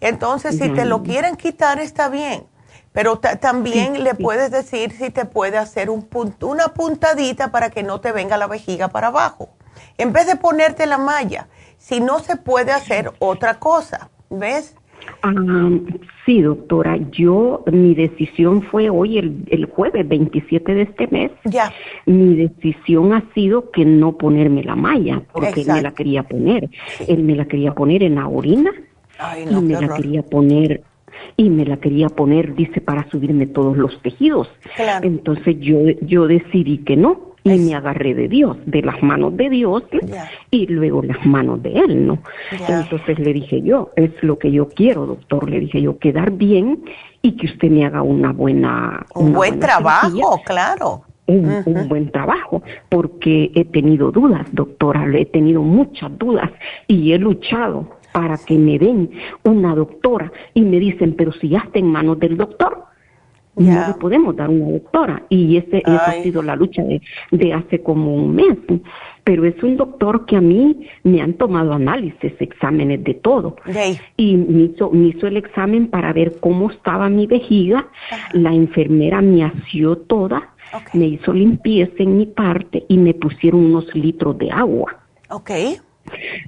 [0.00, 2.44] Entonces, si te lo quieren quitar, está bien
[2.96, 6.08] pero también le puedes decir si te puede hacer un
[6.40, 9.50] una puntadita para que no te venga la vejiga para abajo.
[9.98, 11.46] En vez de ponerte la malla,
[11.76, 14.76] si no se puede hacer otra cosa, ¿ves?
[16.24, 21.30] Sí, doctora, yo, mi decisión fue hoy, el, el, jueves 27 de este mes.
[21.44, 21.72] Ya.
[22.04, 26.68] Mi decisión ha sido que no ponerme la malla, porque él me la quería poner.
[27.06, 28.72] Él me la quería poner en la orina
[29.50, 30.82] y me la quería poner
[31.36, 34.48] y me la quería poner, dice, para subirme todos los tejidos.
[35.02, 39.48] Entonces yo, yo decidí que no y me agarré de Dios, de las manos de
[39.50, 39.84] Dios
[40.50, 42.18] y luego las manos de Él, ¿no?
[42.68, 46.84] Entonces le dije yo, es lo que yo quiero, doctor, le dije yo, quedar bien
[47.22, 49.06] y que usted me haga una buena...
[49.14, 51.02] Un buen trabajo, claro.
[51.28, 56.52] Un, un, buen trabajo, porque he tenido dudas, doctora, he tenido muchas dudas
[56.86, 59.10] y he luchado para que me den
[59.42, 62.85] una doctora y me dicen, pero si ya está en manos del doctor,
[63.56, 65.22] no le podemos dar una doctora.
[65.28, 67.00] Y ese, esa ha sido la lucha de,
[67.30, 68.56] de hace como un mes.
[69.24, 73.56] Pero es un doctor que a mí me han tomado análisis, exámenes de todo.
[74.16, 77.88] Y me hizo, me hizo el examen para ver cómo estaba mi vejiga.
[78.32, 80.54] La enfermera me asió toda,
[80.92, 84.96] me hizo limpieza en mi parte y me pusieron unos litros de agua.
[85.28, 85.78] Okay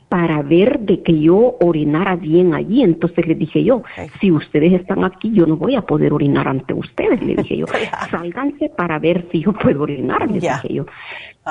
[0.08, 2.82] para ver de que yo orinara bien allí.
[2.82, 3.82] Entonces le dije yo,
[4.20, 7.66] si ustedes están aquí, yo no voy a poder orinar ante ustedes, le dije yo.
[8.10, 10.86] Sálganse para ver si yo puedo orinar, le dije yo.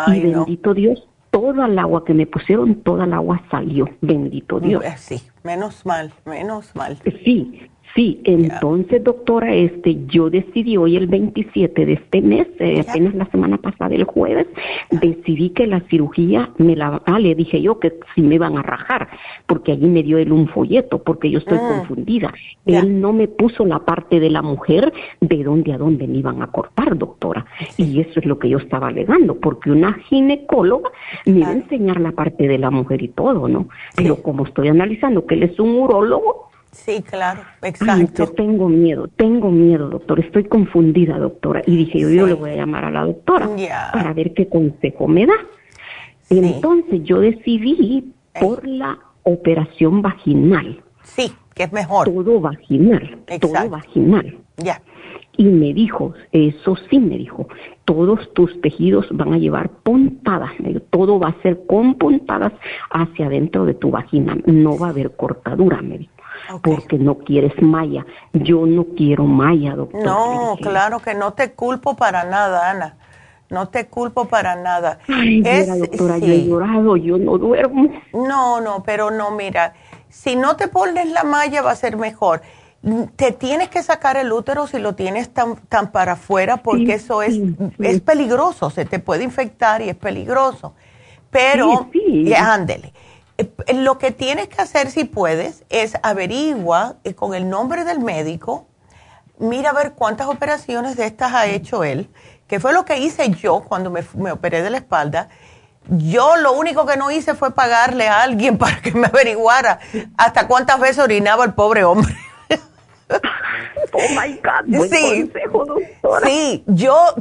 [0.07, 4.84] y bendito Dios, toda el agua que me pusieron, toda el agua salió, bendito Dios.
[4.97, 6.97] Sí, menos mal, menos mal.
[7.23, 7.61] Sí,
[7.98, 13.26] Sí, entonces, doctora, este, yo decidí hoy el 27 de este mes, eh, apenas la
[13.32, 14.45] semana pasada, el jueves,
[14.91, 18.61] decidí que la cirugía me la, ah, le dije yo que si me iban a
[18.61, 19.07] rajar,
[19.48, 21.69] porque allí me dio él un folleto, porque yo estoy ah.
[21.69, 22.32] confundida.
[22.68, 26.44] Él no me puso la parte de la mujer de dónde a dónde me iban
[26.44, 27.48] a cortar, doctora.
[27.78, 30.91] Y eso es lo que yo estaba alegando, porque una ginecóloga
[31.26, 33.69] me iba a enseñar la parte de la mujer y todo, ¿no?
[33.95, 36.48] Pero como estoy analizando que él es un urólogo,
[36.85, 38.25] Sí, claro, exacto.
[38.25, 41.61] yo tengo miedo, tengo miedo, doctor, estoy confundida, doctora.
[41.65, 43.49] Y dije, yo, yo le voy a llamar a la doctora
[43.91, 45.33] para ver qué consejo me da.
[46.29, 50.81] Entonces yo decidí por la operación vaginal.
[51.03, 52.05] Sí, que es mejor.
[52.05, 54.37] Todo vaginal, todo vaginal.
[54.57, 54.81] Ya.
[55.35, 57.47] Y me dijo, eso sí me dijo,
[57.85, 60.51] todos tus tejidos van a llevar puntadas,
[60.89, 62.53] todo va a ser con puntadas
[62.91, 66.17] hacia adentro de tu vagina, no va a haber cortadura, me dijo
[66.61, 68.06] porque no quieres malla.
[68.34, 70.03] Yo no quiero malla, doctor.
[70.03, 72.98] No, claro que no te culpo para nada, Ana.
[73.49, 74.99] No te culpo para nada.
[75.07, 77.90] Ay, doctora, yo he llorado, yo no duermo.
[78.14, 79.74] No, no, pero no, mira,
[80.10, 82.41] si no te pones la malla va a ser mejor.
[83.15, 87.22] Te tienes que sacar el útero si lo tienes tan, tan para afuera porque eso
[87.22, 87.40] es,
[87.80, 90.74] es peligroso, se te puede infectar y es peligroso.
[91.30, 91.90] Pero,
[92.38, 92.94] ándele.
[93.38, 97.99] Eh, lo que tienes que hacer si puedes es averigua eh, con el nombre del
[97.99, 98.68] médico,
[99.38, 102.09] mira a ver cuántas operaciones de estas ha hecho él,
[102.47, 105.30] que fue lo que hice yo cuando me, me operé de la espalda.
[105.89, 109.80] Yo lo único que no hice fue pagarle a alguien para que me averiguara
[110.18, 112.15] hasta cuántas veces orinaba el pobre hombre.
[113.93, 115.31] Oh my God, sí,
[116.23, 117.15] Sí, yo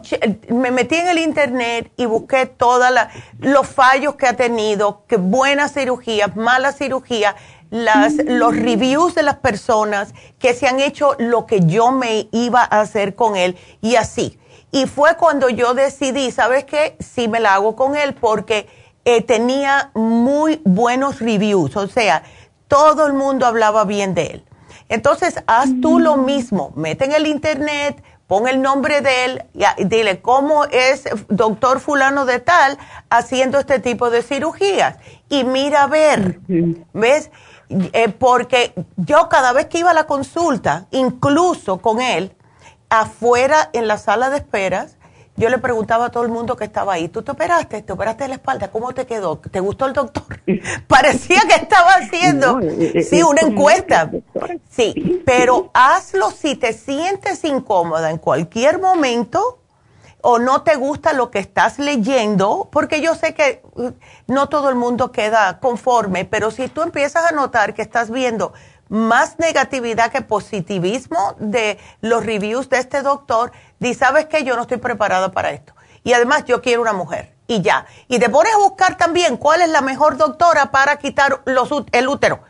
[0.49, 2.91] me metí en el internet y busqué todos
[3.39, 7.37] los fallos que ha tenido, que buenas cirugías, malas cirugías,
[7.71, 12.63] las, los reviews de las personas que se han hecho lo que yo me iba
[12.63, 14.39] a hacer con él y así.
[14.73, 16.97] Y fue cuando yo decidí, ¿sabes qué?
[17.01, 18.67] Sí me la hago con él porque
[19.05, 22.25] eh, tenía muy buenos reviews, o sea,
[22.69, 24.46] todo el mundo hablaba bien de él.
[24.89, 29.85] Entonces, haz tú lo mismo, mete en el internet, pon el nombre de él y
[29.85, 32.79] dile cómo es doctor fulano de tal
[33.11, 34.97] haciendo este tipo de cirugías.
[35.29, 36.41] Y mira a ver,
[36.93, 37.31] ¿ves?
[37.69, 42.33] Eh, porque yo cada vez que iba a la consulta, incluso con él,
[42.89, 44.97] afuera en la sala de esperas,
[45.37, 47.83] yo le preguntaba a todo el mundo que estaba ahí, ¿tú te operaste?
[47.83, 48.69] ¿Te operaste de la espalda?
[48.69, 49.39] ¿Cómo te quedó?
[49.39, 50.41] ¿Te gustó el doctor?
[50.87, 54.11] Parecía que estaba haciendo, eh, eh, sí, una encuesta.
[54.71, 59.61] Sí, pero hazlo si te sientes incómoda en cualquier momento
[60.23, 63.93] o no te gusta lo que estás leyendo, porque yo sé que uh,
[64.27, 68.53] no todo el mundo queda conforme, pero si tú empiezas a notar que estás viendo
[68.89, 74.63] más negatividad que positivismo de los reviews de este doctor, di, sabes que yo no
[74.63, 75.75] estoy preparada para esto.
[76.05, 77.35] Y además yo quiero una mujer.
[77.49, 77.87] Y ya.
[78.09, 82.09] Y te pones a buscar también cuál es la mejor doctora para quitar los, el
[82.09, 82.41] útero.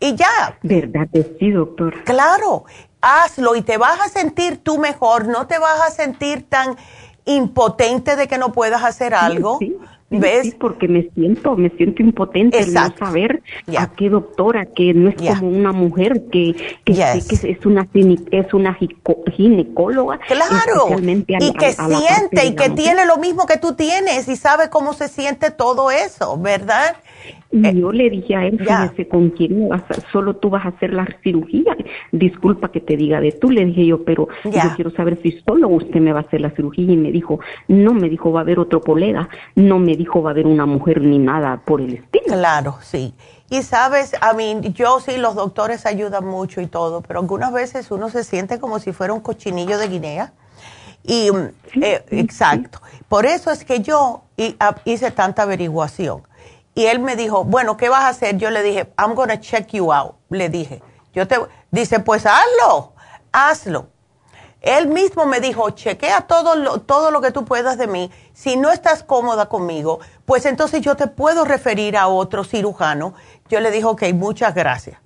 [0.00, 0.58] Y ya.
[0.62, 2.04] ¿Verdad que sí, doctor?
[2.04, 2.64] Claro.
[3.00, 5.28] Hazlo y te vas a sentir tú mejor.
[5.28, 6.76] No te vas a sentir tan
[7.24, 9.58] impotente de que no puedas hacer algo.
[10.10, 10.54] ¿Ves?
[10.58, 13.42] porque me siento, me siento impotente el no saber
[13.76, 16.54] a qué doctora, que no es como una mujer que,
[16.84, 17.86] que, que, es una
[18.30, 18.74] es una
[19.36, 20.18] ginecóloga.
[20.26, 24.94] Claro, y que siente y que tiene lo mismo que tú tienes y sabe cómo
[24.94, 26.96] se siente todo eso, ¿verdad?
[27.50, 29.82] Y eh, yo le dije a él, fíjese, ¿con quién vas
[30.12, 31.76] solo tú vas a hacer la cirugía?
[32.12, 35.68] Disculpa que te diga de tú, le dije yo, pero yo quiero saber si solo
[35.68, 36.92] usted me va a hacer la cirugía.
[36.92, 40.30] Y me dijo, no, me dijo, va a haber otro colega, no me dijo, va
[40.30, 42.24] a haber una mujer ni nada por el estilo.
[42.26, 43.14] Claro, sí.
[43.50, 47.90] Y sabes, a mí, yo sí, los doctores ayudan mucho y todo, pero algunas veces
[47.90, 50.32] uno se siente como si fuera un cochinillo de Guinea.
[51.02, 51.30] Y,
[51.82, 52.80] eh, exacto.
[53.08, 54.22] Por eso es que yo
[54.84, 56.22] hice tanta averiguación
[56.78, 58.36] y él me dijo, bueno, ¿qué vas a hacer?
[58.36, 60.14] Yo le dije, I'm going to check you out.
[60.30, 60.80] Le dije,
[61.12, 61.36] yo te,
[61.72, 62.92] dice, pues hazlo,
[63.32, 63.88] hazlo.
[64.60, 68.10] Él mismo me dijo, chequea todo lo, todo lo que tú puedas de mí.
[68.32, 73.14] Si no estás cómoda conmigo, pues entonces yo te puedo referir a otro cirujano.
[73.48, 74.98] Yo le dije, ok, muchas gracias.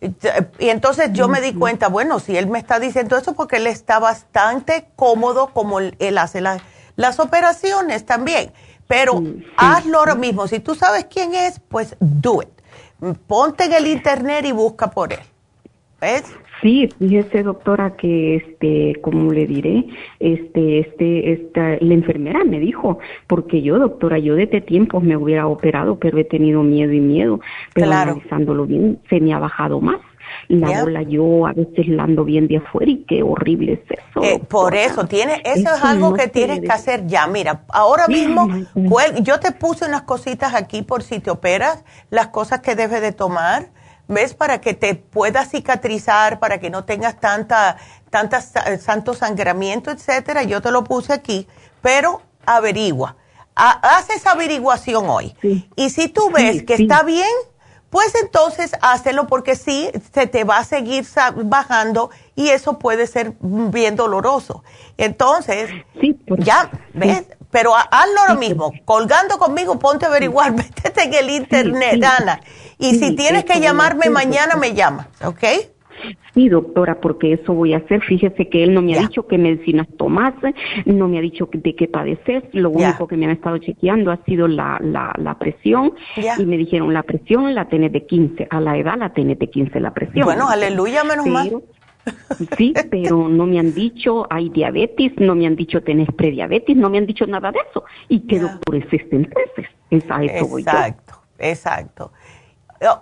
[0.00, 3.66] Y entonces yo me di cuenta, bueno, si él me está diciendo eso porque él
[3.66, 8.52] está bastante cómodo como él hace las operaciones también.
[8.86, 9.22] Pero
[9.56, 10.46] hazlo ahora mismo.
[10.48, 12.48] Si tú sabes quién es, pues do it.
[13.26, 15.20] Ponte en el internet y busca por él.
[16.00, 16.24] ¿Ves?
[16.62, 19.86] Sí, fíjese doctora que este, como le diré,
[20.18, 25.46] este, este, esta, la enfermera me dijo, porque yo doctora, yo desde tiempos me hubiera
[25.46, 27.40] operado, pero he tenido miedo y miedo,
[27.74, 30.00] pero analizándolo bien, se me ha bajado más.
[30.48, 34.22] La bola yo a veces la ando bien de afuera y qué horrible es eso.
[34.22, 37.26] Eh, por eso, tiene, eso, es algo que tienes que hacer ya.
[37.26, 38.48] Mira, ahora mismo
[39.22, 43.12] yo te puse unas cositas aquí por si te operas, las cosas que debes de
[43.12, 43.70] tomar
[44.08, 44.34] ¿ves?
[44.34, 47.76] Para que te puedas cicatrizar, para que no tengas tanta,
[48.10, 50.42] tanta, santo sangramiento, etcétera.
[50.42, 51.46] Yo te lo puse aquí,
[51.82, 53.16] pero averigua.
[53.54, 55.36] haz esa averiguación hoy.
[55.76, 57.28] Y si tú ves que está bien,
[57.90, 61.06] pues entonces hácelo porque sí, se te va a seguir
[61.44, 64.62] bajando y eso puede ser bien doloroso.
[64.96, 65.70] Entonces,
[66.38, 67.24] ya, ¿ves?
[67.50, 72.40] Pero hazlo lo mismo, colgando conmigo, ponte a averiguar, métete en el internet, Ana.
[72.78, 75.44] Y si tienes que llamarme mañana, me llama, ¿ok?
[76.34, 78.02] Sí, doctora, porque eso voy a hacer.
[78.02, 80.54] Fíjese que él no me ha dicho qué medicinas tomase,
[80.86, 82.48] no me ha dicho de qué padecer.
[82.52, 85.94] Lo único que me han estado chequeando ha sido la, la, la presión.
[86.38, 88.46] Y me dijeron, la presión la tenés de 15.
[88.50, 90.24] A la edad la tenés de 15 la presión.
[90.24, 91.62] Bueno, aleluya, menos mal.
[92.56, 96.88] Sí, pero no me han dicho hay diabetes, no me han dicho tenés prediabetes, no
[96.88, 97.84] me han dicho nada de eso.
[98.08, 99.66] ¿Y qué doctores existen entonces?
[99.90, 102.12] Es a eso voy Exacto, exacto.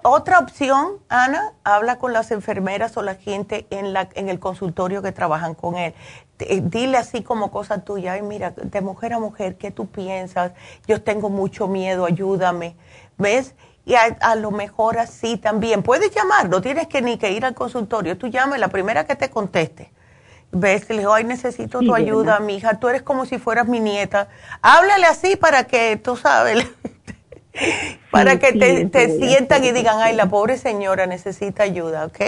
[0.03, 5.03] Otra opción, Ana, habla con las enfermeras o la gente en, la, en el consultorio
[5.03, 5.93] que trabajan con él.
[6.39, 10.53] Eh, dile así como cosa tuya, ay mira, de mujer a mujer, ¿qué tú piensas?
[10.87, 12.77] Yo tengo mucho miedo, ayúdame.
[13.19, 13.55] ¿Ves?
[13.85, 15.83] Y a, lo mejor así también.
[15.83, 18.19] Puedes llamar, no tienes que ni que ir al consultorio.
[18.19, 19.93] Tú llames la primera que te conteste.
[20.51, 20.89] ¿Ves?
[20.89, 22.81] Le digo, ay, necesito tu ayuda, mi hija.
[22.81, 24.29] Tú eres como si fueras mi nieta.
[24.61, 26.67] Háblale así para que, tú sabes,
[28.11, 32.21] para que te, sientan y digan, ay, la pobre señora necesita ayuda, ¿ok?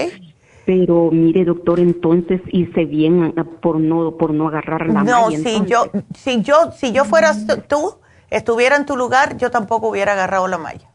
[0.66, 3.32] Pero mire, doctor, entonces hice bien
[3.62, 7.94] por no por no agarrar la No, si yo si yo si yo fueras tú,
[8.28, 10.90] estuviera en tu lugar, yo tampoco hubiera agarrado la malla.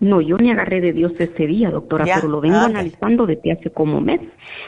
[0.00, 3.52] No, yo me agarré de Dios ese día, doctora, pero lo vengo ah, analizando desde
[3.52, 4.20] hace como mes,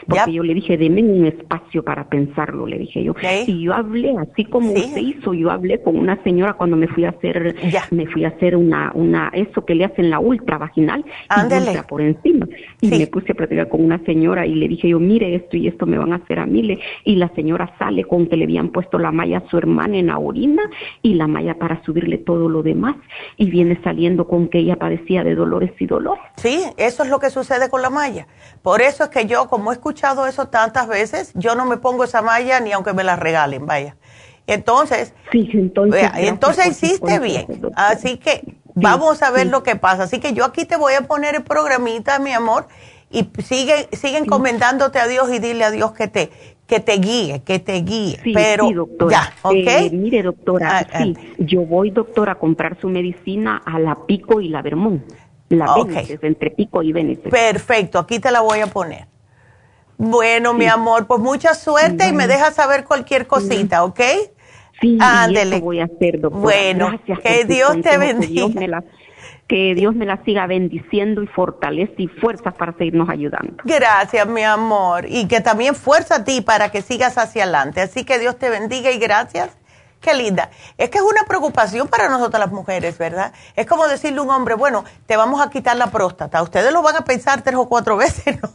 [0.07, 3.13] porque yo le dije, deme un espacio para pensarlo, le dije yo.
[3.45, 7.05] Y yo hablé, así como se hizo, yo hablé con una señora cuando me fui
[7.05, 7.55] a hacer,
[7.91, 12.01] me fui a hacer una, una, eso que le hacen la ultra vaginal, y por
[12.01, 12.47] encima.
[12.81, 15.67] Y me puse a platicar con una señora y le dije yo, mire esto y
[15.67, 18.69] esto me van a hacer a mí, y la señora sale con que le habían
[18.69, 20.63] puesto la malla a su hermana en la orina
[21.01, 22.95] y la malla para subirle todo lo demás,
[23.37, 26.23] y viene saliendo con que ella padecía de dolores y dolores.
[26.37, 28.27] Sí, eso es lo que sucede con la malla.
[28.61, 32.03] Por eso es que yo, como he escuchado eso tantas veces, yo no me pongo
[32.03, 33.95] esa malla ni aunque me la regalen, vaya.
[34.47, 37.47] Entonces, sí, entonces, entonces hiciste bien.
[37.75, 40.03] Así que vamos a ver lo que pasa.
[40.03, 42.67] Así que yo aquí te voy a poner el programita, mi amor,
[43.09, 46.31] y sigue, sigue encomendándote a Dios y dile a Dios que te,
[46.67, 48.19] que te guíe, que te guíe.
[48.33, 49.11] pero doctora.
[49.11, 49.91] ya, ¿ok?
[49.91, 51.35] mire, doctora, ah, sí, ah.
[51.37, 55.03] yo voy, doctora, a comprar su medicina a la Pico y la Vermont.
[55.49, 56.17] La okay.
[56.23, 57.31] entre Pico y Véneces.
[57.31, 59.07] Perfecto, aquí te la voy a poner.
[59.97, 64.01] Bueno, mi amor, pues mucha suerte y me dejas saber cualquier cosita, ¿ok?
[64.81, 65.59] Sí, Ándele.
[65.59, 66.41] voy a hacer, doctora.
[66.41, 68.83] Bueno, que Dios te bendiga
[69.47, 73.63] que Dios me la siga bendiciendo y fortalece y fuerza para seguirnos ayudando.
[73.63, 75.05] Gracias, mi amor.
[75.07, 77.81] Y que también fuerza a ti para que sigas hacia adelante.
[77.81, 79.51] Así que Dios te bendiga y gracias.
[80.01, 80.49] Qué linda.
[80.77, 83.33] Es que es una preocupación para nosotras las mujeres, ¿verdad?
[83.55, 86.41] Es como decirle a un hombre, bueno, te vamos a quitar la próstata.
[86.43, 88.39] Ustedes lo van a pensar tres o cuatro veces.
[88.41, 88.49] No,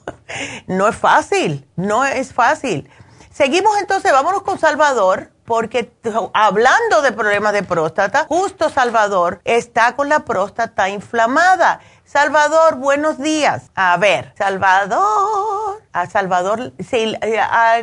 [0.77, 2.89] no es fácil, no es fácil.
[3.33, 5.93] Seguimos entonces, vámonos con Salvador porque
[6.33, 11.81] hablando de problemas de próstata, justo Salvador está con la próstata inflamada.
[12.05, 13.73] Salvador, buenos días.
[13.75, 17.17] A ver, Salvador, a Salvador, sí,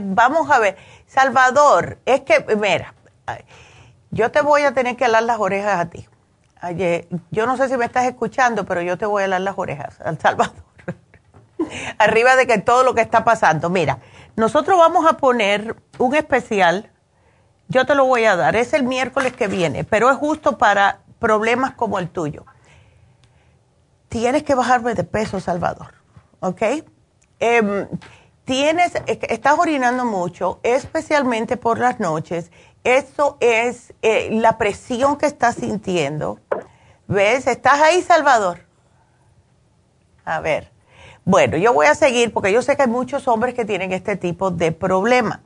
[0.01, 0.77] vamos a ver.
[1.07, 2.93] Salvador, es que, mira,
[4.11, 6.07] yo te voy a tener que alar las orejas a ti.
[7.31, 9.99] Yo no sé si me estás escuchando, pero yo te voy a alar las orejas
[9.99, 10.63] al Salvador.
[11.97, 13.69] Arriba de que todo lo que está pasando.
[13.69, 13.99] Mira,
[14.37, 16.93] nosotros vamos a poner un especial
[17.69, 18.55] yo te lo voy a dar.
[18.55, 22.45] Es el miércoles que viene, pero es justo para problemas como el tuyo.
[24.09, 25.93] Tienes que bajarme de peso, Salvador.
[26.39, 26.61] ¿Ok?
[27.39, 27.87] Em,
[28.45, 32.51] tienes, estás orinando mucho, especialmente por las noches.
[32.83, 36.39] Eso es eh, la presión que estás sintiendo.
[37.07, 37.47] ¿Ves?
[37.47, 38.65] ¿Estás ahí, Salvador?
[40.23, 40.71] A ver.
[41.25, 44.15] Bueno, yo voy a seguir porque yo sé que hay muchos hombres que tienen este
[44.15, 45.41] tipo de problema.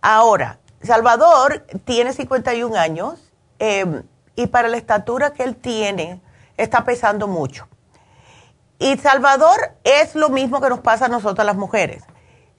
[0.00, 4.02] Ahora, Salvador tiene 51 años em,
[4.34, 6.20] y para la estatura que él tiene
[6.56, 7.68] está pesando mucho.
[8.78, 12.02] Y Salvador es lo mismo que nos pasa a nosotras las mujeres.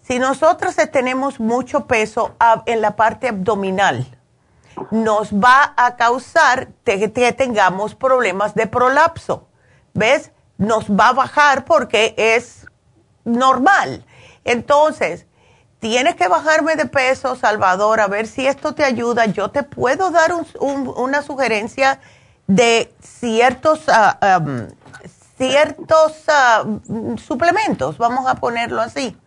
[0.01, 2.35] Si nosotros tenemos mucho peso
[2.65, 4.05] en la parte abdominal,
[4.91, 9.47] nos va a causar que tengamos problemas de prolapso.
[9.93, 10.31] ¿Ves?
[10.57, 12.65] Nos va a bajar porque es
[13.23, 14.05] normal.
[14.43, 15.25] Entonces,
[15.81, 19.25] tienes que bajarme de peso, Salvador, a ver si esto te ayuda.
[19.25, 20.31] Yo te puedo dar
[20.61, 21.99] una sugerencia
[22.47, 24.39] de ciertos, ah,
[25.37, 26.63] ciertos ah,
[27.17, 29.17] suplementos, vamos a ponerlo así.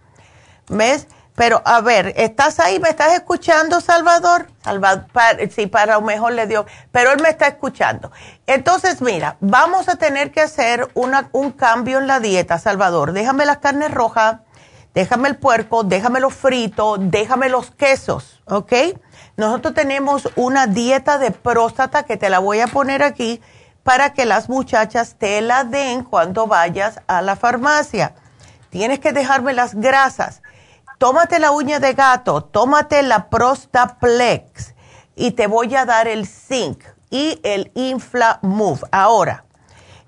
[0.69, 1.09] ¿Ves?
[1.35, 2.79] Pero a ver, ¿estás ahí?
[2.79, 4.47] ¿Me estás escuchando, Salvador?
[4.63, 5.07] Salvador,
[5.51, 8.13] sí, para lo mejor le dio, pero él me está escuchando.
[8.47, 13.13] Entonces, mira, vamos a tener que hacer un cambio en la dieta, Salvador.
[13.13, 14.37] Déjame las carnes rojas,
[14.95, 18.73] déjame el puerco, déjame los fritos, déjame los quesos, ¿ok?
[19.37, 23.41] Nosotros tenemos una dieta de próstata que te la voy a poner aquí
[23.83, 28.15] para que las muchachas te la den cuando vayas a la farmacia.
[28.71, 30.41] Tienes que dejarme las grasas
[30.99, 34.75] tómate la uña de gato, tómate la Prostaplex
[35.17, 38.81] y te voy a dar el zinc y el Infla Move.
[38.91, 39.45] Ahora,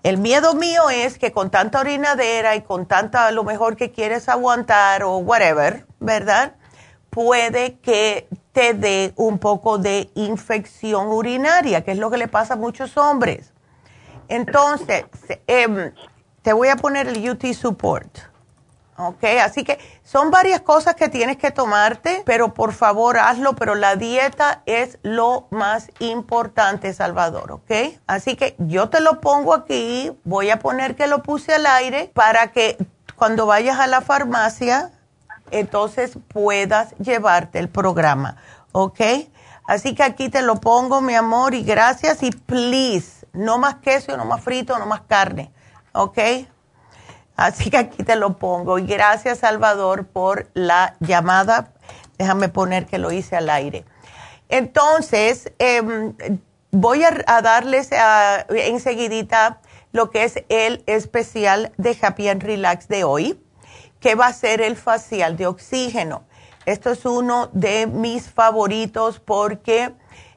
[0.07, 3.91] el miedo mío es que con tanta orinadera y con tanta, a lo mejor que
[3.91, 6.55] quieres aguantar o whatever, ¿verdad?
[7.11, 12.55] Puede que te dé un poco de infección urinaria, que es lo que le pasa
[12.55, 13.53] a muchos hombres.
[14.29, 15.07] Entonces,
[15.49, 15.93] em,
[16.43, 18.17] te voy a poner el UT Support.
[18.99, 19.25] ¿Ok?
[19.43, 23.97] Así que son varias cosas que tienes que tomarte, pero por favor hazlo, pero la
[23.97, 27.99] dieta es lo más importante, Salvador, ¿ok?
[28.07, 32.11] Así que yo te lo pongo aquí, voy a poner que lo puse al aire
[32.15, 32.77] para que
[33.17, 34.93] cuando vayas a la farmacia,
[35.51, 38.37] entonces puedas llevarte el programa,
[38.73, 39.01] ¿ok?
[39.67, 44.17] Así que aquí te lo pongo, mi amor, y gracias y please, no más queso,
[44.17, 45.53] no más frito, no más carne,
[45.93, 46.19] ¿ok?
[47.37, 48.79] Así que aquí te lo pongo.
[48.79, 51.73] Y gracias, Salvador, por la llamada.
[52.19, 53.85] Déjame poner que lo hice al aire.
[54.49, 56.15] Entonces, em,
[56.71, 59.61] voy a, darles a, enseguidita
[59.93, 63.41] lo que es el especial de Happy and Relax de hoy,
[64.01, 66.25] que va a ser el facial de oxígeno.
[66.65, 69.93] Esto es uno de mis favoritos porque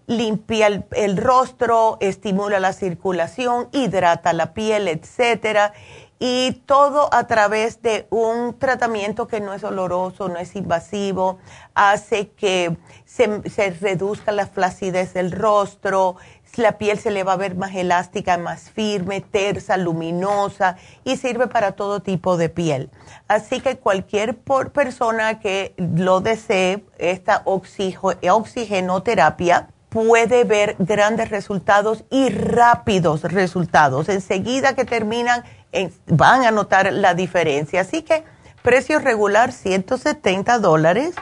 [0.06, 5.74] limpia el, el rostro, estimula la circulación, hidrata la piel, etcétera
[6.20, 11.40] y todo a través de un tratamiento que no es oloroso, no es invasivo,
[11.74, 12.76] hace que
[13.06, 13.42] se,
[13.80, 16.18] reduzca la flacidez del rostro,
[16.58, 20.76] la piel se le va a ver más elástica, más firme, tersa, luminosa
[21.06, 22.90] y sirve para todo tipo de piel.
[23.30, 33.24] Así que cualquier persona que lo desee, esta oxigenoterapia, puede ver grandes resultados y rápidos
[33.24, 34.10] resultados.
[34.10, 35.44] Enseguida que terminan
[36.08, 37.82] van a notar la diferencia.
[37.82, 38.24] Así que
[38.62, 41.16] precio regular 170 dólares.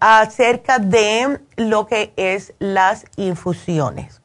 [0.00, 4.22] acerca de lo que es las infusiones.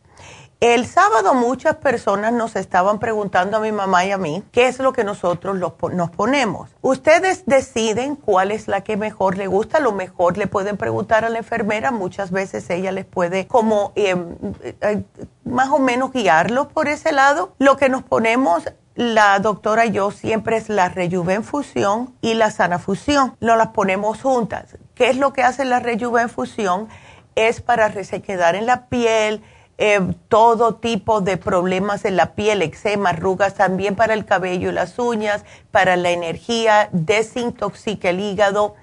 [0.64, 4.80] El sábado muchas personas nos estaban preguntando a mi mamá y a mí qué es
[4.80, 6.70] lo que nosotros nos ponemos.
[6.80, 9.82] Ustedes deciden cuál es la que mejor le gusta.
[9.82, 11.92] lo mejor le pueden preguntar a la enfermera.
[11.92, 15.04] Muchas veces ella les puede como em, eh,
[15.44, 17.54] más o menos guiarlos por ese lado.
[17.60, 18.64] Lo que nos ponemos
[18.96, 23.36] la doctora y yo siempre es la Rejuvenfusión y la Sana Fusión.
[23.42, 24.78] No las ponemos juntas.
[24.96, 26.88] ¿Qué es lo que hace la Rejuvenfusión?
[27.36, 29.44] Es para resequedar en la piel,
[29.78, 34.74] eh, todo tipo de problemas en la piel, eczema, arrugas, también para el cabello y
[34.74, 38.76] las uñas, para la energía, desintoxica el hígado.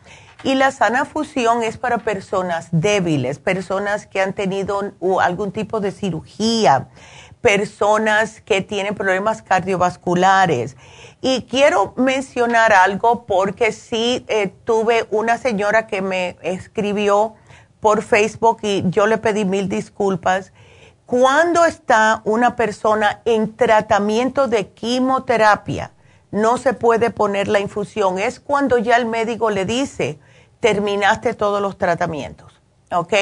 [0.43, 4.81] Y la sana fusión es para personas débiles, personas que han tenido
[5.21, 6.89] algún tipo de cirugía,
[7.41, 10.77] personas que tienen problemas cardiovasculares.
[11.21, 17.35] Y quiero mencionar algo porque sí eh, tuve una señora que me escribió
[17.81, 20.53] por Facebook y yo le pedí mil disculpas
[21.11, 25.91] cuando está una persona en tratamiento de quimioterapia,
[26.31, 28.20] no se puede poner la infusión.
[28.20, 30.20] Es cuando ya el médico le dice,
[30.61, 32.62] terminaste todos los tratamientos.
[32.93, 33.12] ¿Ok?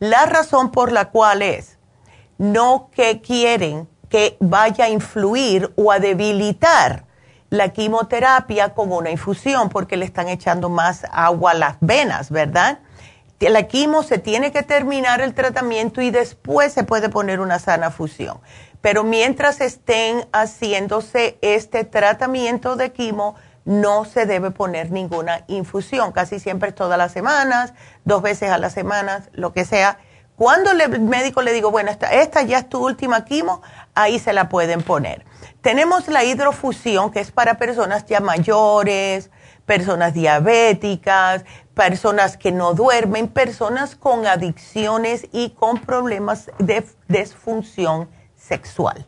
[0.00, 1.78] La razón por la cual es,
[2.36, 7.04] no que quieren que vaya a influir o a debilitar
[7.50, 12.80] la quimioterapia como una infusión, porque le están echando más agua a las venas, ¿verdad?
[13.40, 17.90] La quimo se tiene que terminar el tratamiento y después se puede poner una sana
[17.90, 18.40] fusión.
[18.80, 26.12] Pero mientras estén haciéndose este tratamiento de quimo, no se debe poner ninguna infusión.
[26.12, 29.98] Casi siempre todas las semanas, dos veces a la semana, lo que sea.
[30.36, 33.62] Cuando el médico le digo, bueno, esta, esta ya es tu última quimo,
[33.94, 35.24] ahí se la pueden poner.
[35.62, 39.30] Tenemos la hidrofusión, que es para personas ya mayores,
[39.66, 41.44] personas diabéticas,
[41.74, 49.04] personas que no duermen, personas con adicciones y con problemas de disfunción sexual.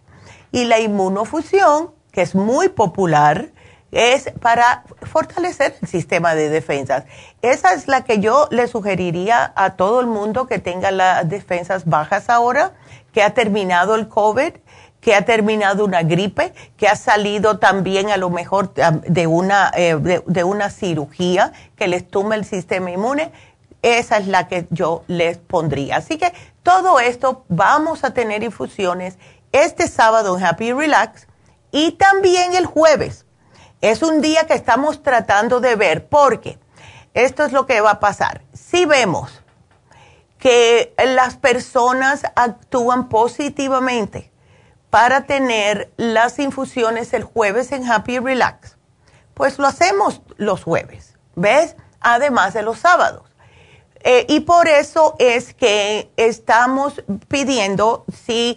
[0.53, 3.51] Y la inmunofusión, que es muy popular,
[3.91, 7.05] es para fortalecer el sistema de defensas.
[7.41, 11.87] Esa es la que yo le sugeriría a todo el mundo que tenga las defensas
[11.87, 12.73] bajas ahora,
[13.13, 14.53] que ha terminado el COVID
[15.01, 19.97] que ha terminado una gripe, que ha salido también a lo mejor de una, eh,
[19.97, 23.33] de, una cirugía que les tumba el sistema inmune,
[23.83, 25.97] esa es la que yo les pondría.
[25.97, 29.19] Así que todo esto vamos a tener infusiones
[29.53, 31.27] este sábado en Happy Relax
[31.71, 33.25] y también el jueves.
[33.81, 36.59] Es un día que estamos tratando de ver porque
[37.15, 38.43] esto es lo que va a pasar.
[38.53, 39.43] Si vemos
[40.39, 44.28] que las personas actúan positivamente,
[44.91, 48.77] para tener las infusiones el jueves en Happy Relax,
[49.35, 51.77] pues lo hacemos los jueves, ¿ves?
[52.01, 53.29] Además de los sábados.
[54.01, 58.57] Eh, y por eso es que estamos pidiendo si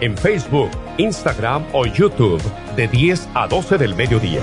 [0.00, 2.42] en Facebook, Instagram o YouTube
[2.76, 4.40] de 10 a 12 del mediodía.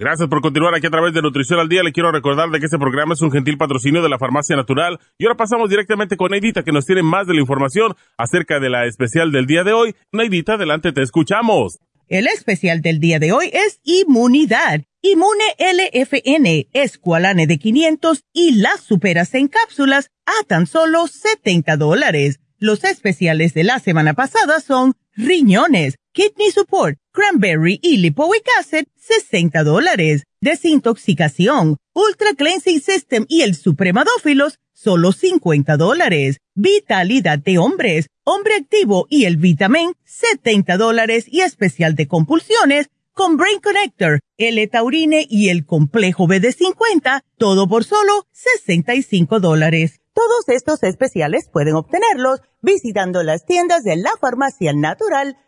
[0.00, 1.82] Gracias por continuar aquí a través de Nutrición al Día.
[1.82, 5.00] Le quiero recordar de que este programa es un gentil patrocinio de la Farmacia Natural.
[5.18, 8.70] Y ahora pasamos directamente con Neidita, que nos tiene más de la información acerca de
[8.70, 9.96] la especial del día de hoy.
[10.12, 11.80] Neidita, adelante, te escuchamos.
[12.08, 14.80] El especial del día de hoy es Inmunidad.
[15.02, 22.40] Inmune LFN, Esqualane de 500 y las superas en cápsulas a tan solo 70 dólares.
[22.58, 29.62] Los especiales de la semana pasada son riñones, kidney support, cranberry y lipoic acid, 60
[29.62, 30.24] dólares.
[30.40, 36.38] Desintoxicación, ultra cleansing system y el supremadófilos, solo 50 dólares.
[36.56, 43.36] Vitalidad de hombres, hombre activo y el vitamin, 70 dólares y especial de compulsiones con
[43.36, 50.00] Brain Connector, el taurine y el complejo BD50, todo por solo 65 dólares.
[50.14, 55.36] Todos estos especiales pueden obtenerlos visitando las tiendas de la farmacia natural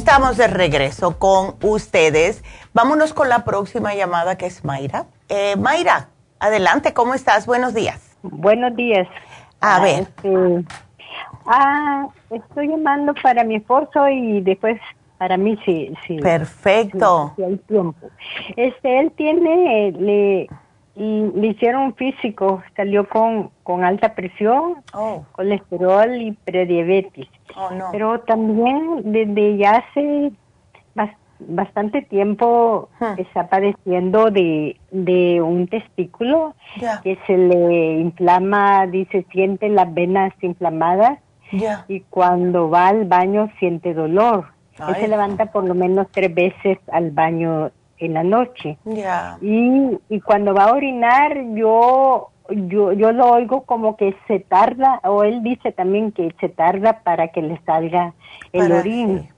[0.00, 2.42] Estamos de regreso con ustedes.
[2.72, 5.04] Vámonos con la próxima llamada que es Mayra.
[5.28, 6.08] Eh, Mayra,
[6.38, 7.44] adelante, ¿cómo estás?
[7.44, 8.16] Buenos días.
[8.22, 9.06] Buenos días.
[9.60, 10.00] A ah, ver.
[10.00, 10.64] Este,
[11.44, 14.80] ah, estoy llamando para mi esposo y después
[15.18, 15.92] para mí sí.
[16.06, 17.34] sí Perfecto.
[17.36, 18.08] Sí, hay tiempo.
[18.56, 20.48] Este, él tiene, le,
[21.00, 25.24] le hicieron físico, salió con, con alta presión, oh.
[25.32, 27.26] colesterol y prediabetes.
[27.56, 30.32] Oh, Pero también desde ya hace
[31.48, 36.54] bastante tiempo está padeciendo de, de un testículo
[37.02, 41.18] que se le inflama, dice, siente las venas inflamadas
[41.88, 44.48] y cuando va al baño siente dolor.
[44.88, 47.70] Él se levanta por lo menos tres veces al baño
[48.00, 48.78] en la noche.
[49.40, 55.00] Y, y cuando va a orinar, yo yo, yo lo oigo como que se tarda,
[55.04, 58.14] o él dice también que se tarda para que le salga
[58.52, 59.28] el orín.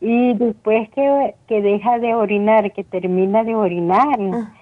[0.00, 4.52] Y después que, que deja de orinar, que termina de orinar, ah.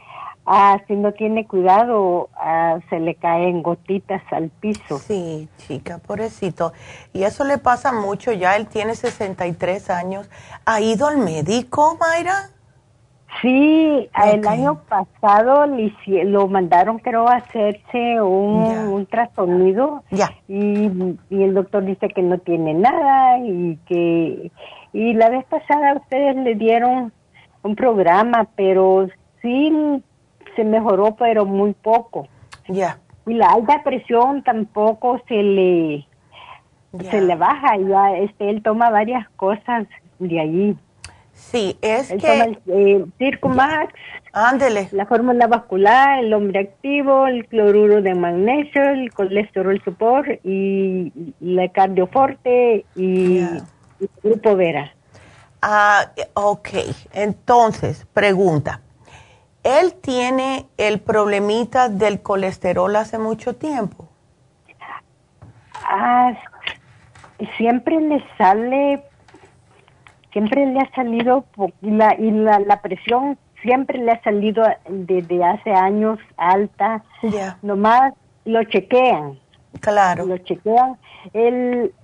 [0.47, 4.99] ah si no tiene cuidado, ah, se le caen gotitas al piso.
[4.99, 6.73] Sí, chica, pobrecito.
[7.13, 10.31] Y eso le pasa mucho, ya él tiene 63 años.
[10.65, 12.54] ¿Ha ido al médico, Mayra?
[13.41, 15.67] Sí, el año pasado
[16.25, 20.03] lo mandaron creo a hacerse un ultrasonido
[20.49, 20.87] y,
[21.31, 24.51] el doctor dice que no tiene nada y que
[24.93, 27.13] y la vez pasada ustedes le dieron
[27.63, 29.09] un programa pero
[29.43, 30.03] sí
[30.55, 32.29] se mejoró pero muy poco.
[32.69, 32.99] Ya.
[33.27, 36.07] Y la alta presión tampoco se le
[37.11, 39.87] se le baja, ya este él toma varias cosas
[40.21, 40.77] de allí.
[41.35, 42.41] Sí, es que...
[42.41, 43.93] el, eh, Circumax,
[44.33, 44.89] ándele.
[44.93, 51.69] la fórmula vascular, el hombre activo, el cloruro de magnesio, el colesterol support y la
[51.69, 53.63] cardioforte y, el
[54.23, 54.93] grupo Vera.
[55.61, 56.69] Ah, ok.
[57.13, 58.81] Entonces, pregunta.
[59.63, 64.09] ¿Él tiene el problemita del colesterol hace mucho tiempo?
[65.87, 66.33] Ah,
[67.57, 69.03] siempre le sale
[70.35, 71.45] siempre le ha salido,
[71.81, 77.03] y la, y la, presión siempre le ha salido desde hace años alta.
[77.23, 77.57] Ya.
[77.63, 78.13] Nomás
[78.45, 79.39] lo chequean.
[79.81, 80.27] Claro.
[80.27, 80.99] Lo chequean.
[81.33, 81.95] El,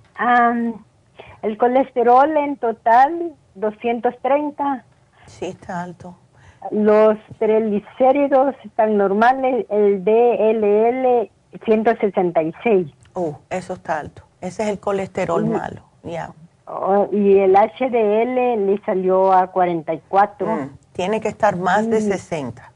[1.43, 4.85] el colesterol en total, 230.
[5.25, 6.15] Sí, está alto.
[6.71, 11.29] Los triglicéridos están normales, el DLL
[11.65, 12.87] 166.
[13.13, 14.23] Oh, eso está alto.
[14.39, 16.33] Ese es el colesterol malo, ya.
[16.73, 20.47] Oh, y el HDL le salió a 44.
[20.47, 22.71] Mm, tiene que estar más de 60.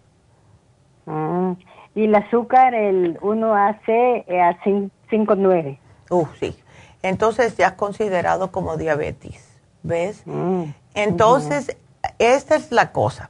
[1.06, 1.54] Mm,
[1.96, 5.80] y el azúcar, el 1AC, eh, a 5,9.
[6.10, 6.58] Uh, sí.
[7.04, 9.48] Entonces ya es considerado como diabetes.
[9.82, 10.24] ¿Ves?
[10.26, 10.64] Mm,
[10.94, 11.78] Entonces,
[12.20, 13.30] esta es la cosa.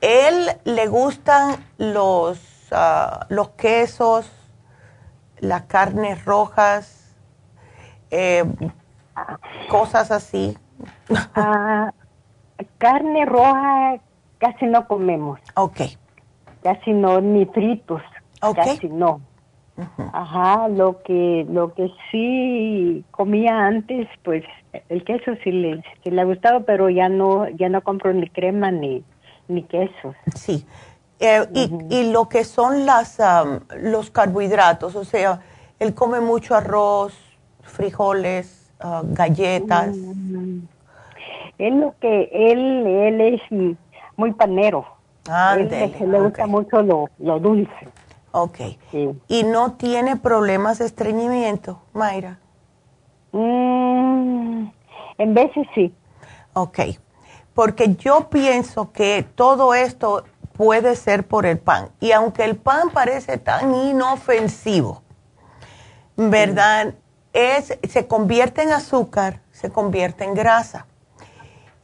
[0.00, 2.40] Él le gustan los,
[2.72, 4.28] uh, los quesos,
[5.38, 7.14] las carnes rojas,
[8.10, 8.44] eh,
[9.68, 10.56] cosas así.
[11.34, 11.92] Ah,
[12.78, 14.00] carne roja
[14.38, 15.40] casi no comemos.
[15.54, 15.80] Ok.
[16.62, 18.02] Casi no, ni fritos.
[18.40, 19.20] Casi no.
[20.12, 24.44] Ajá, lo que lo que sí comía antes, pues
[24.88, 28.28] el queso sí le, sí le ha gustado, pero ya no ya no compro ni
[28.28, 29.02] crema ni
[29.48, 30.14] ni quesos.
[30.34, 30.66] Sí.
[31.20, 33.18] Eh, y, y, lo que son las
[33.76, 35.40] los carbohidratos, o sea,
[35.78, 37.14] él come mucho arroz,
[37.62, 39.96] frijoles, Ah, galletas.
[41.58, 43.40] Él lo que él él es
[44.16, 44.84] muy panero.
[45.24, 45.86] Le,
[46.18, 47.88] gusta mucho lo, dulce.
[48.32, 48.58] Ok.
[49.28, 52.38] ¿Y no tiene problemas de estreñimiento, Mayra?
[53.30, 54.66] Mm,
[55.18, 55.94] en veces sí.
[56.54, 56.80] Ok.
[57.54, 61.90] Porque yo pienso que todo esto puede ser por el pan.
[62.00, 65.02] Y aunque el pan parece tan inofensivo,
[66.16, 66.94] ¿verdad?
[67.32, 70.86] Es, se convierte en azúcar, se convierte en grasa.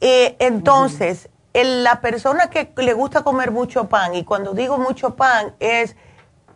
[0.01, 5.53] Eh, entonces, la persona que le gusta comer mucho pan, y cuando digo mucho pan
[5.59, 5.95] es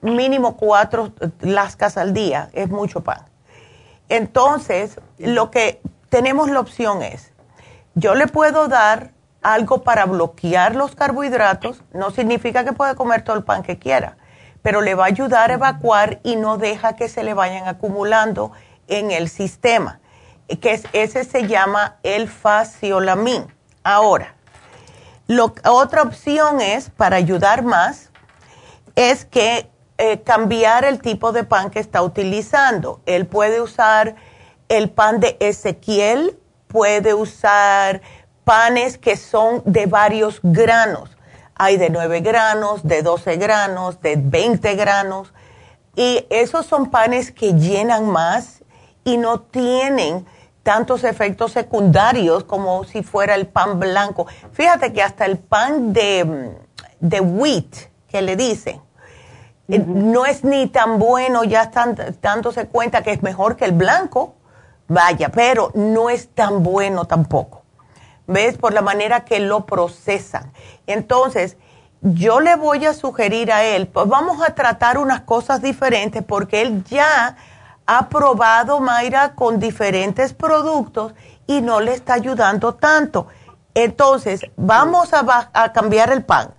[0.02, 3.26] mínimo cuatro lascas al día, es mucho pan.
[4.10, 7.32] Entonces, lo que tenemos la opción es,
[7.96, 9.12] yo le puedo dar
[9.42, 14.18] algo para bloquear los carbohidratos, no significa que pueda comer todo el pan que quiera,
[14.62, 18.52] pero le va a ayudar a evacuar y no deja que se le vayan acumulando
[18.98, 20.00] en el sistema,
[20.62, 23.48] que ese se llama el faciolamin.
[23.84, 24.36] Ahora,
[25.66, 28.12] otra opción es, para ayudar más,
[28.96, 33.02] es que eh, cambiar el tipo de pan que está utilizando.
[33.06, 34.16] Él puede usar
[34.70, 38.02] el pan de Ezequiel, puede usar
[38.44, 41.16] panes que son de varios granos.
[41.56, 45.34] Hay de 9 granos, de 12 granos, de 20 granos.
[45.96, 48.63] Y esos son panes que llenan más
[49.04, 50.26] y no tienen
[50.64, 54.28] tantos efectos secundarios como si fuera el pan blanco.
[54.54, 56.56] Fíjate que hasta el pan de,
[57.00, 57.76] de wheat,
[58.08, 58.82] que le dicen,
[59.68, 63.74] eh, no es ni tan bueno, ya están dándose cuenta que es mejor que el
[63.74, 64.36] blanco,
[64.88, 67.64] vaya, pero no es tan bueno tampoco.
[68.26, 68.58] ¿Ves?
[68.58, 70.54] Por la manera que lo procesan.
[70.88, 71.58] Entonces,
[72.02, 76.62] yo le voy a sugerir a él, pues vamos a tratar unas cosas diferentes porque
[76.62, 77.38] él ya
[77.86, 81.14] ha probado, Mayra, con diferentes productos
[81.48, 83.28] y no le está ayudando tanto.
[83.74, 86.54] Entonces, vamos a, cambiar el pan.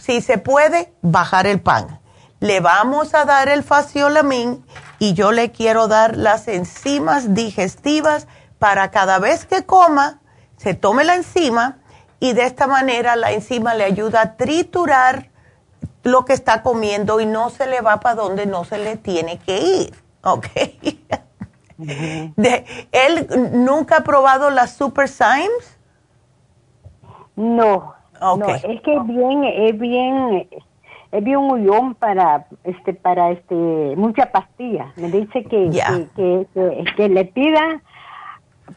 [0.00, 2.00] Si se puede, bajar el pan.
[2.40, 4.64] Le vamos a dar el faciolamin
[4.98, 8.26] y yo le quiero dar las enzimas digestivas
[8.58, 10.20] para cada vez que coma,
[10.56, 11.78] se tome la enzima
[12.20, 15.30] y de esta manera la enzima le ayuda a triturar
[16.02, 19.38] lo que está comiendo y no se le va para donde no se le tiene
[19.38, 20.03] que ir.
[20.24, 20.46] ¿Ok?
[22.92, 25.78] ¿Él nunca ha probado las Super Symes?
[27.36, 28.54] No, okay.
[28.54, 30.48] es que es bien, es bien,
[31.10, 33.54] es bien huyón para, este, para este,
[33.96, 34.92] mucha pastilla.
[34.96, 35.70] Me dice que,
[36.14, 36.46] que,
[36.96, 37.80] que, le pida,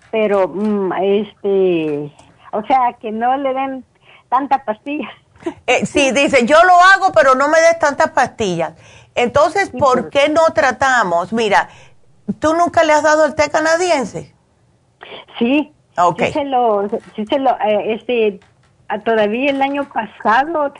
[0.09, 2.11] pero, mm, este,
[2.51, 3.85] o sea, que no le den
[4.29, 5.09] tanta pastilla.
[5.67, 8.73] Eh, sí, dice, yo lo hago, pero no me des tantas pastillas.
[9.17, 11.33] Entonces, ¿por qué no tratamos?
[11.33, 11.69] Mira,
[12.39, 14.33] ¿tú nunca le has dado el té canadiense?
[15.39, 15.73] Sí.
[15.97, 16.21] Ok.
[16.25, 18.39] Sí se lo, sí se lo, eh, este,
[19.03, 20.71] todavía el año pasado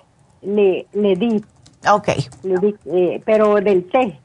[0.42, 1.44] le, le di.
[1.92, 2.10] Ok.
[2.44, 4.20] Le di, eh, pero del té.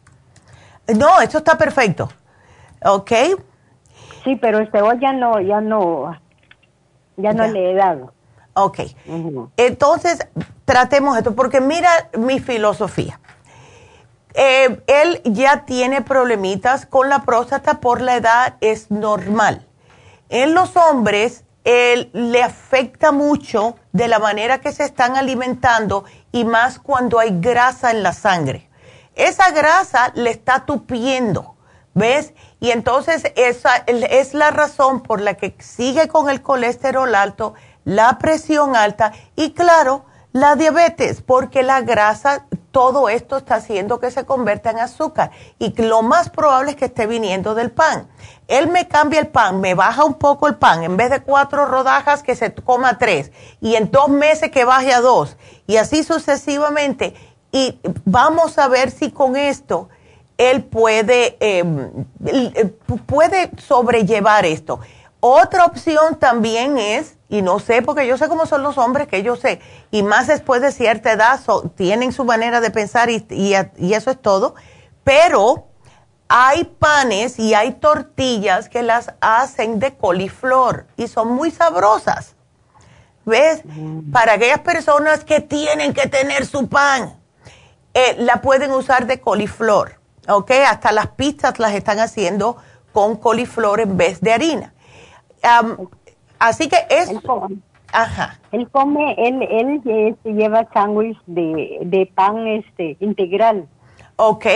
[0.95, 2.11] No, eso está perfecto.
[2.85, 3.13] Ok.
[4.25, 6.15] Sí, pero este hoy ya no, ya no,
[7.17, 8.13] ya no le he dado.
[8.55, 8.81] Ok.
[9.57, 10.19] Entonces,
[10.67, 13.19] tratemos esto, porque mira mi filosofía.
[14.35, 19.67] Eh, él ya tiene problemitas con la próstata por la edad, es normal.
[20.29, 26.45] En los hombres, él le afecta mucho de la manera que se están alimentando y
[26.45, 28.69] más cuando hay grasa en la sangre.
[29.15, 31.55] Esa grasa le está tupiendo,
[31.95, 32.33] ¿ves?
[32.61, 37.55] Y entonces esa es la razón por la que sigue con el colesterol alto,
[37.85, 44.11] la presión alta y claro, la diabetes, porque la grasa todo esto está haciendo que
[44.11, 48.09] se convierta en azúcar y lo más probable es que esté viniendo del pan.
[48.49, 51.66] Él me cambia el pan, me baja un poco el pan, en vez de cuatro
[51.66, 53.31] rodajas que se coma tres
[53.61, 55.36] y en dos meses que baje a dos
[55.66, 57.15] y así sucesivamente.
[57.53, 59.90] Y vamos a ver si con esto
[60.39, 62.07] él puede, em,
[63.07, 64.81] puede sobrellevar esto.
[65.24, 69.23] Otra opción también es y no sé, porque yo sé cómo son los hombres, que
[69.23, 69.61] yo sé,
[69.93, 71.39] y más después de cierta edad
[71.77, 74.57] tienen su manera de pensar y, y, eso es todo,
[75.05, 75.69] pero
[76.27, 82.35] hay panes y hay tortillas que las hacen de coliflor y son muy sabrosas.
[83.24, 83.62] ¿Ves?
[83.65, 84.11] Mm.
[84.11, 87.16] Para aquellas personas que tienen que tener su pan,
[87.94, 90.51] eh, la pueden usar de coliflor, ¿ok?
[90.66, 92.57] Hasta las pizzas las están haciendo
[92.93, 94.74] con coliflor en vez de harina.
[96.39, 97.10] Así que es...
[97.10, 97.56] Él come,
[97.93, 98.39] Ajá.
[98.52, 103.69] Él come, él, él este, lleva sándwich de, de pan este integral.
[104.16, 104.47] Ok,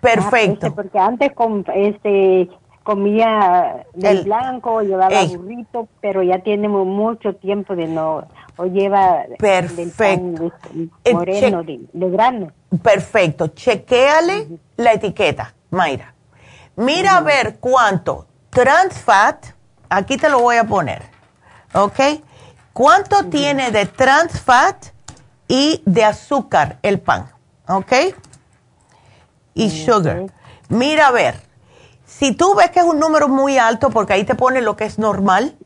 [0.00, 0.66] perfecto.
[0.66, 2.48] Este, porque antes con, este,
[2.82, 8.26] comía del blanco, llevaba burrito, pero ya tiene mucho tiempo de no,
[8.56, 10.52] o lleva perfecto
[11.04, 12.52] eh, moreno de, grano.
[12.82, 13.48] Perfecto.
[13.48, 16.14] Chequéale la etiqueta, Mayra.
[16.76, 19.46] Mira a ver cuánto trans fat,
[19.90, 21.02] aquí te lo voy a poner,
[21.74, 22.00] ¿ok?
[22.72, 24.86] ¿Cuánto tiene de trans fat
[25.48, 27.30] y de azúcar el pan,
[27.68, 27.92] ¿ok?
[29.54, 30.26] Y sugar.
[30.68, 31.40] Mira a ver,
[32.06, 34.84] si tú ves que es un número muy alto, porque ahí te pone lo que
[34.84, 35.56] es normal,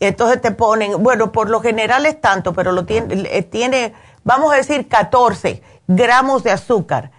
[0.00, 3.94] entonces te ponen, bueno, por lo general es tanto, pero lo tiene, eh, tiene,
[4.24, 7.12] vamos a decir, 14 gramos de azúcar.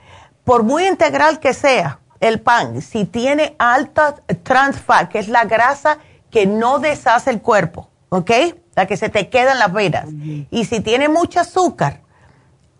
[0.43, 5.45] Por muy integral que sea el pan, si tiene alta trans fat, que es la
[5.45, 5.99] grasa
[6.31, 8.31] que no deshace el cuerpo, ¿ok?
[8.75, 10.05] La que se te queda en las venas.
[10.51, 12.01] Y si tiene mucho azúcar,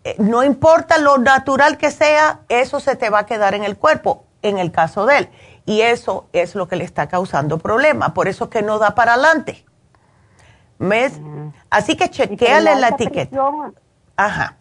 [0.04, 3.76] eh, no importa lo natural que sea, eso se te va a quedar en el
[3.76, 5.28] cuerpo, en el caso de él.
[5.66, 8.12] Y eso es lo que le está causando problemas.
[8.12, 9.64] Por eso es que no da para adelante.
[10.78, 11.20] ¿Ves?
[11.68, 13.36] Así que chequeale la, etiqueta.
[14.16, 14.56] Ajá.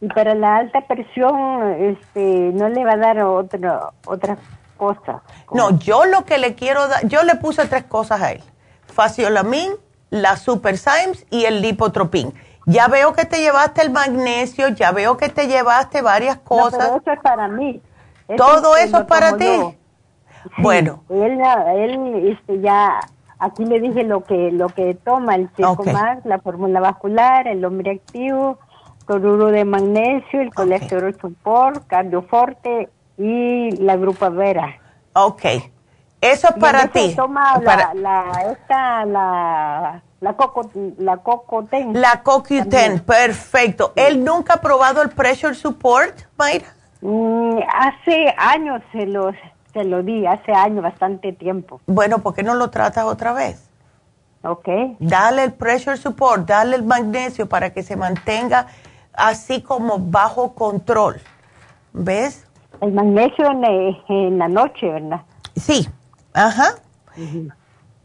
[0.00, 4.36] Y para la alta presión, este, no le va a dar otra otra
[5.52, 8.42] No, yo lo que le quiero dar, yo le puse tres cosas a él.
[8.86, 9.72] Faciolamin,
[10.10, 12.32] la Super Symes y el Lipotropin.
[12.66, 16.86] Ya veo que te llevaste el magnesio, ya veo que te llevaste varias cosas.
[16.88, 17.82] todo eso es para mí.
[18.36, 19.76] Todo eso es para ti.
[20.58, 21.02] bueno.
[21.08, 21.40] Él,
[21.76, 23.00] él este, ya
[23.42, 25.50] Aquí le dije lo que lo que toma el
[25.92, 28.56] más, la fórmula vascular, el hombre activo,
[29.04, 32.88] cloruro de magnesio, el colesterol support, cardioforte
[33.18, 34.78] y la grupa vera.
[35.14, 35.44] Ok.
[36.20, 37.14] Eso es para ti.
[37.16, 42.00] Toma la, la, esta, la, la coco, la cocoten.
[42.00, 43.92] La cocoten, perfecto.
[43.96, 46.68] ¿Él nunca ha probado el pressure support, Mayra?
[47.00, 49.34] Mm, hace años se los
[49.72, 51.80] se lo di hace años, bastante tiempo.
[51.86, 53.68] Bueno, ¿por qué no lo tratas otra vez?
[54.44, 54.68] Ok.
[54.98, 58.66] Dale el pressure support, dale el magnesio para que se mantenga
[59.12, 61.20] así como bajo control.
[61.92, 62.46] ¿Ves?
[62.82, 63.48] El magnesio
[64.08, 65.20] en, la noche, ¿verdad?
[65.54, 65.88] Sí,
[66.34, 66.74] ajá.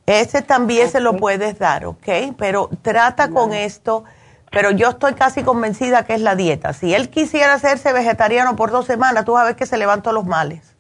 [0.06, 2.08] Ese también se lo puedes dar, ¿ok?
[2.38, 4.04] Pero trata con esto,
[4.52, 6.74] pero yo estoy casi convencida que es la dieta.
[6.74, 10.76] Si él quisiera hacerse vegetariano por dos semanas, tú sabes que se levantó los males.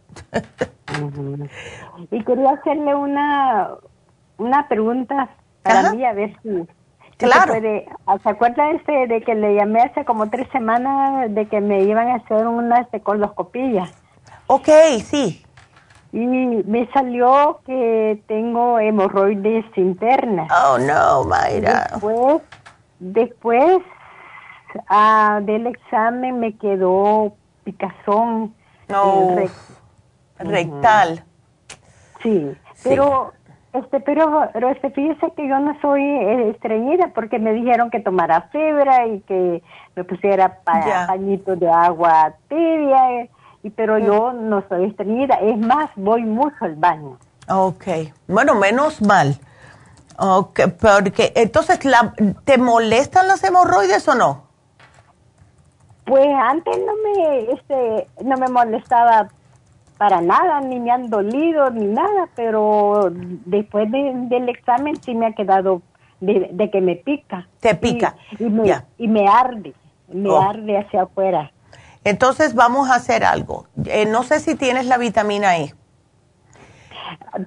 [2.11, 3.69] Y quería hacerle una,
[4.37, 5.29] una pregunta
[5.63, 6.67] para mí, a ver si...
[7.17, 7.53] Claro.
[7.53, 7.87] Se,
[8.23, 12.09] ¿Se acuerda este de que le llamé hace como tres semanas de que me iban
[12.09, 13.89] a hacer una coloscopía?
[14.47, 14.69] Ok,
[15.03, 15.43] sí.
[16.13, 20.49] Y me salió que tengo hemorroides internas.
[20.51, 21.89] Oh, no, Mayra.
[21.91, 22.41] Después,
[22.99, 23.77] después
[24.87, 28.53] ah, del examen me quedó picazón.
[28.87, 29.35] No
[30.39, 31.23] rectal.
[32.21, 33.33] Sí, pero
[33.77, 37.99] este pero pero este fíjese que yo no soy eh, estreñida porque me dijeron que
[37.99, 39.63] tomara fibra y que
[39.95, 43.29] me pusiera pañitos de agua tibia eh,
[43.63, 47.17] y pero yo no soy estreñida, es más, voy mucho al baño.
[47.49, 47.85] Ok,
[48.27, 49.37] bueno, menos mal.
[50.19, 52.13] Okay, porque entonces la,
[52.43, 54.43] ¿te molestan las hemorroides o no?
[56.05, 59.27] Pues antes no me este no me molestaba
[59.97, 65.33] para nada, ni me han dolido, ni nada, pero después del examen sí me ha
[65.33, 65.81] quedado
[66.19, 67.47] de, que me pica.
[67.59, 68.15] Te pica.
[68.39, 69.73] Y, me, y me, arde,
[70.07, 70.41] me oh.
[70.41, 71.51] arde hacia afuera.
[72.03, 73.67] Entonces vamos a hacer algo.
[73.85, 75.73] Eh, no sé si tienes la vitamina E.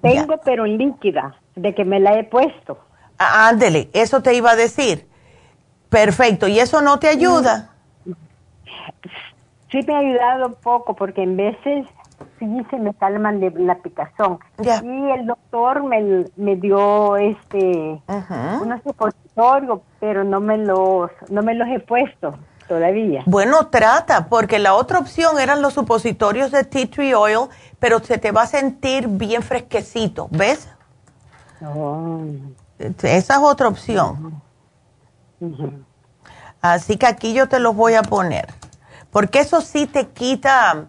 [0.02, 2.78] Tengo, pero líquida, de que me la he puesto.
[3.18, 5.06] Ah, ándele, eso te iba a decir.
[5.89, 7.70] Perfecto, ¿y eso no te ayuda?
[9.70, 11.86] Sí me ha ayudado un poco, porque en veces
[12.40, 14.40] sí se me calman de la picazón.
[14.58, 18.02] Y el doctor me, me dio este
[18.60, 22.34] unos supositorios, pero no me los no me los he puesto
[22.66, 23.22] todavía.
[23.26, 27.48] Bueno, trata, porque la otra opción eran los supositorios de tea tree oil,
[27.78, 30.68] pero se te va a sentir bien fresquecito, ¿ves?
[31.62, 32.22] Oh.
[32.78, 34.40] Esa es otra opción.
[36.62, 38.46] Así que aquí yo te los voy a poner,
[39.10, 40.86] porque eso sí te quita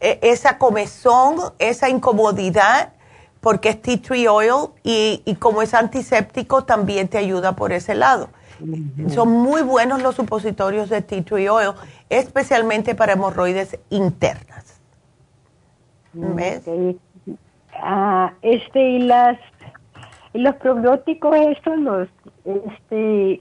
[0.00, 2.92] esa comezón, esa incomodidad,
[3.40, 8.28] porque es tea tree oil y, como es antiséptico también te ayuda por ese lado.
[9.08, 11.72] Son muy buenos los supositorios de tea tree oil,
[12.08, 14.80] especialmente para hemorroides internas.
[16.12, 16.62] ¿Ves?
[17.82, 19.38] Ah, este, y las
[20.36, 22.08] y los probióticos, estos, los,
[22.44, 23.40] este...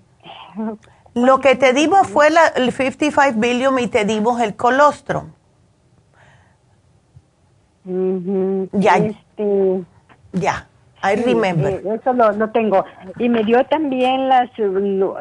[1.14, 5.32] Lo que te dimos fue la, el 55 billion y te dimos el colostrum.
[7.86, 8.98] Ya.
[8.98, 9.84] Este,
[10.34, 10.68] ya.
[11.04, 11.72] I remember.
[11.72, 12.84] Eh, eso lo, tengo.
[13.20, 14.50] Y me dio también las,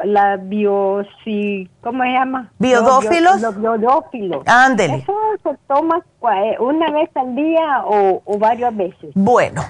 [0.03, 2.51] la biosi, ¿cómo se llama?
[2.57, 3.41] ¿Biodófilos?
[3.41, 4.41] Los, biodófilos.
[4.47, 4.95] Ándele.
[4.95, 5.13] ¿Eso
[5.43, 9.11] se toma eh, una vez al día o, o varias veces?
[9.13, 9.61] Bueno,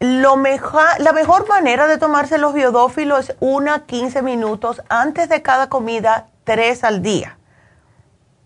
[0.00, 5.42] lo mejor, la mejor manera de tomarse los biodófilos es una 15 minutos antes de
[5.42, 7.36] cada comida, tres al día.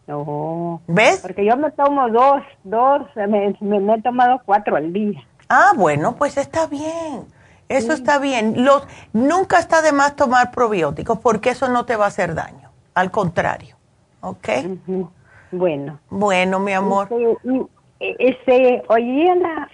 [0.07, 0.83] No.
[0.87, 1.21] ¿Ves?
[1.21, 5.23] Porque yo me tomo dos, dos, me, me, he tomado cuatro al día.
[5.49, 7.25] Ah, bueno, pues está bien.
[7.69, 8.65] Eso está bien.
[8.65, 12.71] Los, nunca está de más tomar probióticos porque eso no te va a hacer daño.
[12.95, 13.77] Al contrario.
[14.21, 14.49] ¿Ok?
[15.51, 15.99] Bueno.
[16.11, 17.09] Bueno, mi amor.
[17.11, 19.69] Este, este oí a la,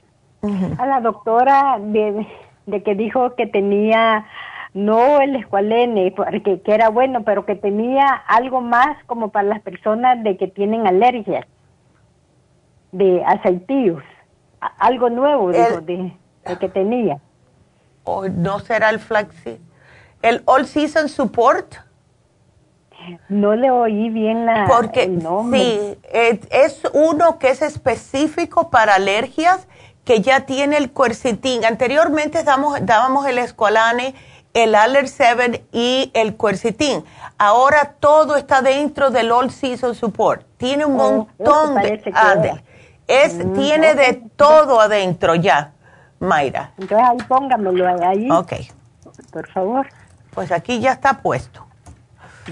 [0.78, 2.26] a la doctora de,
[2.66, 4.26] de que dijo que tenía
[4.72, 9.60] no el escualene, porque que era bueno, pero que tenía algo más como para las
[9.60, 11.46] personas de que tienen alergias
[12.92, 14.02] de aceitíos,
[14.78, 16.12] algo nuevo de,
[16.58, 17.18] que tenía.
[18.04, 19.58] ¿O no será el flaxseed?
[20.22, 21.74] ¿El All Season Support?
[23.28, 25.10] No le oí bien la, Porque,
[25.52, 25.98] Sí,
[26.50, 29.66] es uno que es específico para alergias,
[30.04, 31.64] que ya tiene el cuercitín.
[31.64, 34.14] Anteriormente damos, dábamos el escualane
[34.54, 37.04] el Aller 7 y el Quercetin.
[37.38, 40.44] Ahora todo está dentro del All Season Support.
[40.56, 42.02] Tiene un oh, montón de...
[43.06, 45.72] es, mm, tiene de todo adentro ya,
[46.18, 46.72] Mayra.
[46.78, 48.30] Entonces ahí póngamelo ahí.
[48.30, 48.52] Ok.
[49.32, 49.86] Por favor.
[50.34, 51.66] Pues aquí ya está puesto.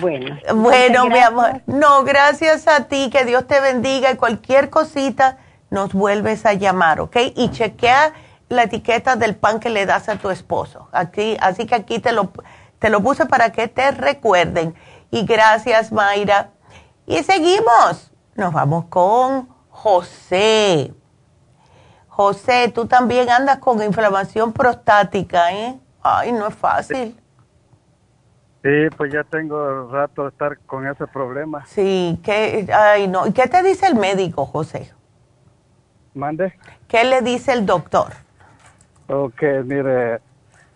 [0.00, 0.38] Bueno.
[0.54, 1.62] Bueno, mi amor.
[1.66, 5.38] No, gracias a ti, que Dios te bendiga y cualquier cosita
[5.70, 7.16] nos vuelves a llamar, ¿ok?
[7.34, 8.12] Y chequea
[8.48, 10.88] la etiqueta del pan que le das a tu esposo.
[10.92, 12.32] Aquí, así que aquí te lo,
[12.78, 14.74] te lo puse para que te recuerden.
[15.10, 16.50] Y gracias, Mayra.
[17.06, 18.12] Y seguimos.
[18.34, 20.92] Nos vamos con José.
[22.08, 25.78] José, tú también andas con inflamación prostática, ¿eh?
[26.02, 27.18] Ay, no es fácil.
[28.62, 31.64] Sí, pues ya tengo rato de estar con ese problema.
[31.66, 33.26] Sí, que, ay, no.
[33.26, 34.92] ¿Y qué te dice el médico, José?
[36.14, 36.58] Mande.
[36.88, 38.12] ¿Qué le dice el doctor?
[39.08, 40.20] Ok, mire,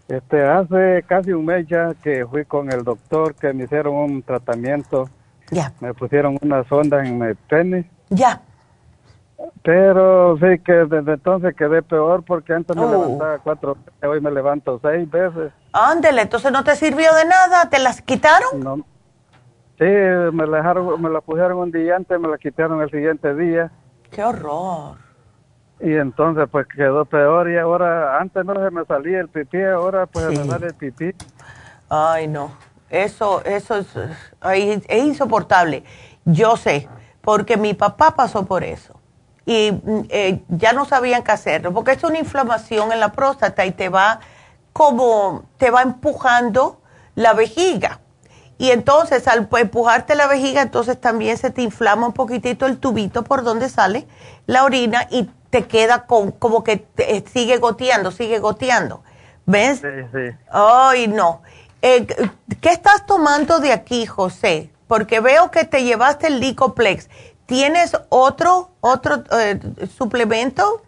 [0.08, 4.22] este, hace casi un mes ya que fui con el doctor que me hicieron un
[4.22, 5.08] tratamiento.
[5.50, 5.72] Ya.
[5.80, 7.90] Me pusieron una sonda en mi pene.
[8.08, 8.40] Ya.
[9.62, 12.90] Pero sí que desde entonces quedé peor porque antes me oh.
[12.90, 15.52] levantaba cuatro veces, hoy me levanto seis veces.
[15.72, 18.60] Ándele, entonces no te sirvió de nada, ¿te las quitaron?
[18.60, 18.76] No.
[19.78, 23.34] Sí, me la, dejaron, me la pusieron un día antes, me la quitaron el siguiente
[23.34, 23.70] día.
[24.10, 25.01] ¡Qué horror!
[25.82, 30.06] Y entonces pues quedó peor y ahora antes no se me salía el pipí, ahora
[30.06, 31.12] pues se me sale el pipí.
[31.88, 32.52] Ay, no.
[32.88, 33.88] Eso, eso es,
[34.44, 35.82] es insoportable.
[36.24, 36.88] Yo sé,
[37.20, 39.00] porque mi papá pasó por eso.
[39.44, 39.72] Y
[40.10, 43.88] eh, ya no sabían qué hacerlo, porque es una inflamación en la próstata y te
[43.88, 44.20] va
[44.72, 46.80] como, te va empujando
[47.16, 48.01] la vejiga.
[48.62, 53.24] Y entonces al empujarte la vejiga, entonces también se te inflama un poquitito el tubito
[53.24, 54.06] por donde sale
[54.46, 59.02] la orina y te queda con, como que eh, sigue goteando, sigue goteando.
[59.46, 59.80] ¿Ves?
[59.80, 60.36] Sí, sí.
[60.48, 61.42] Ay, no.
[61.82, 62.06] Eh,
[62.60, 64.70] ¿Qué estás tomando de aquí, José?
[64.86, 67.10] Porque veo que te llevaste el Licoplex.
[67.46, 69.58] ¿Tienes otro, otro eh,
[69.88, 70.84] suplemento?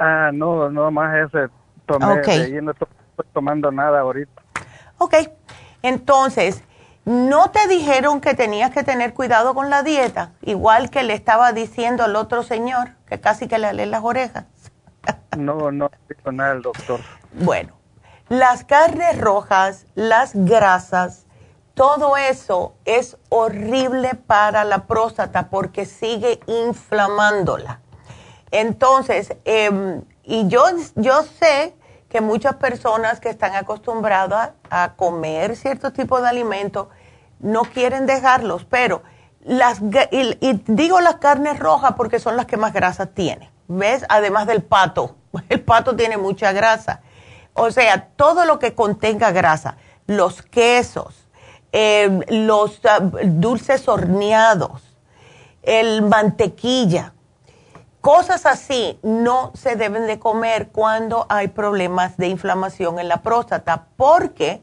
[0.00, 1.46] Ah, no, no más ese.
[1.86, 2.60] Tomé, okay.
[2.60, 2.88] no estoy
[3.32, 4.42] tomando nada ahorita.
[4.98, 5.14] Ok.
[5.82, 6.62] Entonces,
[7.06, 10.32] ¿No te dijeron que tenías que tener cuidado con la dieta?
[10.42, 14.44] Igual que le estaba diciendo al otro señor, que casi que le lee las orejas.
[15.38, 16.98] no, no dijo nada el doctor.
[17.30, 17.74] Bueno,
[18.28, 21.26] las carnes rojas, las grasas,
[21.74, 27.82] todo eso es horrible para la próstata porque sigue inflamándola.
[28.50, 30.64] Entonces, em, y yo,
[30.96, 31.76] yo sé
[32.08, 36.88] que muchas personas que están acostumbradas a comer cierto tipo de alimentos
[37.40, 39.02] no quieren dejarlos, pero
[39.42, 39.80] las,
[40.10, 44.04] y, digo las carnes rojas porque son las que más grasa tienen, ¿ves?
[44.08, 45.16] Además del pato,
[45.48, 47.00] el pato tiene mucha grasa.
[47.54, 49.76] O sea, todo lo que contenga grasa,
[50.06, 51.26] los quesos,
[51.72, 54.82] em, los ah, dulces horneados,
[55.62, 57.14] el mantequilla,
[58.06, 63.88] cosas así no se deben de comer cuando hay problemas de inflamación en la próstata
[63.96, 64.62] porque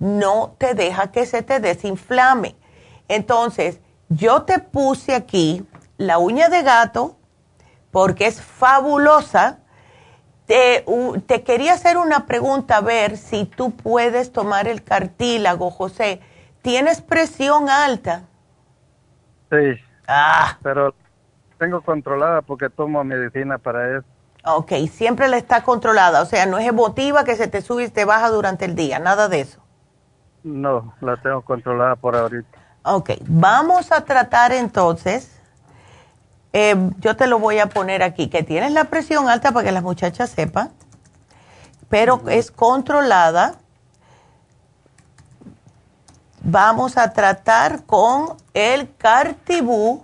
[0.00, 2.56] no te deja que se te desinflame.
[3.06, 5.64] Entonces, yo te puse aquí
[5.98, 7.16] la uña de gato
[7.92, 9.60] porque es fabulosa.
[10.46, 10.84] Te,
[11.28, 16.20] te, quería hacer una pregunta, a ver si tú puedes tomar el cartílago, José.
[16.60, 18.24] ¿Tienes presión alta?
[19.48, 19.80] Sí.
[20.08, 20.58] Ah.
[20.60, 20.92] Pero
[21.60, 24.06] tengo controlada porque tomo medicina para eso.
[24.46, 27.88] Ok, siempre la está controlada, o sea, no es emotiva que se te sube y
[27.90, 29.60] te baja durante el día, nada de eso.
[30.42, 32.58] No, la tengo controlada por ahorita.
[32.82, 35.38] Ok, vamos a tratar entonces,
[36.54, 39.72] eh, yo te lo voy a poner aquí, que tienes la presión alta para que
[39.72, 40.70] las muchachas sepan,
[41.90, 43.56] pero es controlada.
[46.42, 50.02] Vamos a tratar con el cartibú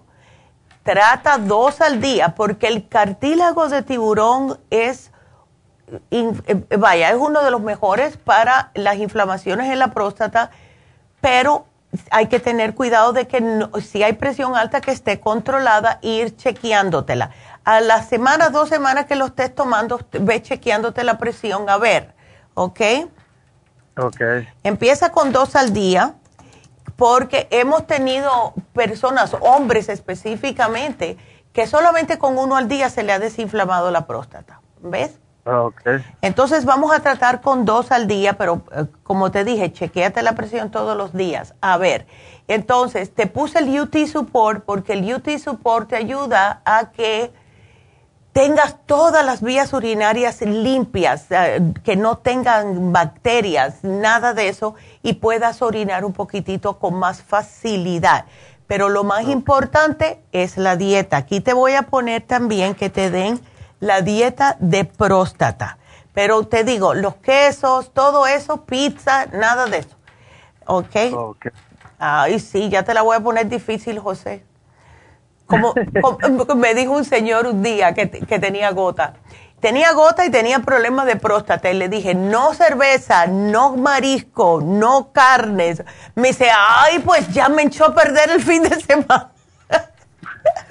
[0.87, 5.11] trata dos al día porque el cartílago de tiburón es,
[6.11, 6.33] eh,
[6.79, 10.51] vaya, es uno de los mejores para las inflamaciones en la próstata,
[11.21, 11.67] pero
[12.11, 17.31] hay que tener cuidado de que si hay presión alta que esté controlada, ir chequeándotela.
[17.65, 22.15] A las semanas, dos semanas que lo estés tomando, ve chequeándote la presión a ver,
[22.55, 22.81] ¿ok?
[23.99, 24.21] Ok.
[24.63, 26.15] Empieza con dos al día
[26.97, 31.17] porque hemos tenido personas, hombres específicamente,
[31.53, 34.61] que solamente con uno al día se le ha desinflamado la próstata.
[34.81, 35.19] ¿Ves?
[35.45, 36.05] Ah, okay.
[36.23, 40.35] Entonces vamos a tratar con dos al día, pero eh, como te dije, chequeate la
[40.35, 41.55] presión todos los días.
[41.61, 42.07] A ver,
[42.49, 47.33] entonces te puse el UT Support porque el UT Support te ayuda a que
[48.37, 55.15] tengas todas las vías urinarias limpias, eh, que no tengan bacterias, nada de eso, y
[55.15, 58.27] puedas orinar un poquitito con más facilidad.
[58.67, 61.17] Pero lo más importante es la dieta.
[61.17, 63.41] Aquí te voy a poner también que te den
[63.81, 65.79] la dieta de próstata.
[66.13, 69.97] Pero te digo, los quesos, todo eso, pizza, nada de eso.
[70.67, 70.97] ¿Ok?
[71.15, 71.47] Ok.
[71.99, 74.45] Ay, sí, ya te la voy a poner difícil, José.
[75.47, 75.75] Como,
[76.57, 79.15] me dijo un señor un día que, tenía gota.
[79.61, 81.71] Tenía gota y tenía problemas de próstata.
[81.71, 85.83] Y le dije, no cerveza, no marisco, no carnes.
[86.15, 89.31] Me dice, ay, pues ya me echó a perder el fin de semana.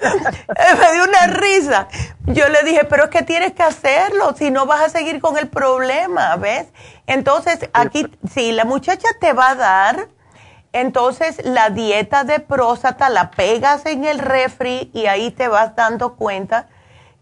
[0.00, 1.88] me dio una risa.
[2.26, 5.36] Yo le dije, pero es que tienes que hacerlo, si no vas a seguir con
[5.38, 6.66] el problema, ¿ves?
[7.06, 10.08] Entonces, aquí, si la muchacha te va a dar
[10.80, 16.16] entonces la dieta de próstata la pegas en el refri y ahí te vas dando
[16.16, 16.68] cuenta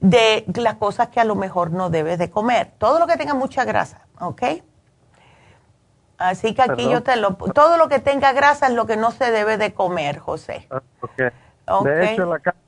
[0.01, 2.73] de las cosas que a lo mejor no debes de comer.
[2.79, 4.43] Todo lo que tenga mucha grasa, ¿ok?
[6.19, 7.35] Así que aquí yo te lo...
[7.35, 10.69] Todo lo que tenga grasa es lo que no se debe de comer, José.
[10.71, 10.83] Ah,
[11.79, 11.85] ok.
[11.85, 12.61] De hecho, la carne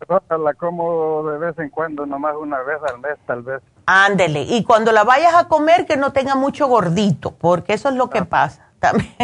[0.42, 3.60] la como de vez en cuando, nomás una vez al mes, tal vez.
[3.86, 4.42] Ándele.
[4.42, 8.08] Y cuando la vayas a comer, que no tenga mucho gordito, porque eso es lo
[8.08, 8.26] que ah.
[8.28, 9.16] pasa también.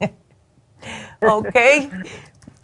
[1.22, 1.56] ¿Ok?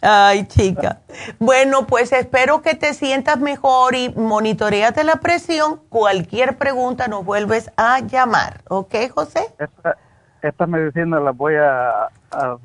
[0.01, 0.99] Ay, chica.
[1.39, 5.81] Bueno, pues espero que te sientas mejor y monitoreate la presión.
[5.89, 8.61] Cualquier pregunta nos vuelves a llamar.
[8.69, 9.47] ¿Ok, José?
[9.57, 9.97] Esta,
[10.41, 12.09] esta medicina la voy a,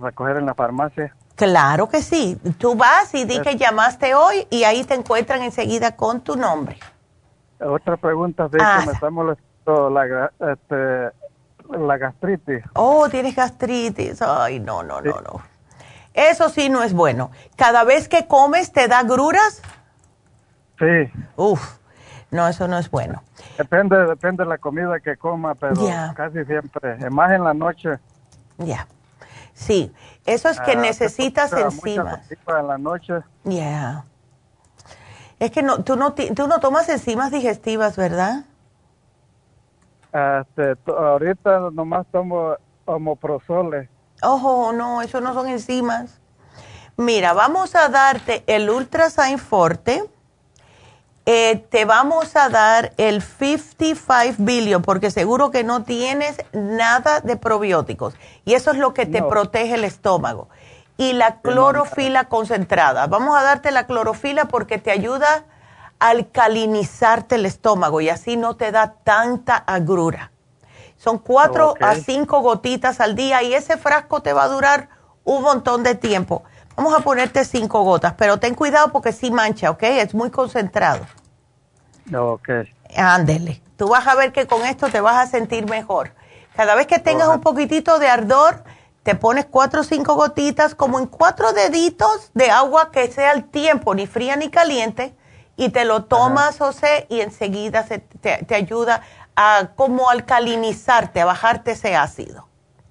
[0.00, 1.14] recoger en la farmacia.
[1.34, 2.38] Claro que sí.
[2.58, 6.78] Tú vas y di que llamaste hoy y ahí te encuentran enseguida con tu nombre.
[7.58, 8.82] Otra pregunta, de ah.
[8.84, 11.16] me está molestando la, este,
[11.78, 12.62] la gastritis.
[12.74, 14.22] Oh, tienes gastritis.
[14.22, 15.42] Ay, no, no, no, no.
[16.14, 17.30] Eso sí no es bueno.
[17.56, 19.62] Cada vez que comes, ¿te da gruras?
[20.78, 21.10] Sí.
[21.36, 21.78] Uf,
[22.30, 23.22] no, eso no es bueno.
[23.56, 25.74] Depende, depende de la comida que coma, pero
[26.14, 27.98] casi siempre, más en la noche.
[28.58, 28.86] Ya.
[29.54, 29.92] Sí,
[30.24, 32.30] eso es que ah, necesitas enzimas.
[32.30, 33.14] En la noche.
[33.44, 34.04] Ya.
[35.38, 38.44] Es que no, tú no, tú no tomas enzimas digestivas, ¿verdad?
[40.12, 43.88] Este, ahorita nomás tomo homoprosole.
[44.22, 46.20] Ojo, no, eso no son enzimas.
[46.96, 50.04] Mira, vamos a darte el Ultrasign Forte.
[51.24, 57.36] Eh, te vamos a dar el 55 billion porque seguro que no tienes nada de
[57.36, 58.14] probióticos
[58.44, 60.48] y eso es lo que te protege el estómago.
[60.98, 63.06] Y la clorofila concentrada.
[63.06, 65.44] Vamos a darte la clorofila porque te ayuda
[66.02, 70.32] alcalinizarte el estómago y así no te da tanta agrura.
[70.96, 74.88] Son cuatro a cinco gotitas al día y ese frasco te va a durar
[75.24, 76.42] un montón de tiempo.
[76.76, 79.82] Vamos a ponerte cinco gotas, pero ten cuidado porque sí mancha, ¿ok?
[79.82, 81.06] Es muy concentrado.
[82.12, 82.48] Ok.
[82.96, 83.62] Ándele.
[83.76, 86.14] Tú vas a ver que con esto te vas a sentir mejor.
[86.56, 88.64] Cada vez que tengas un poquitito de ardor,
[89.04, 93.44] te pones cuatro o cinco gotitas, como en cuatro deditos de agua que sea el
[93.44, 95.16] tiempo, ni fría ni caliente,
[95.56, 99.02] y te lo tomas, José, y enseguida se te, te ayuda
[99.36, 102.48] a como alcalinizarte, a bajarte ese ácido.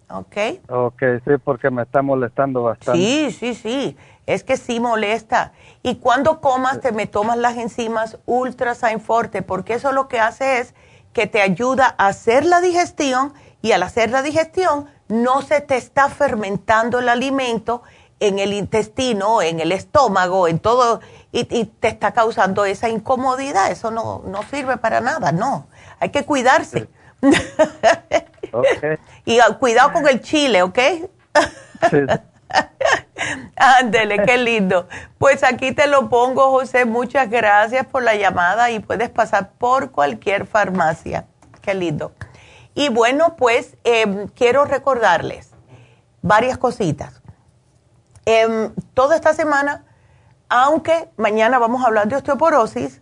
[0.10, 0.38] ¿Ok?
[0.70, 3.00] Ok, sí, porque me está molestando bastante.
[3.00, 3.98] Sí, sí, sí.
[4.26, 5.54] Es que sí molesta.
[5.84, 10.60] Y cuando comas, te me tomas las enzimas Ultra Forte, porque eso lo que hace
[10.60, 10.76] es
[11.14, 15.76] que te ayuda a hacer la digestión y al hacer la digestión no se te
[15.76, 17.84] está fermentando el alimento
[18.22, 23.72] en el intestino, en el estómago, en todo, y, y te está causando esa incomodidad.
[23.72, 25.68] Eso no, no sirve para nada, no.
[26.00, 26.88] Hay que cuidarse.
[29.26, 30.80] y ah, cuidado con el chile, ¿ok?
[33.56, 34.88] Ándele, qué lindo.
[35.18, 36.86] Pues aquí te lo pongo, José.
[36.86, 41.28] Muchas gracias por la llamada y puedes pasar por cualquier farmacia.
[41.62, 42.14] Qué lindo.
[42.74, 45.52] Y bueno, pues em, quiero recordarles
[46.22, 47.21] varias cositas.
[48.94, 49.84] Toda esta semana,
[50.50, 53.02] aunque mañana vamos a hablar de osteoporosis,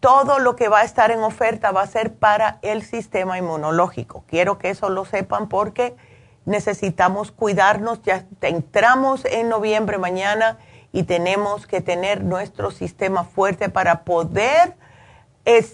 [0.00, 4.24] todo lo que va a estar en oferta va a ser para el sistema inmunológico.
[4.28, 5.96] Quiero que eso lo sepan porque
[6.44, 8.02] necesitamos cuidarnos.
[8.02, 10.58] Ya entramos en noviembre mañana
[10.92, 14.76] y tenemos que tener nuestro sistema fuerte para poder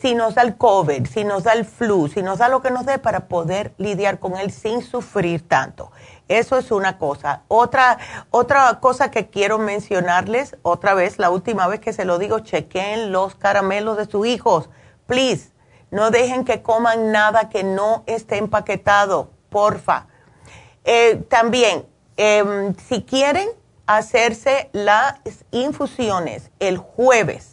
[0.00, 2.70] si nos da el COVID, si nos da el flu, si nos da lo que
[2.70, 5.90] nos dé para poder lidiar con él sin sufrir tanto.
[6.28, 7.42] Eso es una cosa.
[7.48, 7.98] Otra,
[8.30, 13.12] otra cosa que quiero mencionarles, otra vez, la última vez que se lo digo, chequen
[13.12, 14.70] los caramelos de sus hijos.
[15.06, 15.50] Please,
[15.90, 20.06] no dejen que coman nada que no esté empaquetado, porfa.
[20.84, 21.86] Eh, también,
[22.16, 23.48] em, si quieren
[23.86, 25.14] hacerse las
[25.50, 27.52] infusiones el jueves,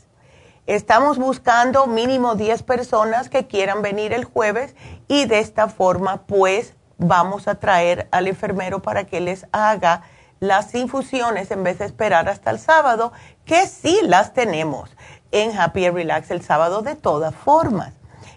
[0.70, 4.76] Estamos buscando mínimo 10 personas que quieran venir el jueves
[5.08, 10.04] y de esta forma pues vamos a traer al enfermero para que les haga
[10.40, 13.12] las infusiones en vez de esperar hasta el sábado,
[13.46, 14.96] que sí las tenemos
[15.32, 17.94] en Happy and Relax el sábado de todas formas.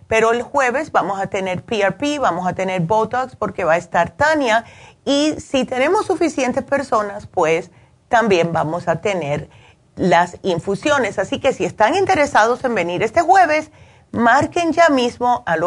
[0.08, 4.10] Pero el jueves vamos a tener PRP, vamos a tener Botox porque va a estar
[4.10, 4.64] Tania
[5.04, 7.70] y si tenemos suficientes personas, pues
[8.08, 9.48] también vamos a tener
[9.96, 11.18] las infusiones.
[11.18, 13.70] Así que si están interesados en venir este jueves,
[14.10, 15.62] marquen ya mismo al